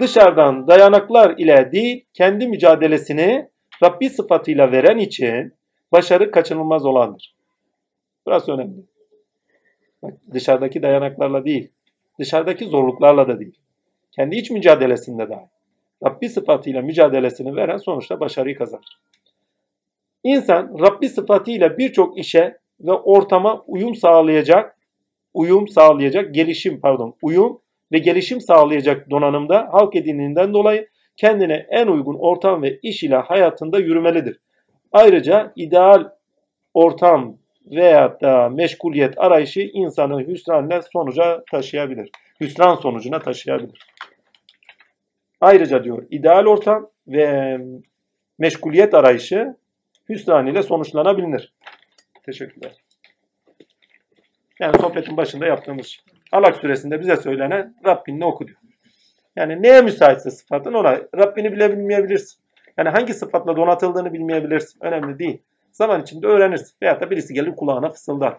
[0.00, 3.48] Dışarıdan dayanaklar ile değil, kendi mücadelesini
[3.82, 5.52] Rabbi sıfatıyla veren için
[5.92, 7.34] başarı kaçınılmaz olandır.
[8.26, 8.82] Burası önemli.
[10.02, 11.70] Bak, dışarıdaki dayanaklarla değil,
[12.18, 13.58] dışarıdaki zorluklarla da değil.
[14.12, 15.46] Kendi iç mücadelesinde dahi.
[16.04, 18.98] Rabbi sıfatıyla mücadelesini veren sonuçta başarıyı kazanır.
[20.24, 24.78] İnsan Rabbi sıfatıyla birçok işe ve ortama uyum sağlayacak,
[25.34, 27.60] uyum sağlayacak, gelişim pardon, uyum
[27.92, 33.78] ve gelişim sağlayacak donanımda halk edindiğinden dolayı kendine en uygun ortam ve iş ile hayatında
[33.78, 34.36] yürümelidir.
[34.92, 36.08] Ayrıca ideal
[36.74, 37.36] ortam
[37.70, 42.10] veya da meşguliyet arayışı insanı hüsranla sonuca taşıyabilir.
[42.40, 43.86] Hüsran sonucuna taşıyabilir.
[45.40, 47.58] Ayrıca diyor ideal ortam ve
[48.38, 49.56] meşguliyet arayışı
[50.08, 51.52] hüsran ile sonuçlanabilir.
[52.26, 52.72] Teşekkürler.
[54.60, 55.96] Yani sohbetin başında yaptığımız.
[56.32, 58.58] Alak suresinde bize söylenen Rabbinle oku diyor.
[59.36, 62.40] Yani neye müsaitse sıfatın ona Rabbini bile bilmeyebilirsin.
[62.78, 64.84] Yani hangi sıfatla donatıldığını bilmeyebilirsin.
[64.84, 65.42] Önemli değil.
[65.72, 66.76] Zaman içinde öğrenirsin.
[66.82, 68.36] Veyahut da birisi gelir kulağına fısıldar.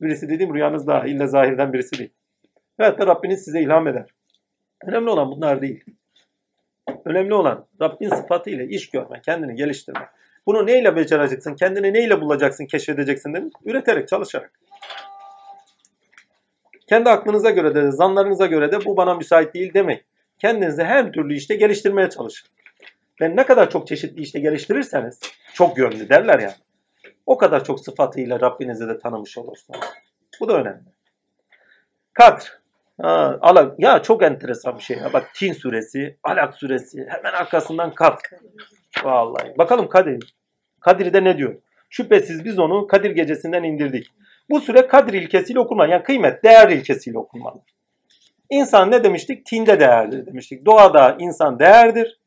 [0.00, 2.10] Birisi dediğim rüyanızda illa zahirden birisi değil.
[2.80, 4.06] Veyahut da Rabbiniz size ilham eder.
[4.86, 5.84] Önemli olan bunlar değil.
[7.04, 10.08] Önemli olan Rabbin sıfatıyla iş görme, kendini geliştirme.
[10.46, 13.50] Bunu neyle becereceksin, kendini neyle bulacaksın, keşfedeceksin dedim.
[13.64, 14.60] Üreterek, çalışarak.
[16.88, 20.02] Kendi aklınıza göre de, zanlarınıza göre de bu bana müsait değil demeyin.
[20.38, 22.48] Kendinizi her türlü işte geliştirmeye çalışın.
[23.20, 25.20] Ve ne kadar çok çeşitli işte geliştirirseniz,
[25.54, 26.54] çok yönlü derler ya,
[27.26, 29.80] o kadar çok sıfatıyla Rabbinizi de tanımış olursunuz.
[30.40, 30.82] Bu da önemli.
[32.12, 32.58] Kadr.
[33.00, 33.74] Ha.
[33.78, 34.96] Ya çok enteresan bir şey.
[34.96, 35.12] Ya.
[35.12, 38.22] Bak Tin suresi, Alak suresi, hemen arkasından Kadr.
[39.04, 39.58] Vallahi.
[39.58, 40.34] Bakalım Kadir.
[40.80, 41.56] Kadir'de ne diyor?
[41.90, 44.12] Şüphesiz biz onu Kadir gecesinden indirdik.
[44.50, 45.90] Bu süre Kadir ilkesiyle okunmalı.
[45.90, 47.60] Yani kıymet, değer ilkesiyle okunmalı.
[48.50, 49.46] İnsan ne demiştik?
[49.46, 50.66] Tinde değerdir demiştik.
[50.66, 52.18] Doğada insan değerdir.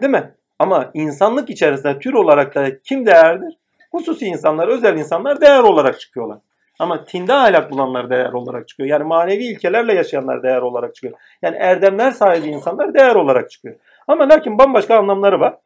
[0.00, 0.34] Değil mi?
[0.58, 3.56] Ama insanlık içerisinde tür olarak da kim değerdir?
[3.90, 6.38] Hususi insanlar, özel insanlar değer olarak çıkıyorlar.
[6.78, 8.88] Ama tinde ahlak bulanlar değer olarak çıkıyor.
[8.88, 11.14] Yani manevi ilkelerle yaşayanlar değer olarak çıkıyor.
[11.42, 13.74] Yani erdemler sahibi insanlar değer olarak çıkıyor.
[14.08, 15.56] Ama lakin bambaşka anlamları var.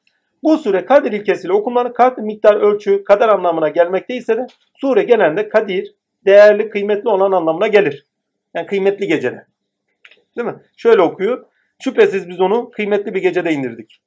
[0.42, 4.46] Bu sure kadir ilkesiyle okunmanın kadir miktar ölçü kadar anlamına gelmekteyse de
[4.80, 5.94] sure genelde kadir
[6.26, 8.06] değerli kıymetli olan anlamına gelir.
[8.54, 9.46] Yani kıymetli gecede.
[10.36, 10.54] Değil mi?
[10.76, 11.46] Şöyle okuyor.
[11.78, 14.00] Şüphesiz biz onu kıymetli bir gecede indirdik.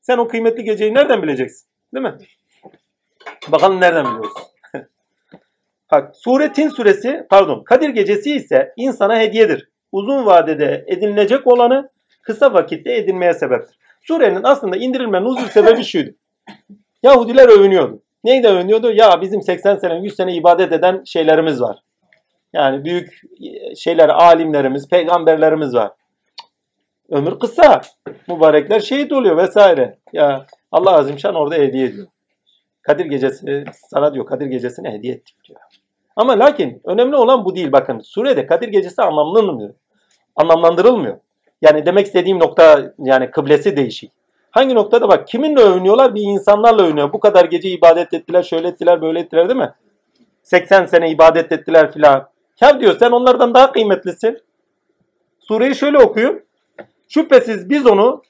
[0.00, 1.68] Sen o kıymetli geceyi nereden bileceksin?
[1.94, 2.18] Değil mi?
[3.48, 4.32] Bakalım nereden biliyoruz?
[5.92, 9.68] Bak suretin suresi pardon Kadir gecesi ise insana hediyedir.
[9.92, 11.90] Uzun vadede edinilecek olanı
[12.22, 13.78] kısa vakitte edinmeye sebeptir.
[14.00, 16.10] Surenin aslında indirilme nuzul sebebi şuydu.
[17.02, 18.02] Yahudiler övünüyordu.
[18.24, 18.92] Neydi övünüyordu?
[18.92, 21.78] Ya bizim 80 sene 100 sene ibadet eden şeylerimiz var.
[22.52, 23.20] Yani büyük
[23.76, 25.92] şeyler alimlerimiz, peygamberlerimiz var.
[27.10, 27.80] Ömür kısa.
[28.28, 29.98] Mübarekler şehit oluyor vesaire.
[30.12, 32.06] Ya Allah Azimşan orada hediye ediyor.
[32.82, 35.60] Kadir gecesi sana diyor Kadir gecesine hediye ettik diyor.
[36.16, 37.72] Ama lakin önemli olan bu değil.
[37.72, 39.74] Bakın surede Kadir gecesi anlamlanmıyor.
[40.36, 41.18] Anlamlandırılmıyor.
[41.62, 44.12] Yani demek istediğim nokta yani kıblesi değişik.
[44.50, 46.14] Hangi noktada bak kiminle övünüyorlar?
[46.14, 47.12] Bir insanlarla övünüyor.
[47.12, 49.72] Bu kadar gece ibadet ettiler, şöyle ettiler, böyle ettiler değil mi?
[50.42, 52.28] 80 sene ibadet ettiler filan.
[52.60, 54.38] Ya diyor sen onlardan daha kıymetlisin.
[55.40, 56.42] Sureyi şöyle okuyun.
[57.08, 58.22] Şüphesiz biz onu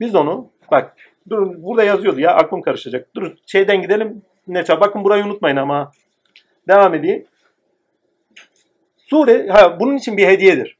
[0.00, 0.96] biz onu bak
[1.30, 3.14] durun burada yazıyordu ya aklım karışacak.
[3.14, 4.22] Dur şeyden gidelim.
[4.48, 5.92] Ne çabuk bakın burayı unutmayın ama.
[6.68, 7.26] Devam edeyim.
[8.98, 10.77] Sure ha, bunun için bir hediyedir.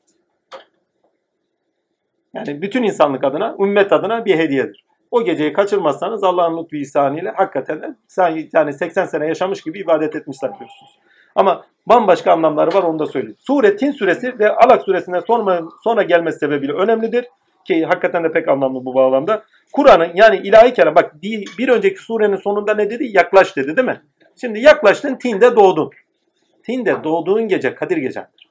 [2.46, 4.84] Yani bütün insanlık adına, ümmet adına bir hediyedir.
[5.10, 10.16] O geceyi kaçırmazsanız Allah'ın lütfu ihsanıyla hakikaten de sen yani 80 sene yaşamış gibi ibadet
[10.16, 10.98] etmiş sayıyorsunuz.
[11.34, 13.36] Ama bambaşka anlamları var onu da söyleyeyim.
[13.38, 17.26] Sure Tin suresi ve Alak suresinden sonra, sonra gelmesi sebebiyle önemlidir.
[17.64, 19.44] Ki hakikaten de pek anlamlı bu bağlamda.
[19.72, 23.10] Kur'an'ın yani ilahi kelam bak bir, bir önceki surenin sonunda ne dedi?
[23.16, 24.02] Yaklaş dedi değil mi?
[24.40, 25.90] Şimdi yaklaştın Tin'de doğdun.
[26.62, 28.47] Tin'de doğduğun gece Kadir gecendir.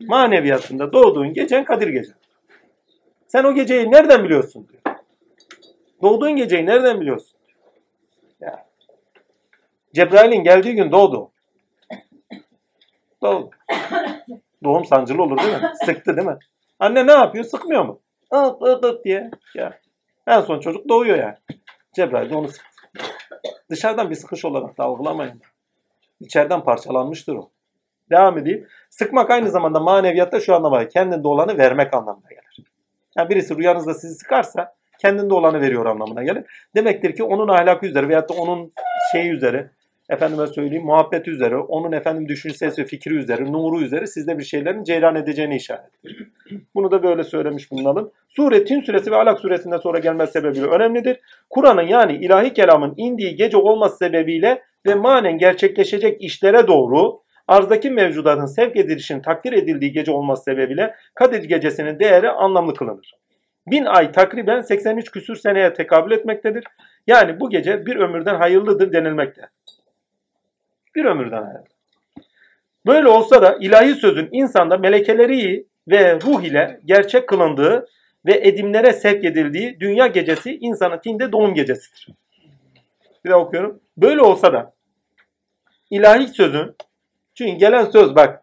[0.00, 2.14] Maneviyatında doğduğun gecen Kadir gecen.
[3.26, 4.82] Sen o geceyi nereden biliyorsun diyor.
[6.02, 7.40] Doğduğun geceyi nereden biliyorsun?
[8.40, 8.66] Ya.
[9.94, 11.30] Cebrail'in geldiği gün doğdu.
[13.22, 13.50] Doğdu.
[14.64, 15.72] Doğum sancılı olur değil mi?
[15.84, 16.38] Sıktı değil mi?
[16.78, 17.44] Anne ne yapıyor?
[17.44, 18.00] Sıkmıyor mu?
[18.32, 19.30] Iıt ıt ıt diye.
[19.54, 19.80] Ya.
[20.26, 21.36] En son çocuk doğuyor yani.
[21.94, 22.70] Cebrail de onu sıktı.
[23.70, 25.40] Dışarıdan bir sıkış olarak da algılamayın.
[26.20, 27.50] İçeriden parçalanmıştır o.
[28.10, 28.66] Devam edeyim.
[28.90, 30.90] Sıkmak aynı zamanda maneviyatta şu anlama gelir.
[30.90, 32.66] Kendinde olanı vermek anlamına gelir.
[33.16, 36.44] Yani birisi rüyanızda sizi sıkarsa kendinde olanı veriyor anlamına gelir.
[36.76, 38.72] Demektir ki onun ahlakı üzere veyahut da onun
[39.12, 39.70] şeyi üzere
[40.10, 45.14] efendime söyleyeyim muhabbet üzere, onun efendim düşüncesi, fikri üzere, nuru üzere sizde bir şeylerin ceyran
[45.14, 46.26] edeceğini işaret ediyor.
[46.74, 48.12] Bunu da böyle söylemiş bulunalım.
[48.28, 51.20] Sure Tin suresi ve Alak suresinden sonra gelmesi sebebiyle önemlidir.
[51.50, 57.20] Kur'an'ın yani ilahi kelamın indiği gece olması sebebiyle ve manen gerçekleşecek işlere doğru
[57.50, 63.14] arzdaki mevcudatın sevk edilişinin takdir edildiği gece olması sebebiyle Kadir gecesinin değeri anlamlı kılınır.
[63.66, 66.64] Bin ay takriben 83 küsür seneye tekabül etmektedir.
[67.06, 69.42] Yani bu gece bir ömürden hayırlıdır denilmekte.
[70.94, 71.64] Bir ömürden hayırlı.
[72.86, 77.86] Böyle olsa da ilahi sözün insanda melekeleri ve ruh ile gerçek kılındığı
[78.26, 82.08] ve edimlere sevk edildiği dünya gecesi insanın tinde doğum gecesidir.
[83.24, 83.80] Bir daha okuyorum.
[83.96, 84.72] Böyle olsa da
[85.90, 86.76] ilahi sözün
[87.40, 88.42] çünkü gelen söz bak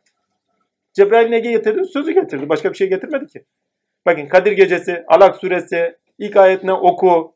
[0.94, 1.86] Cebrail ne getirdi?
[1.86, 2.50] Sözü getirdi.
[2.50, 3.46] Başka bir şey getirmedi ki.
[4.06, 7.34] Bakın Kadir Gecesi, Alak Suresi, ilk ayetine oku.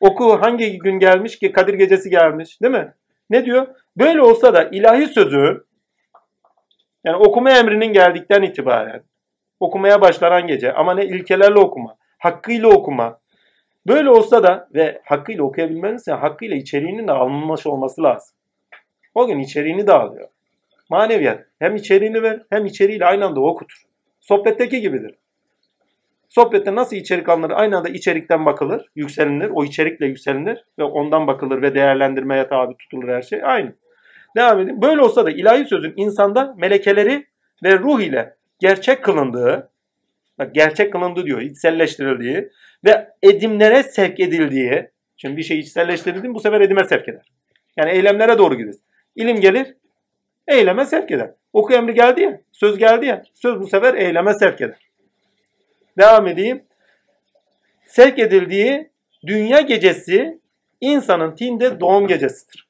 [0.00, 1.52] Oku hangi gün gelmiş ki?
[1.52, 2.94] Kadir Gecesi gelmiş değil mi?
[3.30, 3.66] Ne diyor?
[3.96, 5.64] Böyle olsa da ilahi sözü
[7.04, 9.02] Yani okuma emrinin geldikten itibaren
[9.60, 13.20] okumaya başlanan gece ama ne ilkelerle okuma, hakkıyla okuma.
[13.86, 18.34] Böyle olsa da ve hakkıyla okuyabilmeniz için hakkıyla içeriğinin de alınmış olması lazım.
[19.14, 20.28] O gün içeriğini de alıyor.
[20.92, 23.82] Maneviyat hem içeriğini ver hem içeriğiyle aynı anda okutur.
[24.20, 25.14] Sohbetteki gibidir.
[26.28, 27.50] Sohbette nasıl içerik alınır?
[27.50, 29.50] Aynı anda içerikten bakılır, yükselilir.
[29.54, 33.44] O içerikle yükselilir ve ondan bakılır ve değerlendirmeye tabi tutulur her şey.
[33.44, 33.72] Aynı.
[34.36, 34.82] Devam edin.
[34.82, 37.26] Böyle olsa da ilahi sözün insanda melekeleri
[37.64, 39.70] ve ruh ile gerçek kılındığı,
[40.38, 42.48] bak gerçek kılındı diyor, içselleştirildiği
[42.84, 47.32] ve edimlere sevk edildiği, şimdi bir şey içselleştirildi bu sefer edime sevk eder.
[47.76, 48.74] Yani eylemlere doğru gider.
[49.16, 49.74] İlim gelir,
[50.48, 51.30] eyleme sevk eder.
[51.52, 54.78] Oku emri geldi ya, söz geldi ya, söz bu sefer eyleme sevk eder.
[55.98, 56.62] Devam edeyim.
[57.86, 58.90] Sevk edildiği
[59.26, 60.38] dünya gecesi
[60.80, 62.66] insanın tinde doğum gecesidir.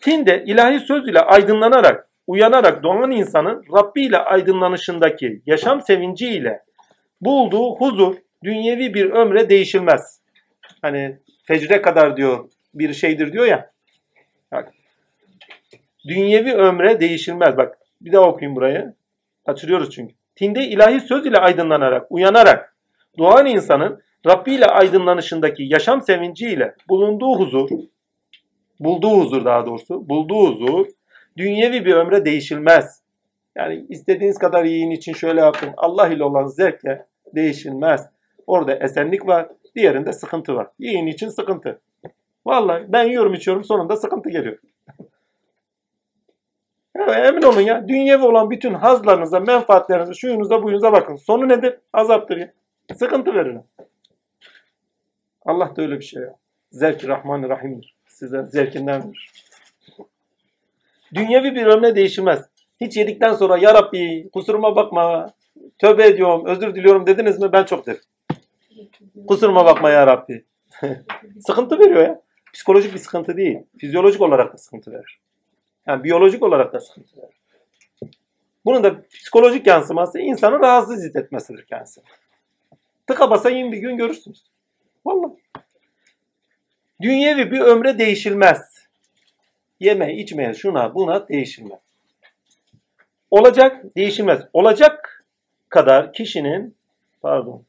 [0.00, 6.62] Tinde ilahi söz ile aydınlanarak, uyanarak doğan insanın Rabbi ile aydınlanışındaki yaşam sevinci ile
[7.20, 10.20] bulduğu huzur dünyevi bir ömre değişilmez.
[10.82, 13.70] Hani fecre kadar diyor bir şeydir diyor ya.
[16.06, 17.56] Dünyevi ömre değişilmez.
[17.56, 18.94] Bak bir daha okuyayım burayı.
[19.46, 20.14] Kaçırıyoruz çünkü.
[20.36, 22.76] Tinde ilahi söz ile aydınlanarak, uyanarak
[23.18, 27.68] doğan insanın Rabbi ile aydınlanışındaki yaşam sevinci ile bulunduğu huzur,
[28.80, 30.86] bulduğu huzur daha doğrusu, bulduğu huzur
[31.36, 33.02] dünyevi bir ömre değişilmez.
[33.56, 35.70] Yani istediğiniz kadar yiyin için şöyle yapın.
[35.76, 38.06] Allah ile olan zevkle değişilmez.
[38.46, 40.66] Orada esenlik var, diğerinde sıkıntı var.
[40.78, 41.80] Yiyin için sıkıntı.
[42.46, 44.58] Vallahi ben yiyorum içiyorum sonunda sıkıntı geliyor.
[46.96, 47.88] Evet, emin olun ya.
[47.88, 51.16] Dünyevi olan bütün hazlarınıza, menfaatlerinize, şuyunuza, buyunuza bakın.
[51.16, 51.78] Sonu nedir?
[51.92, 52.52] Azaptır ya.
[52.96, 53.56] Sıkıntı verir.
[55.44, 56.36] Allah da öyle bir şey ya.
[56.72, 57.94] Zevk-i Rahman-ı Rahim'dir.
[58.08, 59.32] Size zevkinden verir.
[61.14, 62.44] Dünyevi bir ömre değişmez.
[62.80, 65.32] Hiç yedikten sonra ya Rabbi kusuruma bakma,
[65.78, 68.00] tövbe ediyorum, özür diliyorum dediniz mi ben çok derim.
[69.28, 70.44] Kusuruma bakma ya Rabbi.
[71.46, 72.20] sıkıntı veriyor ya.
[72.52, 73.58] Psikolojik bir sıkıntı değil.
[73.78, 75.23] Fizyolojik olarak da sıkıntı verir.
[75.86, 77.30] Yani biyolojik olarak da sıkıntı.
[78.64, 82.02] Bunun da psikolojik yansıması insanı rahatsız hissetmesidir kendisi.
[83.06, 84.44] Tıka basa yiyin bir gün görürsünüz.
[85.06, 85.32] Vallahi.
[87.00, 88.86] Dünyevi bir ömre değişilmez.
[89.80, 91.80] Yeme, içmeye, şuna, buna değişilmez.
[93.30, 94.40] Olacak, değişilmez.
[94.52, 95.24] Olacak
[95.68, 96.76] kadar kişinin,
[97.22, 97.64] pardon,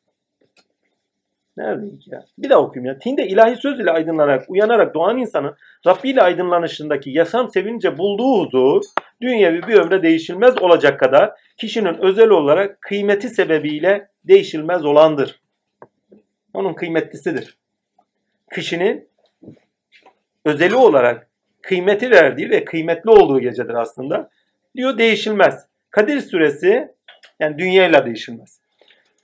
[1.58, 2.26] Neredeydik ya?
[2.38, 3.00] Bir daha okuyayım ya.
[3.00, 5.56] Tinde ilahi söz ile aydınlanarak, uyanarak doğan insanın
[5.88, 8.84] Rabbi ile aydınlanışındaki yaşam sevince bulduğu huzur,
[9.22, 15.40] dünyevi bir ömre değişilmez olacak kadar kişinin özel olarak kıymeti sebebiyle değişilmez olandır.
[16.54, 17.58] Onun kıymetlisidir.
[18.56, 19.08] Kişinin
[20.46, 21.28] özeli olarak
[21.62, 24.30] kıymeti verdiği ve kıymetli olduğu gecedir aslında.
[24.76, 25.66] Diyor değişilmez.
[25.92, 26.96] Kadir suresi
[27.40, 28.60] yani dünyayla değişilmez.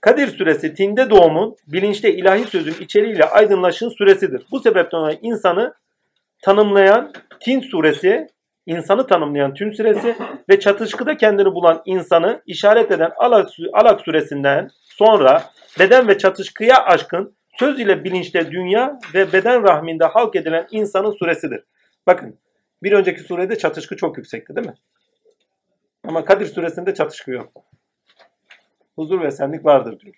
[0.02, 4.42] Kadir suresi tinde doğumun bilinçte ilahi sözün içeriğiyle aydınlaşın süresidir.
[4.50, 5.74] Bu sebepten insanı
[6.42, 8.26] tanımlayan Tin suresi,
[8.66, 10.16] insanı tanımlayan Tün suresi
[10.48, 15.42] ve çatışkıda kendini bulan insanı işaret eden Alak, Alak suresinden sonra
[15.78, 21.64] beden ve çatışkıya aşkın söz ile bilinçte dünya ve beden rahminde halk edilen insanın suresidir.
[22.06, 22.38] Bakın
[22.82, 24.74] bir önceki surede çatışkı çok yüksekti değil mi?
[26.04, 27.52] Ama Kadir suresinde çatışkı yok
[28.96, 30.14] huzur ve esenlik vardır diyor.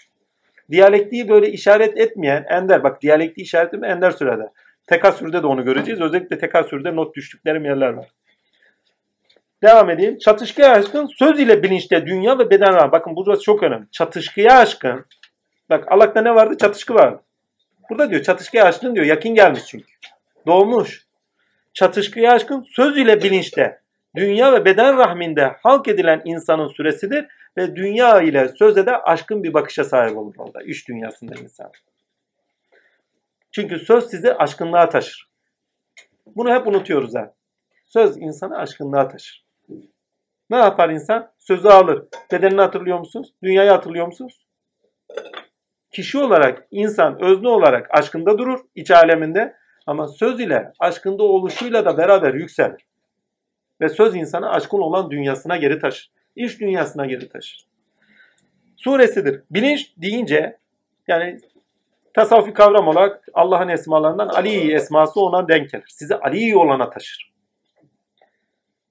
[0.70, 4.52] Diyalektiği böyle işaret etmeyen ender, bak diyalektiği işaret etmeyen ender sürede.
[4.86, 6.01] Tekasürde de onu göreceğiz.
[6.01, 8.09] Özellikle tekasürde not düştüklerim yerler var.
[9.62, 10.18] Devam edeyim.
[10.18, 12.92] Çatışkıya aşkın söz ile bilinçte dünya ve beden var.
[12.92, 13.86] Bakın burası çok önemli.
[13.92, 15.06] Çatışkıya aşkın.
[15.70, 16.56] Bak Alak'ta ne vardı?
[16.59, 17.22] Çatışkı vardı.
[17.90, 19.06] Burada diyor çatışkıya aşkın diyor.
[19.06, 19.86] Yakın gelmiş çünkü.
[20.46, 21.05] Doğmuş.
[21.72, 23.80] Çatışkıya aşkın söz ile bilinçte
[24.16, 27.26] dünya ve beden rahminde halk edilen insanın süresidir
[27.56, 30.62] ve dünya ile söze de aşkın bir bakışa sahip olur orada.
[30.62, 31.70] Üç dünyasında insan.
[33.52, 35.31] Çünkü söz sizi aşkınlığa taşır.
[36.26, 37.35] Bunu hep unutuyoruz ha.
[37.86, 39.44] Söz insanı aşkınlığa taşır.
[40.51, 41.32] Ne yapar insan?
[41.39, 42.05] Sözü alır.
[42.32, 43.35] Bedenini hatırlıyor musunuz?
[43.43, 44.47] Dünyayı hatırlıyor musunuz?
[45.90, 49.56] Kişi olarak, insan özne olarak aşkında durur iç aleminde
[49.86, 52.86] ama söz ile aşkında oluşuyla da beraber yükselir.
[53.81, 56.10] Ve söz insanı aşkın olan dünyasına geri taşır.
[56.36, 57.66] İş dünyasına geri taşır.
[58.77, 59.43] Suresidir.
[59.51, 60.59] Bilinç deyince
[61.09, 61.39] yani
[62.15, 65.89] tasavvufi kavram olarak Allah'ın esmalarından Ali esması ona denk gelir.
[65.89, 67.32] Sizi Ali olana taşır.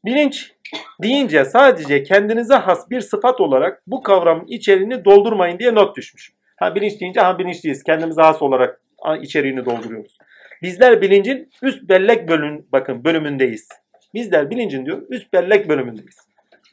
[0.06, 0.53] Bilinç
[1.02, 6.34] deyince sadece kendinize has bir sıfat olarak bu kavramın içeriğini doldurmayın diye not düşmüş.
[6.56, 7.84] Ha bilinç deyince ha bilinçliyiz.
[7.84, 8.82] Kendimize has olarak
[9.22, 10.18] içeriğini dolduruyoruz.
[10.61, 13.68] Bizler bilincin üst bellek bölüm, bakın bölümündeyiz.
[14.14, 16.18] Bizler bilincin diyor üst bellek bölümündeyiz.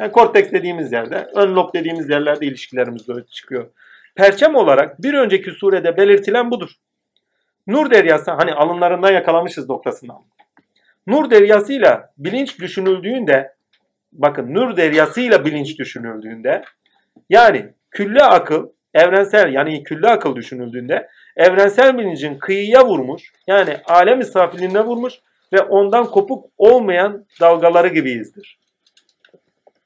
[0.00, 3.66] Yani korteks dediğimiz yerde, ön lob dediğimiz yerlerde ilişkilerimiz böyle çıkıyor.
[4.14, 6.70] Perçem olarak bir önceki surede belirtilen budur.
[7.66, 10.18] Nur deryası hani alınlarından yakalamışız noktasından.
[11.06, 13.54] Nur deryasıyla bilinç düşünüldüğünde
[14.12, 16.62] bakın nur deryasıyla bilinç düşünüldüğünde
[17.30, 24.84] yani külle akıl evrensel yani külle akıl düşünüldüğünde evrensel bilincin kıyıya vurmuş yani alem israfiliğine
[24.84, 25.14] vurmuş
[25.52, 28.59] ve ondan kopuk olmayan dalgaları gibiyizdir.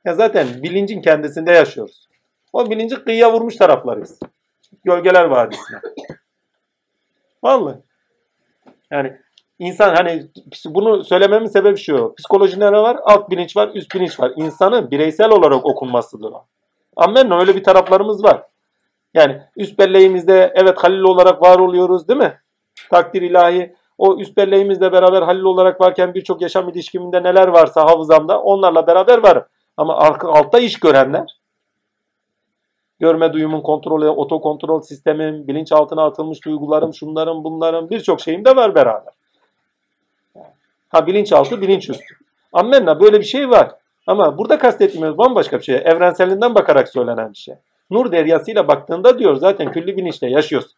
[0.04, 2.08] Ya zaten bilincin kendisinde yaşıyoruz.
[2.52, 4.20] O bilinci kıyıya vurmuş taraflarıyız.
[4.84, 5.80] Gölgeler Vadisi'ne.
[7.42, 7.76] Vallahi.
[8.90, 9.16] Yani
[9.58, 10.26] insan hani
[10.66, 12.14] bunu söylememin sebebi şu.
[12.18, 12.98] Psikolojide ne var?
[13.02, 14.32] Alt bilinç var, üst bilinç var.
[14.36, 16.46] İnsanın bireysel olarak okunmasıdır o.
[16.96, 18.42] Amenna öyle bir taraflarımız var.
[19.14, 22.40] Yani üst belleğimizde evet Halil olarak var oluyoruz değil mi?
[22.90, 23.74] Takdir ilahi.
[23.98, 29.18] O üst belleğimizle beraber Halil olarak varken birçok yaşam ilişkiminde neler varsa hafızamda onlarla beraber
[29.18, 29.44] varım.
[29.76, 31.38] Ama arka, altta iş görenler
[33.00, 39.12] görme duyumun kontrolü, otokontrol sistemim, bilinçaltına atılmış duygularım, şunların bunların birçok şeyim de var beraber.
[40.88, 42.14] Ha bilinçaltı, bilinçüstü.
[42.52, 43.70] Ammenna böyle bir şey var.
[44.06, 45.74] Ama burada kastettiğimiz bambaşka bir şey.
[45.76, 47.54] Evrenselinden bakarak söylenen bir şey.
[47.90, 50.72] Nur deryasıyla baktığında diyor zaten külli bilinçle yaşıyorsun.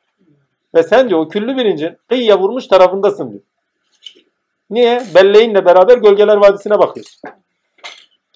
[0.74, 3.43] Ve sen diyor o küllü bilincin kıyıya vurmuş tarafındasın diyor.
[4.70, 5.02] Niye?
[5.14, 7.20] Belleğinle beraber Gölgeler Vadisi'ne bakıyorsun.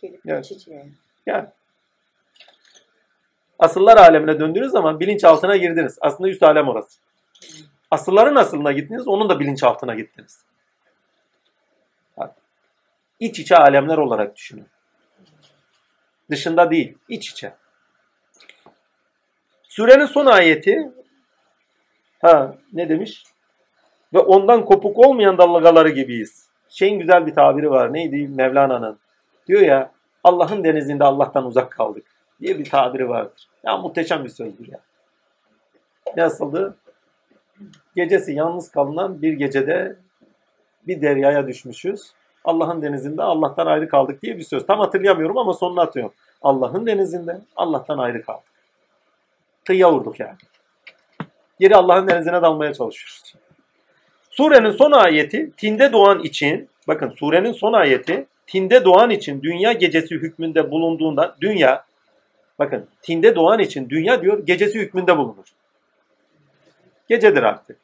[0.02, 0.44] Gelip Evet.
[0.44, 0.86] çiçeğe.
[1.26, 1.48] Yani.
[3.58, 5.98] Asıllar alemine döndüğünüz zaman bilinçaltına girdiniz.
[6.00, 7.00] Aslında üst alem orası.
[7.90, 10.44] Asılların asılına gittiniz, onun da bilinçaltına gittiniz.
[12.16, 12.34] Bak.
[13.20, 14.66] İç içe alemler olarak düşünün.
[16.30, 17.54] Dışında değil, iç içe.
[19.68, 20.92] Surenin son ayeti
[22.22, 23.24] ha ne demiş?
[24.14, 26.48] Ve ondan kopuk olmayan dalgaları gibiyiz.
[26.68, 27.92] Şeyin güzel bir tabiri var.
[27.92, 28.98] Neydi Mevlana'nın?
[29.50, 29.90] Diyor ya
[30.24, 32.06] Allah'ın denizinde Allah'tan uzak kaldık
[32.40, 33.48] diye bir tabiri vardır.
[33.64, 34.80] Ya muhteşem bir sözdür ya.
[36.16, 36.76] Nasıldı?
[37.96, 39.96] Gecesi yalnız kalınan bir gecede
[40.86, 42.12] bir deryaya düşmüşüz.
[42.44, 44.66] Allah'ın denizinde Allah'tan ayrı kaldık diye bir söz.
[44.66, 46.12] Tam hatırlayamıyorum ama sonunu atıyorum.
[46.42, 48.52] Allah'ın denizinde Allah'tan ayrı kaldık.
[49.64, 50.36] Kıyıya vurduk yani.
[51.60, 53.34] Geri Allah'ın denizine dalmaya çalışıyoruz.
[54.30, 60.14] Surenin son ayeti tinde doğan için, bakın surenin son ayeti tinde doğan için dünya gecesi
[60.14, 61.84] hükmünde bulunduğunda dünya
[62.58, 65.44] bakın tinde doğan için dünya diyor gecesi hükmünde bulunur.
[67.08, 67.76] Gecedir artık.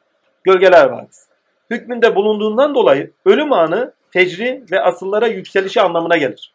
[0.43, 1.27] Gölgeler vadisi.
[1.69, 6.53] Hükmünde bulunduğundan dolayı ölüm anı fecri ve asıllara yükselişi anlamına gelir.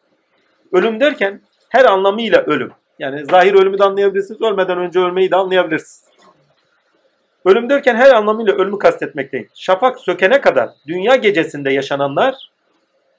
[0.73, 2.73] Ölüm derken her anlamıyla ölüm.
[2.99, 4.43] Yani zahir ölümü de anlayabilirsiniz.
[4.43, 6.05] Ölmeden önce ölmeyi de anlayabilirsiniz.
[7.45, 9.49] Ölüm derken her anlamıyla ölümü kastetmekteyim.
[9.55, 12.35] Şafak sökene kadar dünya gecesinde yaşananlar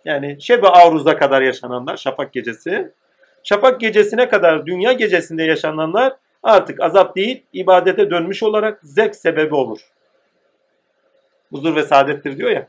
[0.06, 2.92] yani Şebe Aruz'a kadar yaşananlar şafak gecesi.
[3.44, 6.14] Şafak gecesine kadar dünya gecesinde yaşananlar
[6.44, 9.80] artık azap değil ibadete dönmüş olarak zevk sebebi olur.
[11.52, 12.68] Huzur ve saadettir diyor ya.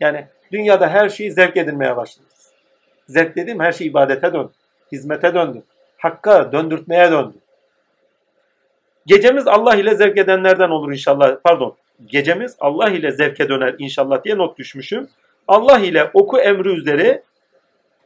[0.00, 2.52] Yani dünyada her şeyi zevk edilmeye başladınız.
[3.08, 4.50] Zevk dediğim her şey ibadete döndü.
[4.92, 5.62] Hizmete döndü.
[5.98, 7.34] Hakka döndürtmeye döndü.
[9.06, 11.36] Gecemiz Allah ile zevk edenlerden olur inşallah.
[11.44, 11.76] Pardon.
[12.06, 15.08] Gecemiz Allah ile zevke döner inşallah diye not düşmüşüm.
[15.48, 17.22] Allah ile oku emri üzere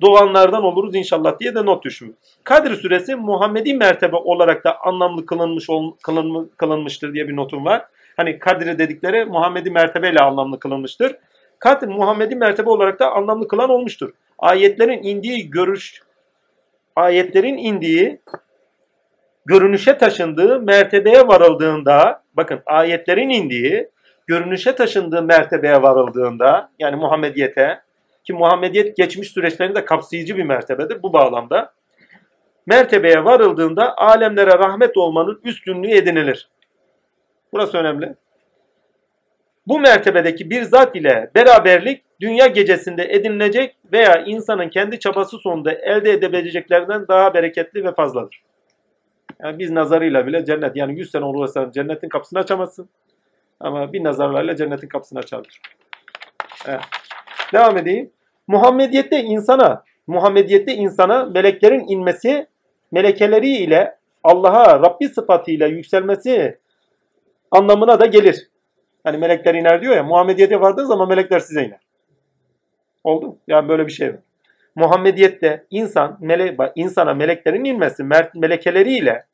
[0.01, 2.13] doğanlardan oluruz inşallah diye de not düşmüş.
[2.45, 7.85] Kadir suresi Muhammedi mertebe olarak da anlamlı kılınmış ol, kılınma, kılınmıştır diye bir notum var.
[8.17, 11.17] Hani Kadir dedikleri Muhammedi mertebeyle anlamlı kılınmıştır.
[11.59, 14.11] Kadir Muhammedi mertebe olarak da anlamlı kılan olmuştur.
[14.39, 16.03] Ayetlerin indiği görüş
[16.97, 18.21] ayetlerin indiği
[19.47, 23.89] görünüşe taşındığı mertebeye varıldığında bakın ayetlerin indiği
[24.31, 27.81] görünüşe taşındığı mertebeye varıldığında yani Muhammediyete
[28.25, 31.73] ki Muhammediyet geçmiş süreçlerinde kapsayıcı bir mertebedir bu bağlamda.
[32.67, 36.49] Mertebeye varıldığında alemlere rahmet olmanın üstünlüğü edinilir.
[37.53, 38.15] Burası önemli.
[39.67, 46.11] Bu mertebedeki bir zat ile beraberlik dünya gecesinde edinilecek veya insanın kendi çabası sonunda elde
[46.11, 48.43] edebileceklerinden daha bereketli ve fazladır.
[49.43, 52.89] Yani biz nazarıyla bile cennet yani 100 sene olursa cennetin kapısını açamazsın.
[53.61, 55.61] Ama bir nazarlarla cennetin kapısını açabilir.
[56.67, 56.81] Evet.
[57.53, 58.11] Devam edeyim.
[58.47, 62.47] Muhammediyette insana, Muhammediyette insana meleklerin inmesi,
[62.93, 66.59] melekeleri ile Allah'a Rabbi sıfatıyla yükselmesi
[67.51, 68.49] anlamına da gelir.
[69.05, 71.81] Hani melekler iner diyor ya, Muhammediyete vardığı zaman melekler size iner.
[73.05, 73.37] Oldu?
[73.49, 74.21] Yani böyle bir şey var.
[74.75, 78.05] Muhammediyette insan, mele, insana meleklerin inmesi,
[78.35, 79.25] melekeleriyle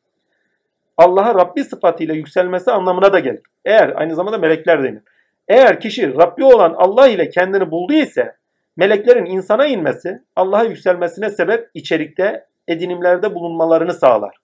[0.96, 3.42] Allah'a Rabbi sıfatıyla yükselmesi anlamına da gelir.
[3.64, 5.02] Eğer aynı zamanda melekler de iner.
[5.48, 8.36] Eğer kişi Rabbi olan Allah ile kendini buldu ise
[8.76, 14.36] meleklerin insana inmesi Allah'a yükselmesine sebep içerikte edinimlerde bulunmalarını sağlar.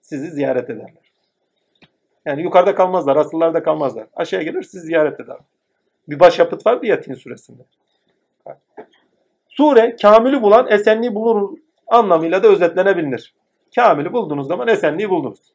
[0.00, 1.12] Sizi ziyaret ederler.
[2.26, 4.06] Yani yukarıda kalmazlar, asıllarda kalmazlar.
[4.14, 5.40] Aşağıya gelir sizi ziyaret ederler.
[6.08, 7.62] Bir başyapıt var ya Tin suresinde.
[9.48, 13.34] Sure kamili bulan esenliği bulur anlamıyla da özetlenebilir.
[13.74, 15.52] Kamili bulduğunuz zaman esenliği buldunuz.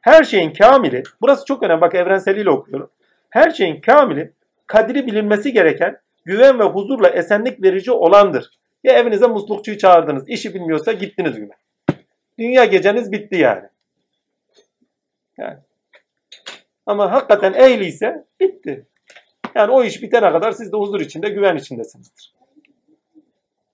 [0.00, 2.90] Her şeyin kamili, burası çok önemli bak evrenseliyle okuyorum.
[3.30, 4.32] Her şeyin kamili
[4.66, 8.50] kadri bilinmesi gereken güven ve huzurla esenlik verici olandır.
[8.84, 11.54] Ya evinize muslukçuyu çağırdınız, işi bilmiyorsa gittiniz güme.
[12.38, 13.68] Dünya geceniz bitti yani.
[15.38, 15.58] yani.
[16.86, 18.86] Ama hakikaten ehliyse bitti.
[19.54, 22.34] Yani o iş bitene kadar siz de huzur içinde, güven içindesinizdir.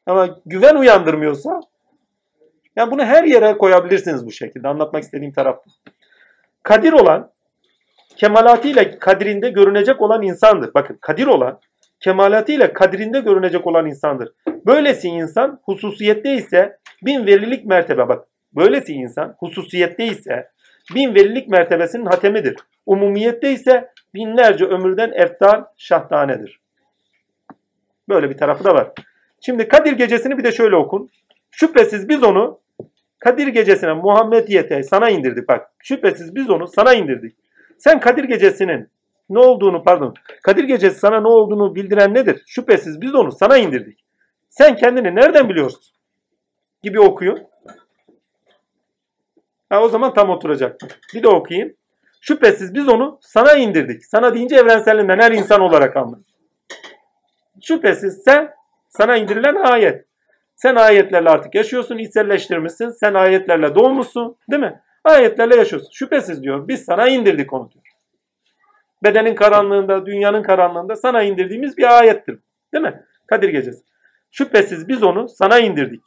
[0.07, 1.61] Ama güven uyandırmıyorsa
[2.77, 4.69] yani bunu her yere koyabilirsiniz bu şekilde.
[4.69, 5.65] Anlatmak istediğim taraf.
[6.63, 7.31] Kadir olan
[8.17, 10.75] kemalatıyla kadrinde görünecek olan insandır.
[10.75, 11.61] Bakın kadir olan
[12.01, 14.33] kemalatıyla kadrinde görünecek olan insandır.
[14.67, 18.25] Böylesi insan hususiyette ise bin velilik mertebe bak.
[18.57, 20.49] Böylesi insan hususiyette ise
[20.95, 22.57] bin velilik mertebesinin hatemidir.
[22.87, 26.61] Umumiyette ise binlerce ömürden eftal şahtanedir.
[28.09, 28.93] Böyle bir tarafı da var.
[29.41, 31.09] Şimdi Kadir gecesini bir de şöyle okun.
[31.51, 32.61] Şüphesiz biz onu
[33.25, 35.49] Kadir gecesine Muhammediyete sana indirdik.
[35.49, 37.37] Bak şüphesiz biz onu sana indirdik.
[37.79, 38.89] Sen Kadir gecesinin
[39.31, 42.43] ne olduğunu pardon Kadir gecesi sana ne olduğunu bildiren nedir?
[42.47, 44.05] Şüphesiz biz onu sana indirdik.
[44.49, 45.83] Sen kendini nereden biliyorsun?
[46.83, 47.47] Gibi okuyun.
[49.71, 50.81] Ha, o zaman tam oturacak.
[51.15, 51.75] Bir de okuyayım.
[52.21, 54.05] Şüphesiz biz onu sana indirdik.
[54.05, 56.19] Sana deyince evrenselinden her insan olarak anla.
[57.63, 58.55] Şüphesiz sen
[58.89, 60.12] sana indirilen ayet.
[60.63, 62.91] Sen ayetlerle artık yaşıyorsun, içselleştirmişsin.
[62.91, 64.83] Sen ayetlerle doğmuşsun, değil mi?
[65.05, 65.91] Ayetlerle yaşıyorsun.
[65.93, 66.69] Şüphesiz diyor.
[66.69, 67.85] Biz sana indirdik onu diyor.
[69.05, 72.39] Bedenin karanlığında, dünyanın karanlığında sana indirdiğimiz bir ayettir.
[72.75, 73.05] Değil mi?
[73.27, 73.83] Kadir Gecesi.
[74.31, 76.05] Şüphesiz biz onu sana indirdik.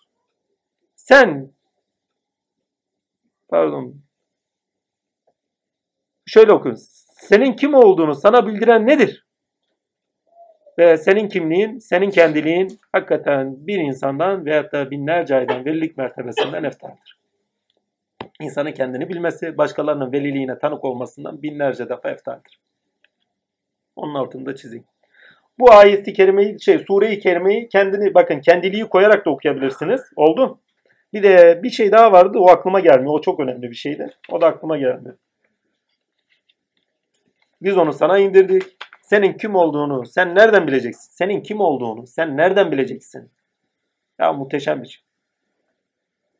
[0.95, 1.51] Sen
[3.49, 3.95] pardon
[6.25, 6.77] şöyle okuyun.
[7.19, 9.24] Senin kim olduğunu sana bildiren nedir?
[10.77, 17.17] Ve senin kimliğin, senin kendiliğin hakikaten bir insandan veyahut da binlerce aydan velilik mertebesinden eftaldir.
[18.41, 22.59] İnsanın kendini bilmesi, başkalarının veliliğine tanık olmasından binlerce defa eftaldir.
[23.95, 24.85] Onun altını da çizeyim.
[25.59, 30.01] Bu ayeti kerimeyi, şey sure-i kerimeyi kendini bakın kendiliği koyarak da okuyabilirsiniz.
[30.15, 30.59] Oldu.
[31.13, 33.13] Bir de bir şey daha vardı o aklıma gelmiyor.
[33.13, 34.09] O çok önemli bir şeydi.
[34.29, 35.17] O da aklıma gelmiyor.
[37.61, 38.74] Biz onu sana indirdik.
[39.05, 41.11] Senin kim olduğunu sen nereden bileceksin?
[41.11, 43.31] Senin kim olduğunu sen nereden bileceksin?
[44.19, 45.03] Ya muhteşem bir şey.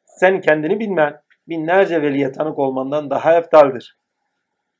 [0.05, 3.97] Sen kendini bilmen binlerce veliye tanık olmandan daha eftaldir.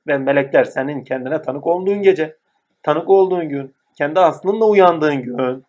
[0.08, 2.38] Ve melekler senin kendine tanık olduğun gece,
[2.84, 5.66] tanık olduğun gün, kendi aslınla uyandığın gün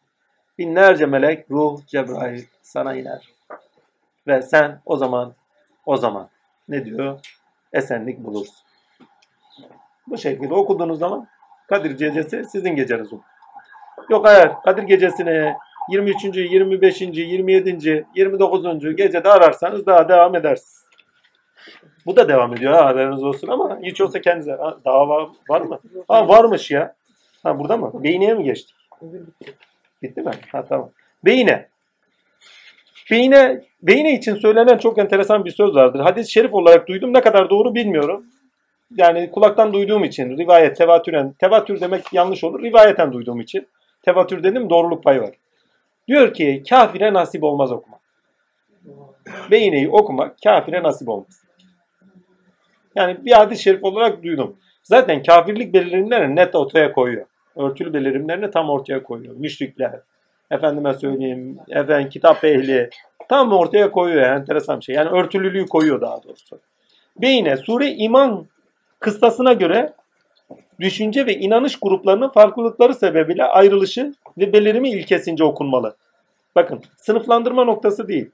[0.59, 3.33] binlerce melek, ruh, Cebrail sana iner.
[4.27, 5.35] Ve sen o zaman,
[5.87, 6.29] o zaman
[6.69, 7.21] ne diyor?
[7.73, 8.67] Esenlik bulursun.
[10.07, 11.29] Bu şekilde okuduğunuz zaman
[11.67, 13.23] Kadir Gecesi sizin geceniz olur.
[14.11, 15.55] Yok hayır Kadir Gecesi'ni
[15.91, 16.25] 23.
[16.25, 17.01] 25.
[17.01, 18.07] 27.
[18.15, 18.97] 29.
[18.97, 20.87] gecede ararsanız daha devam edersiniz.
[22.07, 24.53] Bu da devam ediyor ha haberiniz olsun ama hiç olsa kendinize.
[24.53, 25.81] Ha, daha var, var mı?
[26.09, 26.95] Ha varmış ya.
[27.43, 27.91] Ha burada mı?
[27.95, 28.77] Beyne'ye mi geçtik?
[30.03, 30.31] Bitti mi?
[30.53, 30.91] Ha tamam.
[31.25, 31.69] Beyne.
[33.11, 36.01] Beyne, beyne için söylenen çok enteresan bir söz vardır.
[36.01, 37.15] Hadis-i şerif olarak duydum.
[37.15, 38.27] Ne kadar doğru bilmiyorum.
[38.95, 42.63] Yani kulaktan duyduğum için rivayet, tevatüren, tevatür demek yanlış olur.
[42.63, 43.69] Rivayeten duyduğum için.
[44.03, 45.35] Tevatür dedim doğruluk payı var.
[46.09, 48.01] Diyor ki kafire nasip olmaz okumak.
[49.51, 51.43] Beyne'yi okumak kafire nasip olmaz.
[52.97, 54.57] Yani bir hadis-i şerif olarak duydum.
[54.83, 57.27] Zaten kafirlik belirimlerini net ortaya koyuyor.
[57.57, 59.37] Örtülü belirimlerini tam ortaya koyuyor.
[59.37, 60.01] Müşrikler,
[60.51, 62.91] efendime söyleyeyim, efendim kitap ehli
[63.29, 64.23] tam ortaya koyuyor.
[64.23, 64.95] Yani enteresan bir şey.
[64.95, 66.59] Yani örtülülüğü koyuyor daha doğrusu.
[67.21, 68.47] Beyne sure iman
[69.01, 69.93] kıstasına göre
[70.81, 75.97] düşünce ve inanış gruplarının farklılıkları sebebiyle ayrılışı ve belirimi ilkesince okunmalı.
[76.57, 78.31] Bakın sınıflandırma noktası değil.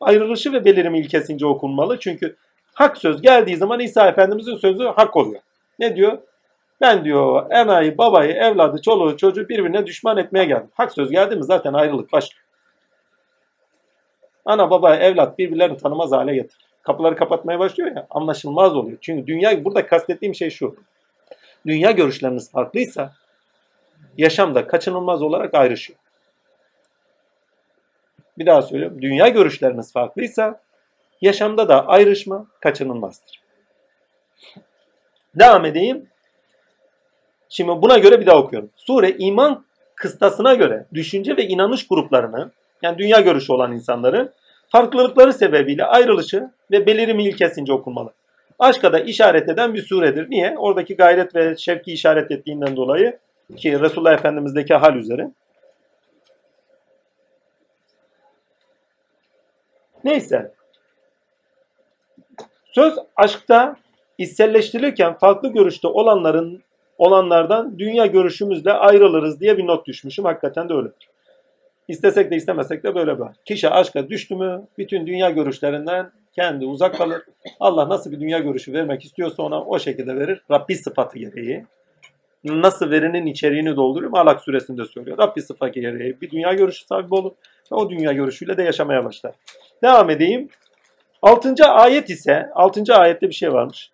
[0.00, 1.98] Ayrılışı ve belirimi ilkesince okunmalı.
[2.00, 2.36] Çünkü
[2.74, 5.40] hak söz geldiği zaman İsa Efendimizin sözü hak oluyor.
[5.78, 6.18] Ne diyor?
[6.80, 10.70] Ben diyor enayı, babayı, evladı, çoluğu, çocuğu birbirine düşman etmeye geldim.
[10.74, 12.42] Hak söz geldi mi zaten ayrılık başlıyor.
[14.44, 16.65] Ana baba evlat birbirlerini tanımaz hale getir.
[16.86, 18.98] Kapıları kapatmaya başlıyor ya anlaşılmaz oluyor.
[19.00, 20.76] Çünkü dünya burada kastettiğim şey şu.
[21.66, 23.14] Dünya görüşleriniz farklıysa
[24.18, 25.98] yaşamda kaçınılmaz olarak ayrışıyor.
[28.38, 29.02] Bir daha söylüyorum.
[29.02, 30.60] Dünya görüşleriniz farklıysa
[31.20, 33.42] yaşamda da ayrışma kaçınılmazdır.
[35.34, 36.06] Devam edeyim.
[37.48, 38.70] Şimdi buna göre bir daha okuyorum.
[38.76, 39.64] Sure iman
[39.94, 42.50] kıstasına göre düşünce ve inanış gruplarını
[42.82, 44.32] yani dünya görüşü olan insanların
[44.68, 48.12] farklılıkları sebebiyle ayrılışı ve belirimi ilkesince okunmalı.
[48.58, 50.30] Aşka da işaret eden bir suredir.
[50.30, 50.54] Niye?
[50.58, 53.18] Oradaki gayret ve şevki işaret ettiğinden dolayı
[53.56, 55.30] ki Resulullah Efendimiz'deki hal üzere.
[60.04, 60.52] Neyse.
[62.64, 63.76] Söz aşkta
[64.18, 66.62] içselleştirilirken farklı görüşte olanların
[66.98, 70.24] olanlardan dünya görüşümüzle ayrılırız diye bir not düşmüşüm.
[70.24, 71.08] Hakikaten de öyledir.
[71.88, 73.36] İstesek de istemesek de böyle var.
[73.44, 77.22] Kişi aşka düştü mü bütün dünya görüşlerinden kendi uzak kalır.
[77.60, 80.42] Allah nasıl bir dünya görüşü vermek istiyorsa ona o şekilde verir.
[80.50, 81.64] Rabbi sıfatı gereği.
[82.44, 84.12] Nasıl verinin içeriğini dolduruyor.
[84.14, 85.18] Alak suresinde söylüyor.
[85.18, 87.32] Rabbi sıfatı gereği bir dünya görüşü sahibi olur.
[87.72, 89.34] Ve o dünya görüşüyle de yaşamaya başlar.
[89.82, 90.48] Devam edeyim.
[91.22, 93.90] Altıncı ayet ise, altıncı ayette bir şey varmış.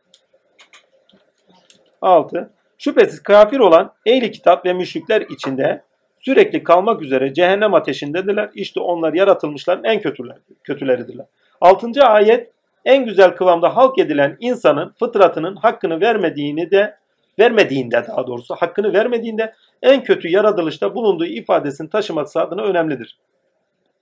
[2.00, 2.50] Altı.
[2.78, 5.82] Şüphesiz kafir olan ehli kitap ve müşrikler içinde
[6.24, 8.50] sürekli kalmak üzere cehennem ateşindedirler.
[8.54, 11.26] İşte onlar yaratılmışların en kötüler, kötüleridirler.
[11.60, 12.50] Altıncı ayet
[12.84, 16.96] en güzel kıvamda halk edilen insanın fıtratının hakkını vermediğini de
[17.38, 23.18] vermediğinde daha doğrusu hakkını vermediğinde en kötü yaratılışta bulunduğu ifadesini taşıması adına önemlidir.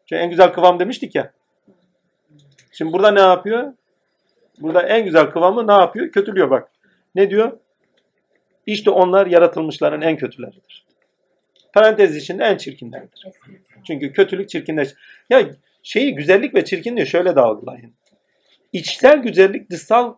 [0.07, 1.33] Çünkü en güzel kıvam demiştik ya.
[2.73, 3.73] Şimdi burada ne yapıyor?
[4.61, 6.13] Burada en güzel kıvamı ne yapıyor?
[6.13, 6.71] Kötülüyor bak.
[7.15, 7.53] Ne diyor?
[8.67, 10.90] İşte onlar yaratılmışların en kötüleridir.
[11.73, 13.25] Parantez içinde en çirkinleridir.
[13.87, 14.89] Çünkü kötülük çirkinleş.
[15.31, 15.51] Ya
[15.83, 17.95] şeyi güzellik ve çirkinliği şöyle de algılayın.
[18.73, 20.15] İçsel güzellik dışsal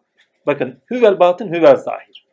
[0.46, 2.26] bakın hüvel batın hüvel zahir.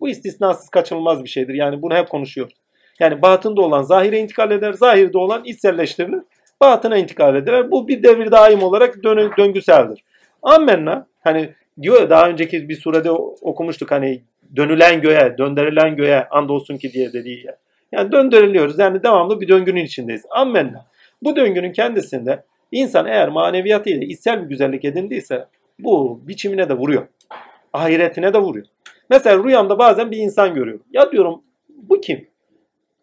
[0.00, 1.54] Bu istisnasız kaçınılmaz bir şeydir.
[1.54, 2.54] Yani bunu hep konuşuyoruz.
[3.00, 6.22] Yani batında olan zahire intikal eder, zahirde olan içselleştirilir,
[6.60, 7.70] batına intikal eder.
[7.70, 10.04] Bu bir devir daim olarak dön döngüseldir.
[10.42, 14.22] Ammenna hani diyor daha önceki bir surede okumuştuk hani
[14.56, 17.54] dönülen göğe, döndürülen göğe andolsun ki diye dediği yer.
[17.94, 18.78] Yani döndürülüyoruz.
[18.78, 20.22] Yani devamlı bir döngünün içindeyiz.
[20.30, 20.86] Ammenna.
[21.22, 25.46] Bu döngünün kendisinde insan eğer maneviyatıyla içsel bir güzellik edindiyse
[25.78, 27.06] bu biçimine de vuruyor.
[27.72, 28.66] Ahiretine de vuruyor.
[29.10, 30.82] Mesela rüyamda bazen bir insan görüyorum.
[30.92, 32.26] Ya diyorum bu kim?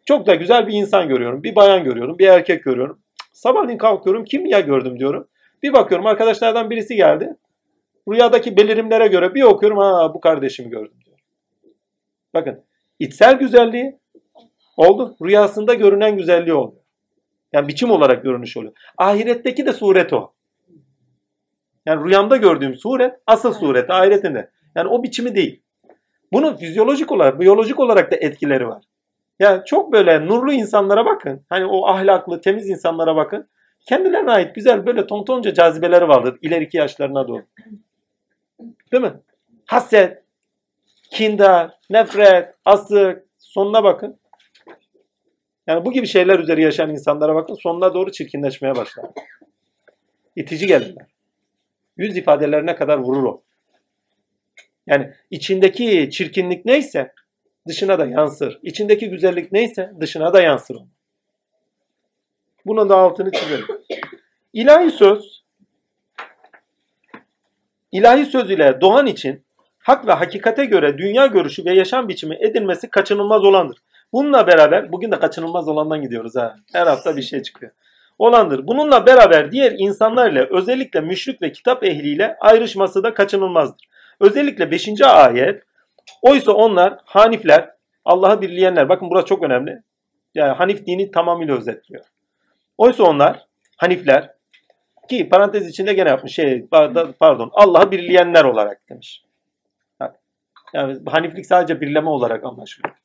[0.05, 1.43] Çok da güzel bir insan görüyorum.
[1.43, 2.19] Bir bayan görüyorum.
[2.19, 2.99] Bir erkek görüyorum.
[3.31, 4.25] Sabahleyin kalkıyorum.
[4.25, 5.27] Kim ya gördüm diyorum.
[5.63, 7.35] Bir bakıyorum arkadaşlardan birisi geldi.
[8.09, 9.77] Rüyadaki belirimlere göre bir okuyorum.
[9.77, 11.17] Ha bu kardeşimi gördüm diyor.
[12.33, 12.63] Bakın
[12.99, 14.00] içsel güzelliği
[14.77, 15.15] oldu.
[15.21, 16.75] Rüyasında görünen güzelliği oldu.
[17.53, 18.73] Yani biçim olarak görünüş oluyor.
[18.97, 20.33] Ahiretteki de suret o.
[21.85, 24.49] Yani rüyamda gördüğüm suret asıl suret ahiretinde.
[24.75, 25.61] Yani o biçimi değil.
[26.33, 28.83] Bunun fizyolojik olarak, biyolojik olarak da etkileri var.
[29.39, 31.45] Yani çok böyle nurlu insanlara bakın.
[31.49, 33.47] Hani o ahlaklı, temiz insanlara bakın.
[33.89, 37.43] Kendilerine ait güzel böyle tontonca cazibeleri vardır ileriki yaşlarına doğru.
[38.91, 39.13] Değil mi?
[39.65, 40.23] Haset,
[41.11, 44.19] kindar, nefret, asık, sonuna bakın.
[45.71, 49.05] Yani bu gibi şeyler üzeri yaşayan insanlara bakın sonuna doğru çirkinleşmeye başlar.
[50.35, 51.05] İtici gelirler.
[51.97, 53.41] Yüz ifadelerine kadar vurur o.
[54.87, 57.13] Yani içindeki çirkinlik neyse
[57.67, 58.59] dışına da yansır.
[58.63, 60.77] İçindeki güzellik neyse dışına da yansır.
[62.65, 63.65] Bunun da altını çizelim.
[64.53, 65.43] İlahi söz
[67.91, 69.43] ilahi söz ile doğan için
[69.79, 73.77] hak ve hakikate göre dünya görüşü ve yaşam biçimi edinmesi kaçınılmaz olandır.
[74.13, 76.55] Bununla beraber, bugün de kaçınılmaz olandan gidiyoruz ha.
[76.73, 77.71] Her hafta bir şey çıkıyor.
[78.19, 78.67] Olandır.
[78.67, 83.87] Bununla beraber diğer insanlarla özellikle müşrik ve kitap ehliyle ayrışması da kaçınılmazdır.
[84.19, 85.01] Özellikle 5.
[85.01, 85.63] ayet
[86.21, 87.69] oysa onlar hanifler,
[88.05, 88.89] Allah'ı birleyenler.
[88.89, 89.81] Bakın burası çok önemli.
[90.35, 92.05] Yani Hanif dini tamamıyla özetliyor.
[92.77, 93.45] Oysa onlar
[93.77, 94.29] hanifler
[95.09, 96.65] ki parantez içinde gene yapmış şey
[97.19, 99.23] pardon Allah'ı birleyenler olarak demiş.
[100.73, 102.95] Yani haniflik sadece birleme olarak anlaşılıyor.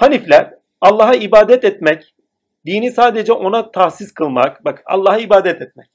[0.00, 2.14] Hanifler Allah'a ibadet etmek,
[2.66, 5.90] dini sadece ona tahsis kılmak, bak Allah'a ibadet etmek.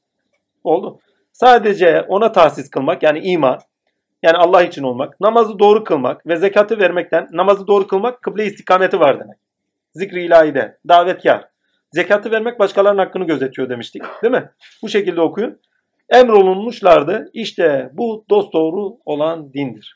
[0.64, 0.99] Oldu.
[1.32, 3.60] Sadece ona tahsis kılmak yani iman,
[4.23, 8.99] yani Allah için olmak, namazı doğru kılmak ve zekatı vermekten, namazı doğru kılmak kıble istikameti
[8.99, 9.38] var demek.
[9.94, 11.49] Zikri ilahide, davetkar.
[11.91, 14.03] Zekatı vermek başkalarının hakkını gözetiyor demiştik.
[14.23, 14.49] Değil mi?
[14.84, 15.60] Bu şekilde okuyun.
[16.10, 17.30] Emrolunmuşlardı.
[17.34, 19.95] İşte bu dosdoğru olan dindir.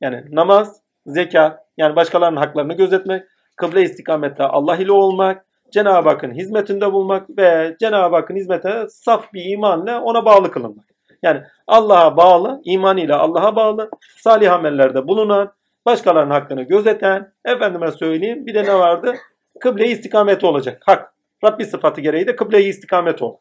[0.00, 3.24] Yani namaz, zekat, yani başkalarının haklarını gözetmek,
[3.56, 9.44] kıble istikamette Allah ile olmak, Cenab-ı Hakk'ın hizmetinde bulmak ve Cenab-ı Hakk'ın hizmete saf bir
[9.44, 10.84] imanla ona bağlı kılınmak.
[11.22, 15.52] Yani Allah'a bağlı, imanıyla Allah'a bağlı, salih amellerde bulunan,
[15.86, 19.14] başkalarının hakkını gözeten, efendime söyleyeyim bir de ne vardı?
[19.60, 20.82] Kıble istikameti olacak.
[20.86, 21.14] Hak.
[21.44, 23.36] Rabbi sıfatı gereği de kıble istikameti ol.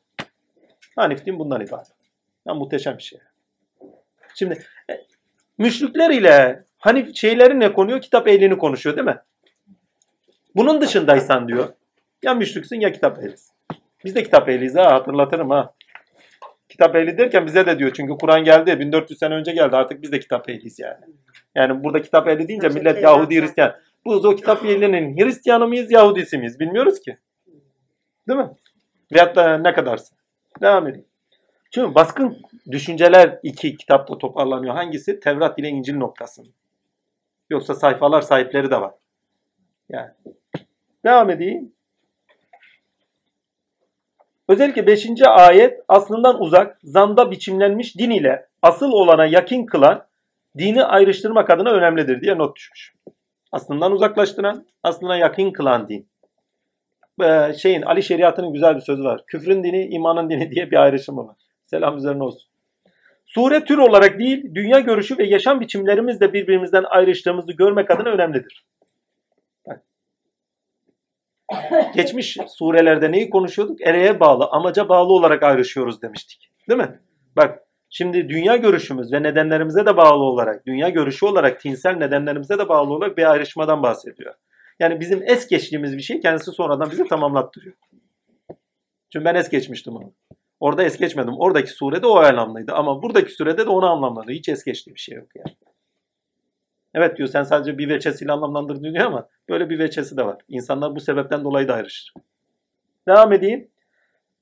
[0.96, 1.88] Hanif din bundan ibaret.
[2.48, 3.20] Yani muhteşem bir şey.
[4.36, 4.94] Şimdi e,
[5.58, 8.02] müşrikler ile Hani şeyleri ne konuyor?
[8.02, 9.18] Kitap ehlini konuşuyor değil mi?
[10.56, 11.70] Bunun dışındaysan diyor.
[12.24, 13.56] Ya müşriksin ya kitap ehlisin.
[14.06, 15.74] Biz de kitap ehliyiz ha hatırlatırım ha.
[16.70, 20.12] Kitap ehli derken bize de diyor çünkü Kur'an geldi 1400 sene önce geldi artık biz
[20.12, 21.06] de kitap ehliyiz yani.
[21.56, 23.42] Yani burada kitap ehli deyince millet Yahudi.
[23.42, 23.76] Hristiyan.
[24.06, 27.18] Bu o kitap ehlinin Hristiyanı mıyız Yahudisi miyiz bilmiyoruz ki.
[28.28, 28.50] Değil mi?
[29.14, 30.18] Veyahut da ne kadarsın.
[30.62, 31.06] Devam edeyim.
[31.72, 32.38] Çünkü baskın
[32.72, 34.76] düşünceler iki kitapta toparlanıyor.
[34.76, 35.20] Hangisi?
[35.20, 36.59] Tevrat ile İncil noktasında.
[37.50, 38.94] Yoksa sayfalar sahipleri de var.
[39.90, 40.12] Yani.
[41.06, 41.72] Devam edeyim.
[44.48, 45.08] Özellikle 5.
[45.28, 50.06] ayet aslından uzak, zanda biçimlenmiş din ile asıl olana yakin kılan,
[50.58, 52.94] dini ayrıştırmak adına önemlidir diye not düşmüş.
[53.52, 56.10] Aslından uzaklaştıran, aslına yakın kılan din.
[57.22, 59.22] Ee, şeyin Ali Şeriatı'nın güzel bir sözü var.
[59.28, 61.36] Küfrün dini, imanın dini diye bir ayrışımı var.
[61.64, 62.49] Selam üzerine olsun.
[63.30, 68.66] Sure tür olarak değil, dünya görüşü ve yaşam biçimlerimizle birbirimizden ayrıştığımızı görmek adına önemlidir.
[69.68, 69.84] Bak.
[71.96, 73.82] Geçmiş surelerde neyi konuşuyorduk?
[73.82, 76.52] Ereğe bağlı, amaca bağlı olarak ayrışıyoruz demiştik.
[76.70, 77.00] Değil mi?
[77.36, 82.70] Bak şimdi dünya görüşümüz ve nedenlerimize de bağlı olarak, dünya görüşü olarak tinsel nedenlerimize de
[82.70, 84.34] bağlı olarak bir ayrışmadan bahsediyor.
[84.80, 87.76] Yani bizim es geçtiğimiz bir şey kendisi sonradan bizi tamamlattırıyor.
[89.14, 90.14] Çünkü ben es geçmiştim onu.
[90.60, 91.34] Orada es geçmedim.
[91.38, 92.74] Oradaki surede o anlamlıydı.
[92.74, 94.32] Ama buradaki surede de onu anlamladı.
[94.32, 95.56] Hiç es geçtiği bir şey yok yani.
[96.94, 100.38] Evet diyor sen sadece bir veçesiyle anlamlandırdın diyor ama böyle bir veçesi de var.
[100.48, 102.14] İnsanlar bu sebepten dolayı da ayrışır.
[103.08, 103.68] Devam edeyim.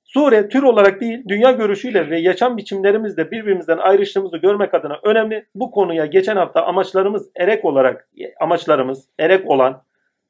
[0.03, 5.45] Sure tür olarak değil, dünya görüşüyle ve yaşam biçimlerimizle birbirimizden ayrıştığımızı görmek adına önemli.
[5.55, 9.83] Bu konuya geçen hafta amaçlarımız erek olarak, amaçlarımız erek olan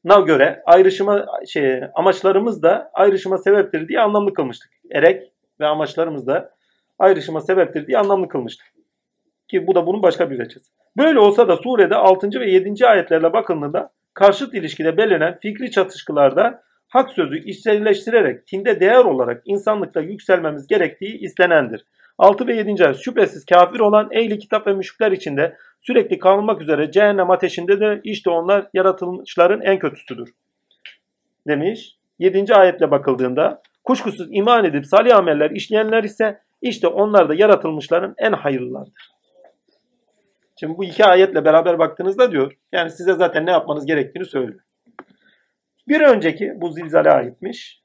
[0.03, 4.71] na göre ayrışıma şey amaçlarımız da ayrışıma sebeptir diye anlamlı kılmıştık.
[4.91, 6.51] Erek ve amaçlarımız da
[6.99, 8.67] ayrışıma sebeptir diye anlamlı kılmıştık.
[9.47, 10.71] Ki bu da bunun başka bir veçesi.
[10.97, 12.39] Böyle olsa da surede 6.
[12.39, 12.87] ve 7.
[12.87, 20.67] ayetlerle bakıldığında karşıt ilişkide belirlenen fikri çatışkılarda hak sözü içselleştirerek tinde değer olarak insanlıkta yükselmemiz
[20.67, 21.85] gerektiği istenendir.
[22.17, 22.85] 6 ve 7.
[22.85, 28.01] ayet şüphesiz kafir olan ehli kitap ve müşrikler içinde sürekli kalmak üzere cehennem ateşinde de
[28.03, 30.29] işte onlar yaratılmışların en kötüsüdür.
[31.47, 31.97] Demiş.
[32.19, 32.55] 7.
[32.55, 39.11] ayetle bakıldığında kuşkusuz iman edip salih ameller işleyenler ise işte onlar da yaratılmışların en hayırlılarıdır.
[40.59, 44.59] Şimdi bu iki ayetle beraber baktığınızda diyor yani size zaten ne yapmanız gerektiğini söylüyor.
[45.87, 47.81] Bir önceki bu zilzale aitmiş.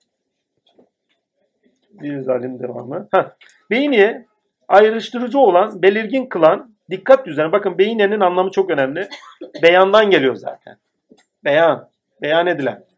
[2.00, 3.08] Zilzalenin devamı.
[3.14, 3.24] Heh.
[3.70, 4.26] Beyniye
[4.68, 7.52] ayrıştırıcı olan, belirgin kılan, dikkat düzeni.
[7.52, 9.08] Bakın beynenin anlamı çok önemli.
[9.62, 10.76] Beyandan geliyor zaten.
[11.44, 11.90] Beyan.
[12.22, 12.91] Beyan edilen.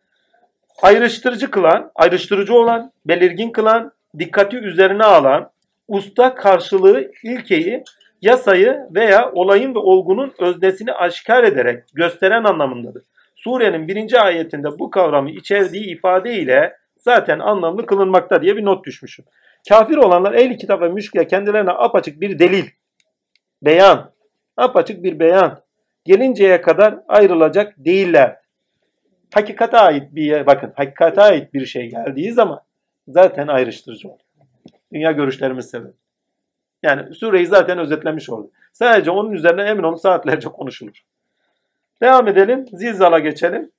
[0.82, 5.50] Ayrıştırıcı kılan, ayrıştırıcı olan, belirgin kılan, dikkati üzerine alan,
[5.88, 7.84] usta karşılığı ilkeyi,
[8.22, 13.02] yasayı veya olayın ve olgunun öznesini aşikar ederek gösteren anlamındadır.
[13.36, 19.24] Surenin birinci ayetinde bu kavramı içerdiği ifade ile zaten anlamlı kılınmakta diye bir not düşmüşüm.
[19.68, 22.64] Kafir olanlar ehli kitap ve müşrikler kendilerine apaçık bir delil,
[23.62, 24.10] beyan,
[24.56, 25.60] apaçık bir beyan
[26.04, 28.43] gelinceye kadar ayrılacak değiller.
[29.34, 32.62] Hakikate ait bir bakın hakikate ait bir şey geldiği zaman
[33.08, 34.20] zaten ayrıştırıcı olur.
[34.92, 35.94] Dünya görüşlerimiz sebep.
[36.82, 38.50] Yani sureyi zaten özetlemiş oldu.
[38.72, 41.04] Sadece onun üzerine emin olun saatlerce konuşulur.
[42.02, 42.66] Devam edelim.
[42.72, 43.70] Zilzala geçelim.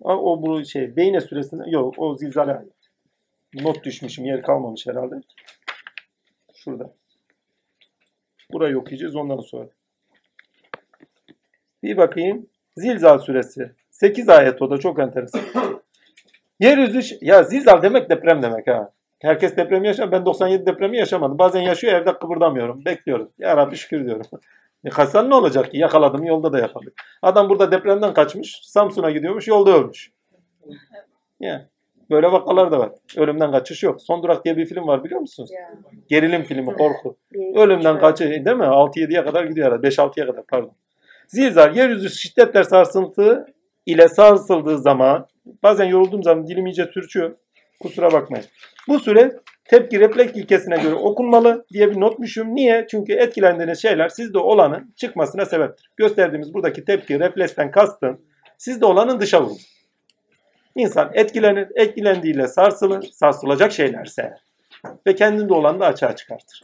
[0.00, 2.72] O, o bu şey Beyne suresinde yok o zilzale ait.
[3.54, 5.14] Not düşmüşüm yer kalmamış herhalde.
[6.54, 6.92] Şurada.
[8.52, 9.68] Burayı okuyacağız ondan sonra.
[11.82, 12.46] Bir bakayım.
[12.76, 13.72] Zilzal suresi.
[14.02, 15.40] 8 ayet o da çok enteresan.
[16.60, 18.92] Yeryüzü ya zilzal demek deprem demek ha.
[19.20, 20.12] Herkes depremi yaşar.
[20.12, 21.38] Ben 97 depremi yaşamadım.
[21.38, 22.84] Bazen yaşıyor evde kıpırdamıyorum.
[22.84, 23.30] Bekliyorum.
[23.38, 24.26] Ya Rabbi şükür diyorum.
[24.84, 25.78] E Hasan ne olacak ki?
[25.78, 26.92] Yakaladım yolda da yakaladık.
[27.22, 28.60] Adam burada depremden kaçmış.
[28.62, 30.10] Samsun'a gidiyormuş yolda ölmüş.
[31.40, 31.68] Ya.
[32.10, 32.90] Böyle vakalar da var.
[33.16, 34.02] Ölümden kaçış yok.
[34.02, 35.50] Son Durak diye bir film var biliyor musunuz?
[35.52, 35.74] Ya,
[36.08, 37.16] Gerilim filmi, korku.
[37.54, 38.64] Ölümden kaçış değil mi?
[38.64, 39.88] 6-7'ye kadar gidiyor herhalde.
[39.88, 40.72] 5-6'ya kadar pardon.
[41.26, 43.46] Zilzal yeryüzü şiddetle sarsıntı
[43.86, 45.26] ile sarsıldığı zaman
[45.62, 47.36] bazen yorulduğum zaman dilim iyice sürçüyor.
[47.80, 48.46] Kusura bakmayın.
[48.88, 49.32] Bu süre
[49.64, 52.54] tepki refleks ilkesine göre okunmalı diye bir notmuşum.
[52.54, 52.86] Niye?
[52.90, 55.90] Çünkü etkilendiğiniz şeyler sizde olanın çıkmasına sebeptir.
[55.96, 58.20] Gösterdiğimiz buradaki tepki refleksten kastım
[58.58, 59.60] sizde olanın dışa vurur.
[60.76, 64.34] İnsan etkilenir, etkilendiğiyle sarsılır, sarsılacak şeylerse
[65.06, 66.62] ve kendinde olanı da açığa çıkartır.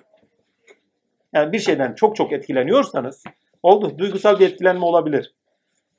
[1.32, 3.24] Yani bir şeyden çok çok etkileniyorsanız
[3.62, 3.98] oldu.
[3.98, 5.34] Duygusal bir etkilenme olabilir.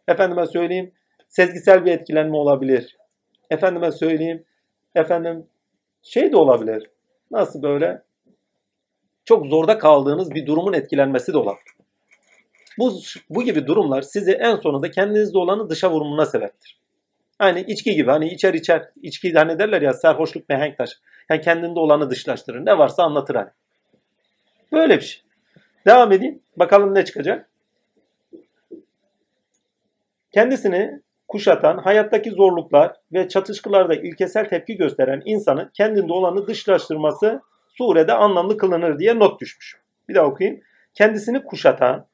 [0.07, 0.91] Efendime söyleyeyim
[1.29, 2.97] sezgisel bir etkilenme olabilir.
[3.49, 4.45] Efendime söyleyeyim
[4.95, 5.47] efendim
[6.01, 6.89] şey de olabilir.
[7.31, 8.01] Nasıl böyle?
[9.25, 11.73] Çok zorda kaldığınız bir durumun etkilenmesi de olabilir.
[12.77, 12.99] Bu,
[13.29, 16.79] bu gibi durumlar sizi en sonunda kendinizde olanı dışa vurumuna sebeptir.
[17.39, 18.89] Hani içki gibi hani içer içer.
[19.01, 20.95] içki hani derler ya sarhoşluk mihenk taşı.
[21.29, 22.65] Yani kendinde olanı dışlaştırır.
[22.65, 23.49] Ne varsa anlatır hani.
[24.71, 25.21] Böyle bir şey.
[25.85, 26.39] Devam edeyim.
[26.57, 27.49] Bakalım ne çıkacak.
[30.31, 37.41] Kendisini kuşatan, hayattaki zorluklar ve çatışkılarda ilkesel tepki gösteren insanın kendinde olanı dışlaştırması
[37.77, 39.77] surede anlamlı kılınır diye not düşmüş.
[40.09, 40.61] Bir daha okuyayım.
[40.93, 42.05] Kendisini kuşatan,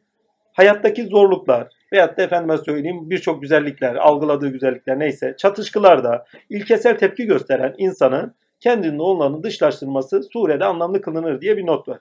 [0.53, 7.75] hayattaki zorluklar veyahut da efendime söyleyeyim birçok güzellikler, algıladığı güzellikler neyse çatışkılarda ilkesel tepki gösteren
[7.77, 11.99] insanın kendinde olanı dışlaştırması surede anlamlı kılınır diye bir not var.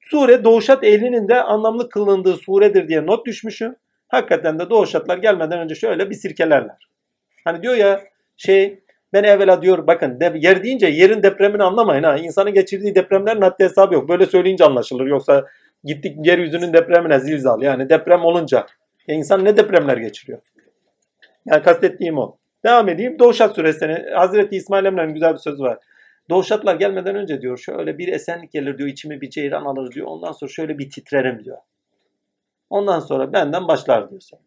[0.00, 3.76] Sure Doğuşat ehlinin de anlamlı kılındığı suredir diye not düşmüşüm.
[4.12, 6.88] Hakikaten de Doğuşatlar gelmeden önce şöyle bir sirkelerler.
[7.44, 8.00] Hani diyor ya
[8.36, 8.78] şey
[9.12, 12.16] ben evvela diyor bakın de, yer deyince yerin depremini anlamayın ha.
[12.16, 14.08] İnsanın geçirdiği depremlerin haddi hesabı yok.
[14.08, 15.06] Böyle söyleyince anlaşılır.
[15.06, 15.46] Yoksa
[15.84, 17.62] gittik yeryüzünün depremine zilzal.
[17.62, 18.66] Yani deprem olunca
[19.08, 20.38] ya insan ne depremler geçiriyor?
[21.46, 22.36] Yani kastettiğim o.
[22.64, 23.18] Devam edeyim.
[23.18, 25.78] Doğuşat suresine Hazreti İsmail Emre'nin güzel bir sözü var.
[26.30, 30.06] Doğuşatlar gelmeden önce diyor şöyle bir esenlik gelir diyor içimi bir ceyran alır diyor.
[30.06, 31.58] Ondan sonra şöyle bir titrerim diyor.
[32.72, 34.42] Ondan sonra benden başlar diyor sonra.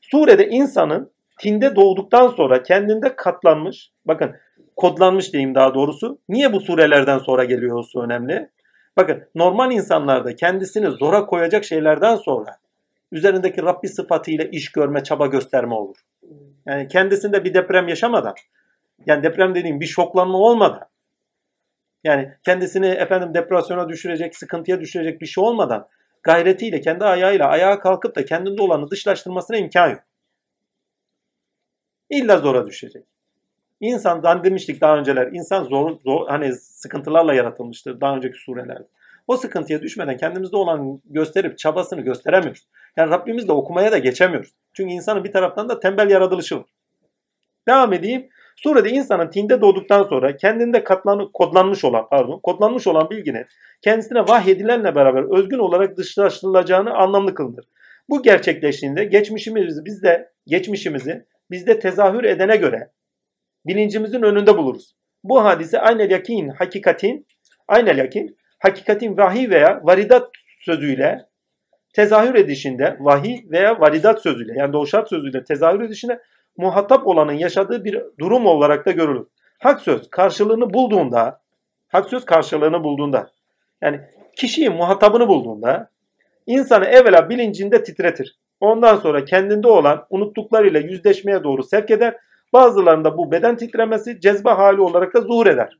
[0.00, 1.10] Surede insanın
[1.40, 4.36] tinde doğduktan sonra kendinde katlanmış, bakın
[4.76, 6.18] kodlanmış diyeyim daha doğrusu.
[6.28, 8.50] Niye bu surelerden sonra geliyor olsa önemli?
[8.96, 12.56] Bakın normal insanlarda kendisini zora koyacak şeylerden sonra
[13.12, 15.96] üzerindeki Rabbi sıfatıyla iş görme, çaba gösterme olur.
[16.66, 18.34] Yani kendisinde bir deprem yaşamadan,
[19.06, 20.88] yani deprem dediğim bir şoklanma olmadan,
[22.08, 25.88] yani kendisini efendim depresyona düşürecek, sıkıntıya düşürecek bir şey olmadan
[26.22, 30.00] gayretiyle, kendi ayağıyla ayağa kalkıp da kendinde olanı dışlaştırmasına imkan yok.
[32.10, 33.04] İlla zora düşecek.
[33.80, 38.88] İnsan demiştik daha önceler, insan zor, zor hani sıkıntılarla yaratılmıştır daha önceki surelerde.
[39.26, 42.66] O sıkıntıya düşmeden kendimizde olan gösterip çabasını gösteremiyoruz.
[42.96, 44.50] Yani Rabbimizle okumaya da geçemiyoruz.
[44.72, 46.66] Çünkü insanın bir taraftan da tembel yaratılışı var.
[47.68, 48.28] Devam edeyim.
[48.62, 53.46] Surede insanın tinde doğduktan sonra kendinde katlanı, kodlanmış olan, pardon, kodlanmış olan bilginin
[53.82, 57.64] kendisine vahyedilenle beraber özgün olarak dışlaştırılacağını anlamlı kılınır.
[58.08, 62.90] Bu gerçekleştiğinde geçmişimizi bizde, geçmişimizi bizde tezahür edene göre
[63.66, 64.94] bilincimizin önünde buluruz.
[65.24, 67.26] Bu hadise aynel yakin, hakikatin,
[67.68, 70.30] aynel yakin, hakikatin vahiy veya varidat
[70.60, 71.18] sözüyle
[71.92, 76.20] tezahür edişinde, vahiy veya varidat sözüyle yani doğuşat sözüyle tezahür edişinde
[76.58, 79.26] muhatap olanın yaşadığı bir durum olarak da görülür.
[79.58, 81.40] Hak söz karşılığını bulduğunda,
[81.88, 83.30] hak söz karşılığını bulduğunda,
[83.82, 84.00] yani
[84.36, 85.90] kişiyi muhatabını bulduğunda
[86.46, 88.38] insanı evvela bilincinde titretir.
[88.60, 92.16] Ondan sonra kendinde olan unuttuklarıyla yüzleşmeye doğru sevk eder.
[92.52, 95.78] Bazılarında bu beden titremesi cezbe hali olarak da zuhur eder.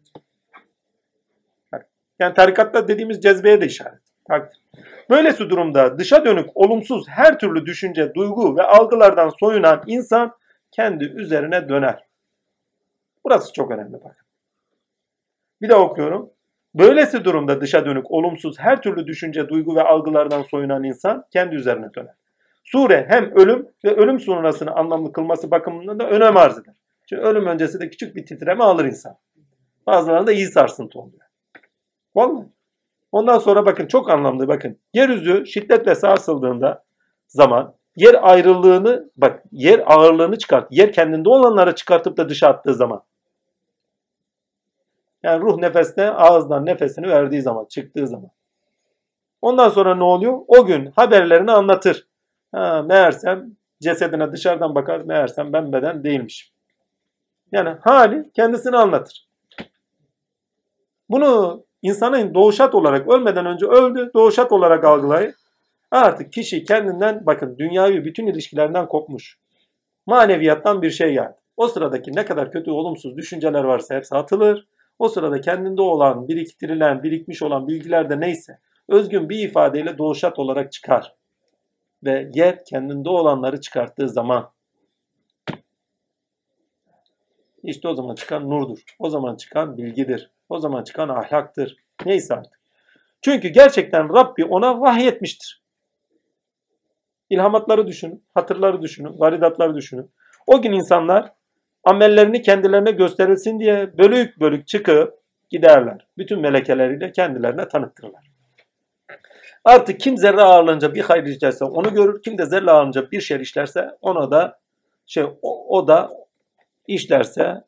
[2.19, 4.01] Yani tarikatta dediğimiz cezbeye de işaret.
[5.11, 10.33] Böylesi durumda dışa dönük olumsuz her türlü düşünce, duygu ve algılardan soyunan insan
[10.70, 12.05] kendi üzerine döner.
[13.24, 14.27] Burası çok önemli bakın.
[15.62, 16.31] Bir daha okuyorum.
[16.74, 21.95] Böylesi durumda dışa dönük olumsuz her türlü düşünce, duygu ve algılardan soyunan insan kendi üzerine
[21.95, 22.15] döner.
[22.65, 26.74] Sure hem ölüm ve ölüm sonrasını anlamlı kılması bakımından da önem arz eder.
[27.09, 29.15] Çünkü ölüm öncesi de küçük bir titreme alır insan.
[29.86, 31.23] Bazılarında iyi sarsıntı oluyor.
[32.15, 32.47] Vallahi.
[33.12, 34.78] Ondan sonra bakın çok anlamlı bakın.
[34.95, 36.85] Yeryüzü şiddetle sarsıldığında
[37.28, 40.66] zaman yer ayrılığını bak yer ağırlığını çıkart.
[40.70, 43.03] Yer kendinde olanları çıkartıp da dışa attığı zaman.
[45.23, 48.31] Yani ruh nefesine ağızdan nefesini verdiği zaman, çıktığı zaman.
[49.43, 50.39] Ondan sonra ne oluyor?
[50.49, 52.07] O gün haberlerini anlatır.
[52.53, 53.47] Ha, meğersem
[53.83, 56.55] cesedine dışarıdan bakar, meğersem ben beden değilmişim.
[57.53, 59.29] Yani hali kendisini anlatır.
[61.11, 65.35] Bunu insanın doğuşat olarak ölmeden önce öldü, doğuşat olarak algılayıp
[65.90, 69.39] artık kişi kendinden bakın dünyavi bütün ilişkilerden kopmuş.
[70.06, 71.36] Maneviyattan bir şey geldi.
[71.56, 74.69] O sıradaki ne kadar kötü olumsuz düşünceler varsa hepsi atılır.
[74.98, 78.59] O sırada kendinde olan, biriktirilen, birikmiş olan bilgiler de neyse
[78.89, 81.15] özgün bir ifadeyle doğuşat olarak çıkar.
[82.05, 84.51] Ve yer kendinde olanları çıkarttığı zaman
[87.62, 88.78] işte o zaman çıkan nurdur.
[88.98, 90.31] O zaman çıkan bilgidir.
[90.48, 91.77] O zaman çıkan ahlaktır.
[92.06, 92.60] Neyse artık.
[93.23, 95.62] Çünkü gerçekten Rabbi ona vahyetmiştir.
[97.31, 100.11] İlhamatları düşünün, hatırları düşünün, varidatları düşünün.
[100.47, 101.33] O gün insanlar
[101.85, 105.15] amellerini kendilerine gösterilsin diye bölük bölük çıkıp
[105.51, 106.07] giderler.
[106.19, 108.31] Bütün melekeleriyle kendilerine tanıttırırlar.
[109.65, 112.23] Artık kim zerre ağırlığınca bir hayır işlerse onu görür.
[112.23, 114.59] Kim de zerre ağırlığınca bir şer işlerse ona da
[115.07, 116.11] şey o, o da
[116.87, 117.65] işlerse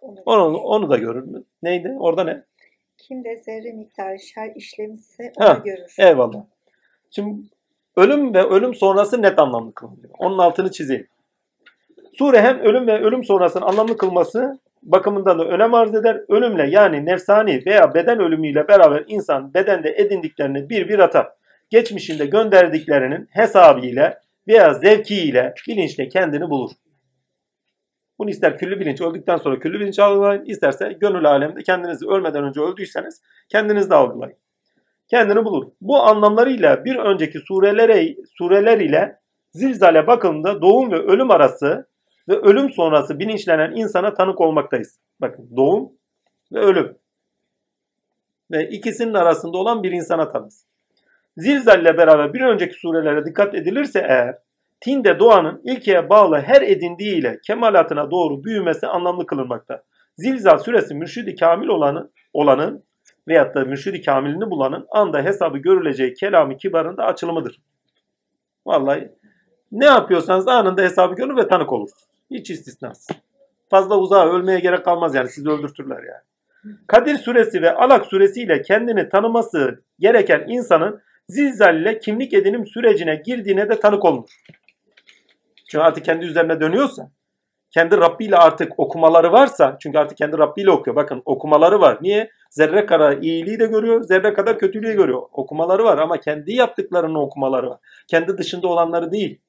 [0.00, 1.44] onu, onu da görür mü?
[1.62, 1.96] Neydi?
[1.98, 2.44] Orada ne?
[2.98, 5.94] Kim de zerre miktarı şer işlemişse onu Ha, görür.
[5.98, 6.44] Eyvallah.
[7.10, 7.48] Şimdi
[7.96, 10.14] ölüm ve ölüm sonrası net anlamlı kılınıyor.
[10.18, 11.06] Onun altını çizeyim.
[12.18, 16.20] Sure hem ölüm ve ölüm sonrasının anlamlı kılması bakımından da önem arz eder.
[16.28, 21.28] Ölümle yani nefsani veya beden ölümüyle beraber insan bedende edindiklerini bir bir atar.
[21.70, 26.70] Geçmişinde gönderdiklerinin hesabıyla veya zevkiyle bilinçle kendini bulur.
[28.18, 32.60] Bunu ister küllü bilinç öldükten sonra küllü bilinç algılayın, isterse gönül aleminde kendinizi ölmeden önce
[32.60, 34.36] öldüyseniz kendiniz de algılayın.
[35.12, 35.66] Kendini bulur.
[35.80, 39.16] Bu anlamlarıyla bir önceki surelere, sureler ile
[39.52, 41.86] zilzale bakımında doğum ve ölüm arası
[42.28, 44.98] ve ölüm sonrası bilinçlenen insana tanık olmaktayız.
[45.20, 45.92] Bakın doğum
[46.52, 46.96] ve ölüm.
[48.50, 50.66] Ve ikisinin arasında olan bir insana tanız.
[51.36, 54.38] Zilzalle beraber bir önceki surelere dikkat edilirse eğer
[54.80, 59.82] Tinde doğanın ilkeye bağlı her edindiğiyle kemalatına doğru büyümesi anlamlı kılınmakta.
[60.16, 62.84] Zilzal süresi mürşidi kamil olanın, olanın
[63.28, 67.60] veyahut da mürşidi kamilini bulanın anda hesabı görüleceği kelamı kibarın da açılımıdır.
[68.66, 69.12] Vallahi
[69.72, 72.04] ne yapıyorsanız anında hesabı görür ve tanık olursunuz.
[72.30, 73.16] Hiç istisnasız.
[73.70, 76.76] Fazla uzağa ölmeye gerek kalmaz yani sizi öldürtürler yani.
[76.86, 83.80] Kadir suresi ve Alak suresiyle kendini tanıması gereken insanın zilzal kimlik edinim sürecine girdiğine de
[83.80, 84.30] tanık olunur.
[85.68, 87.10] Çünkü artık kendi üzerine dönüyorsa,
[87.72, 90.96] kendi Rabbi ile artık okumaları varsa, çünkü artık kendi Rabbi ile okuyor.
[90.96, 91.98] Bakın okumaları var.
[92.00, 92.30] Niye?
[92.50, 95.22] Zerre kadar iyiliği de görüyor, zerre kadar kötülüğü görüyor.
[95.32, 97.78] Okumaları var ama kendi yaptıklarının okumaları var.
[98.08, 99.40] Kendi dışında olanları değil.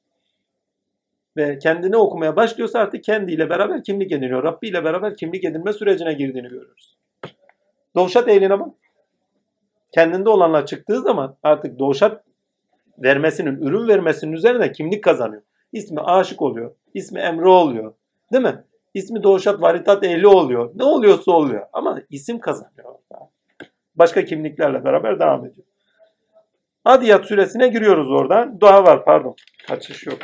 [1.37, 4.43] Ve kendini okumaya başlıyorsa artık kendiyle beraber kimlik ediniyor.
[4.43, 6.97] Rabbi ile beraber kimlik edinme sürecine girdiğini görüyoruz.
[7.95, 8.69] Doğuşat ehline bak.
[9.91, 12.23] Kendinde olanlar çıktığı zaman artık doğuşat
[12.97, 15.41] vermesinin, ürün vermesinin üzerine kimlik kazanıyor.
[15.71, 16.75] İsmi aşık oluyor.
[16.93, 17.93] İsmi Emre oluyor.
[18.31, 18.63] Değil mi?
[18.93, 20.71] İsmi Doğuşat Varitat Ehli oluyor.
[20.75, 21.65] Ne oluyorsa oluyor.
[21.73, 22.93] Ama isim kazanıyor.
[23.95, 25.67] Başka kimliklerle beraber devam ediyor.
[26.85, 28.59] Adiyat suresine giriyoruz oradan.
[28.59, 29.35] Dua var pardon.
[29.67, 30.17] Kaçış yok.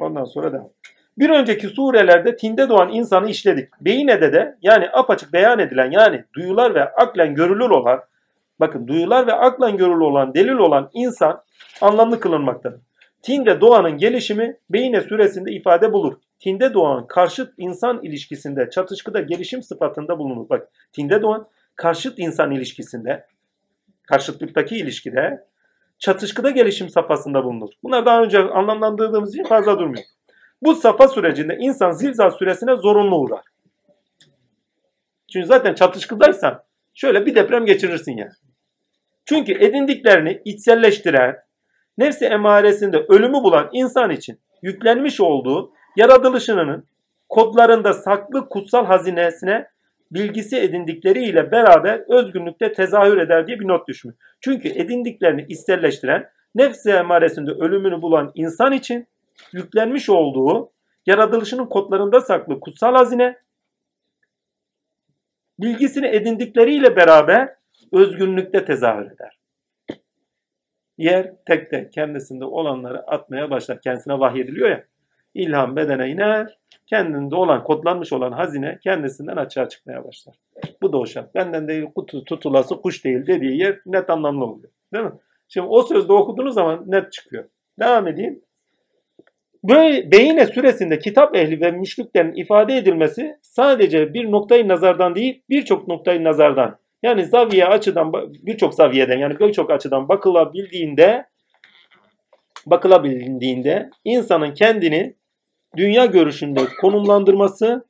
[0.00, 0.70] Ondan sonra devam.
[1.18, 3.68] Bir önceki surelerde tinde doğan insanı işledik.
[3.80, 8.00] Beyinede de yani apaçık beyan edilen yani duyular ve aklen görülür olan
[8.60, 11.42] bakın duyular ve aklen görülür olan delil olan insan
[11.80, 12.80] anlamlı kılınmaktadır.
[13.22, 16.14] Tinde doğanın gelişimi Beyine suresinde ifade bulur.
[16.42, 20.48] Tinde doğan karşıt insan ilişkisinde çatışkıda gelişim sıfatında bulunur.
[20.48, 21.46] Bak tinde doğan
[21.76, 23.26] karşıt insan ilişkisinde
[24.08, 25.44] karşıtlıktaki ilişkide
[25.98, 27.68] çatışkıda gelişim safhasında bulunur.
[27.82, 30.04] Bunlar daha önce anlamlandırdığımız için fazla durmuyor.
[30.62, 33.44] Bu safa sürecinde insan zilzal süresine zorunlu uğrar.
[35.32, 36.62] Çünkü zaten çatışkıdaysan
[36.94, 38.32] şöyle bir deprem geçirirsin yani.
[39.24, 41.36] Çünkü edindiklerini içselleştiren,
[41.98, 46.86] nefsi emaresinde ölümü bulan insan için yüklenmiş olduğu yaratılışının
[47.28, 49.68] kodlarında saklı kutsal hazinesine
[50.10, 54.16] bilgisi edindikleriyle beraber özgünlükte tezahür eder diye bir not düşmüş.
[54.40, 59.06] Çünkü edindiklerini içselleştiren, nefsi emaresinde ölümünü bulan insan için
[59.52, 60.72] yüklenmiş olduğu
[61.06, 63.38] yaratılışının kodlarında saklı kutsal hazine
[65.58, 67.56] bilgisini edindikleriyle beraber
[67.92, 69.38] özgünlükte tezahür eder.
[70.98, 73.80] Yer tek tek kendisinde olanları atmaya başlar.
[73.80, 74.84] Kendisine vahyediliyor ya.
[75.34, 76.56] İlham bedene iner.
[76.86, 80.34] Kendinde olan, kodlanmış olan hazine kendisinden açığa çıkmaya başlar.
[80.82, 81.34] Bu da o şart.
[81.34, 84.72] Benden değil kutu, tutulası kuş değil dediği yer net anlamlı oluyor.
[84.94, 85.12] Değil mi?
[85.48, 87.44] Şimdi o sözde okuduğunuz zaman net çıkıyor.
[87.80, 88.40] Devam edeyim.
[89.64, 95.88] Böyle Beyine süresinde kitap ehli ve müşriklerin ifade edilmesi sadece bir noktayı nazardan değil birçok
[95.88, 101.26] noktayı nazardan yani zaviye açıdan birçok zaviyeden yani birçok açıdan bakılabildiğinde
[102.66, 105.14] bakılabildiğinde insanın kendini
[105.76, 107.86] dünya görüşünde konumlandırması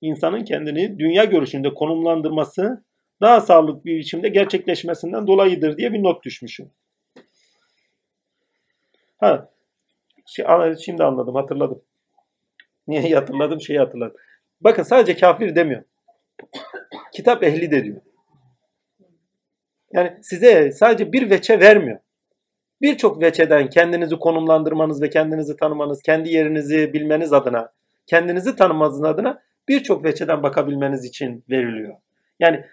[0.00, 2.84] insanın kendini dünya görüşünde konumlandırması
[3.20, 6.70] daha sağlıklı bir biçimde gerçekleşmesinden dolayıdır diye bir not düşmüşüm.
[9.20, 9.48] Ha,
[10.84, 11.82] şimdi anladım, hatırladım.
[12.88, 14.16] Niye hatırladım, şeyi hatırladım.
[14.60, 15.82] Bakın sadece kafir demiyor.
[17.12, 18.00] Kitap ehli de diyor.
[19.92, 21.98] Yani size sadece bir veçe vermiyor.
[22.82, 27.72] Birçok veçeden kendinizi konumlandırmanız ve kendinizi tanımanız, kendi yerinizi bilmeniz adına,
[28.06, 31.94] kendinizi tanımanız adına birçok veçeden bakabilmeniz için veriliyor.
[32.40, 32.64] Yani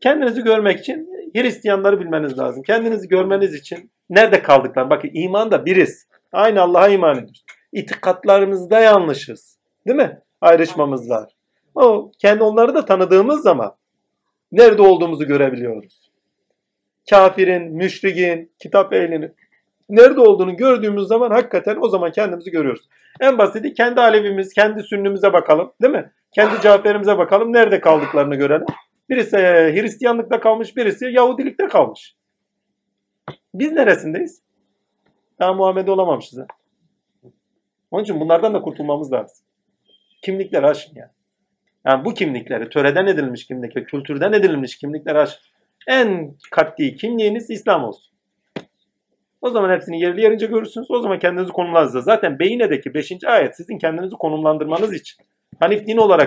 [0.00, 2.62] kendinizi görmek için Hristiyanları bilmeniz lazım.
[2.62, 4.90] Kendinizi görmeniz için nerede kaldıklar?
[4.90, 6.06] Bakın iman da biriz.
[6.32, 7.44] Aynı Allah'a iman ediyoruz.
[7.72, 9.58] İtikatlarımızda yanlışız.
[9.86, 10.18] Değil mi?
[10.40, 11.32] Ayrışmamız var.
[11.74, 13.74] O kendi onları da tanıdığımız zaman
[14.52, 16.10] nerede olduğumuzu görebiliyoruz.
[17.10, 19.34] Kafirin, müşrikin, kitap ehlinin
[19.88, 22.88] nerede olduğunu gördüğümüz zaman hakikaten o zaman kendimizi görüyoruz.
[23.20, 26.12] En basiti kendi Alevimiz, kendi Sünnimize bakalım değil mi?
[26.32, 28.66] Kendi Caferimize bakalım nerede kaldıklarını görelim.
[29.08, 32.16] Birisi e, Hristiyanlıkta kalmış, birisi Yahudilikte kalmış.
[33.54, 34.42] Biz neresindeyiz?
[35.38, 36.38] Daha Muhammed olamamışız.
[36.38, 36.46] Ha?
[37.90, 39.46] Onun için bunlardan da kurtulmamız lazım.
[40.22, 41.10] Kimlikleri aşın yani.
[41.86, 45.40] Yani bu kimlikleri, töreden edilmiş kimlikleri, kültürden edilmiş kimlikleri aşın.
[45.88, 48.10] En katli kimliğiniz İslam olsun.
[49.40, 50.90] O zaman hepsini yerli yerince görürsünüz.
[50.90, 52.04] O zaman kendinizi konumlandırırsınız.
[52.04, 53.12] Zaten Beyne'deki 5.
[53.26, 55.24] ayet sizin kendinizi konumlandırmanız için.
[55.60, 56.18] Hanif din olarak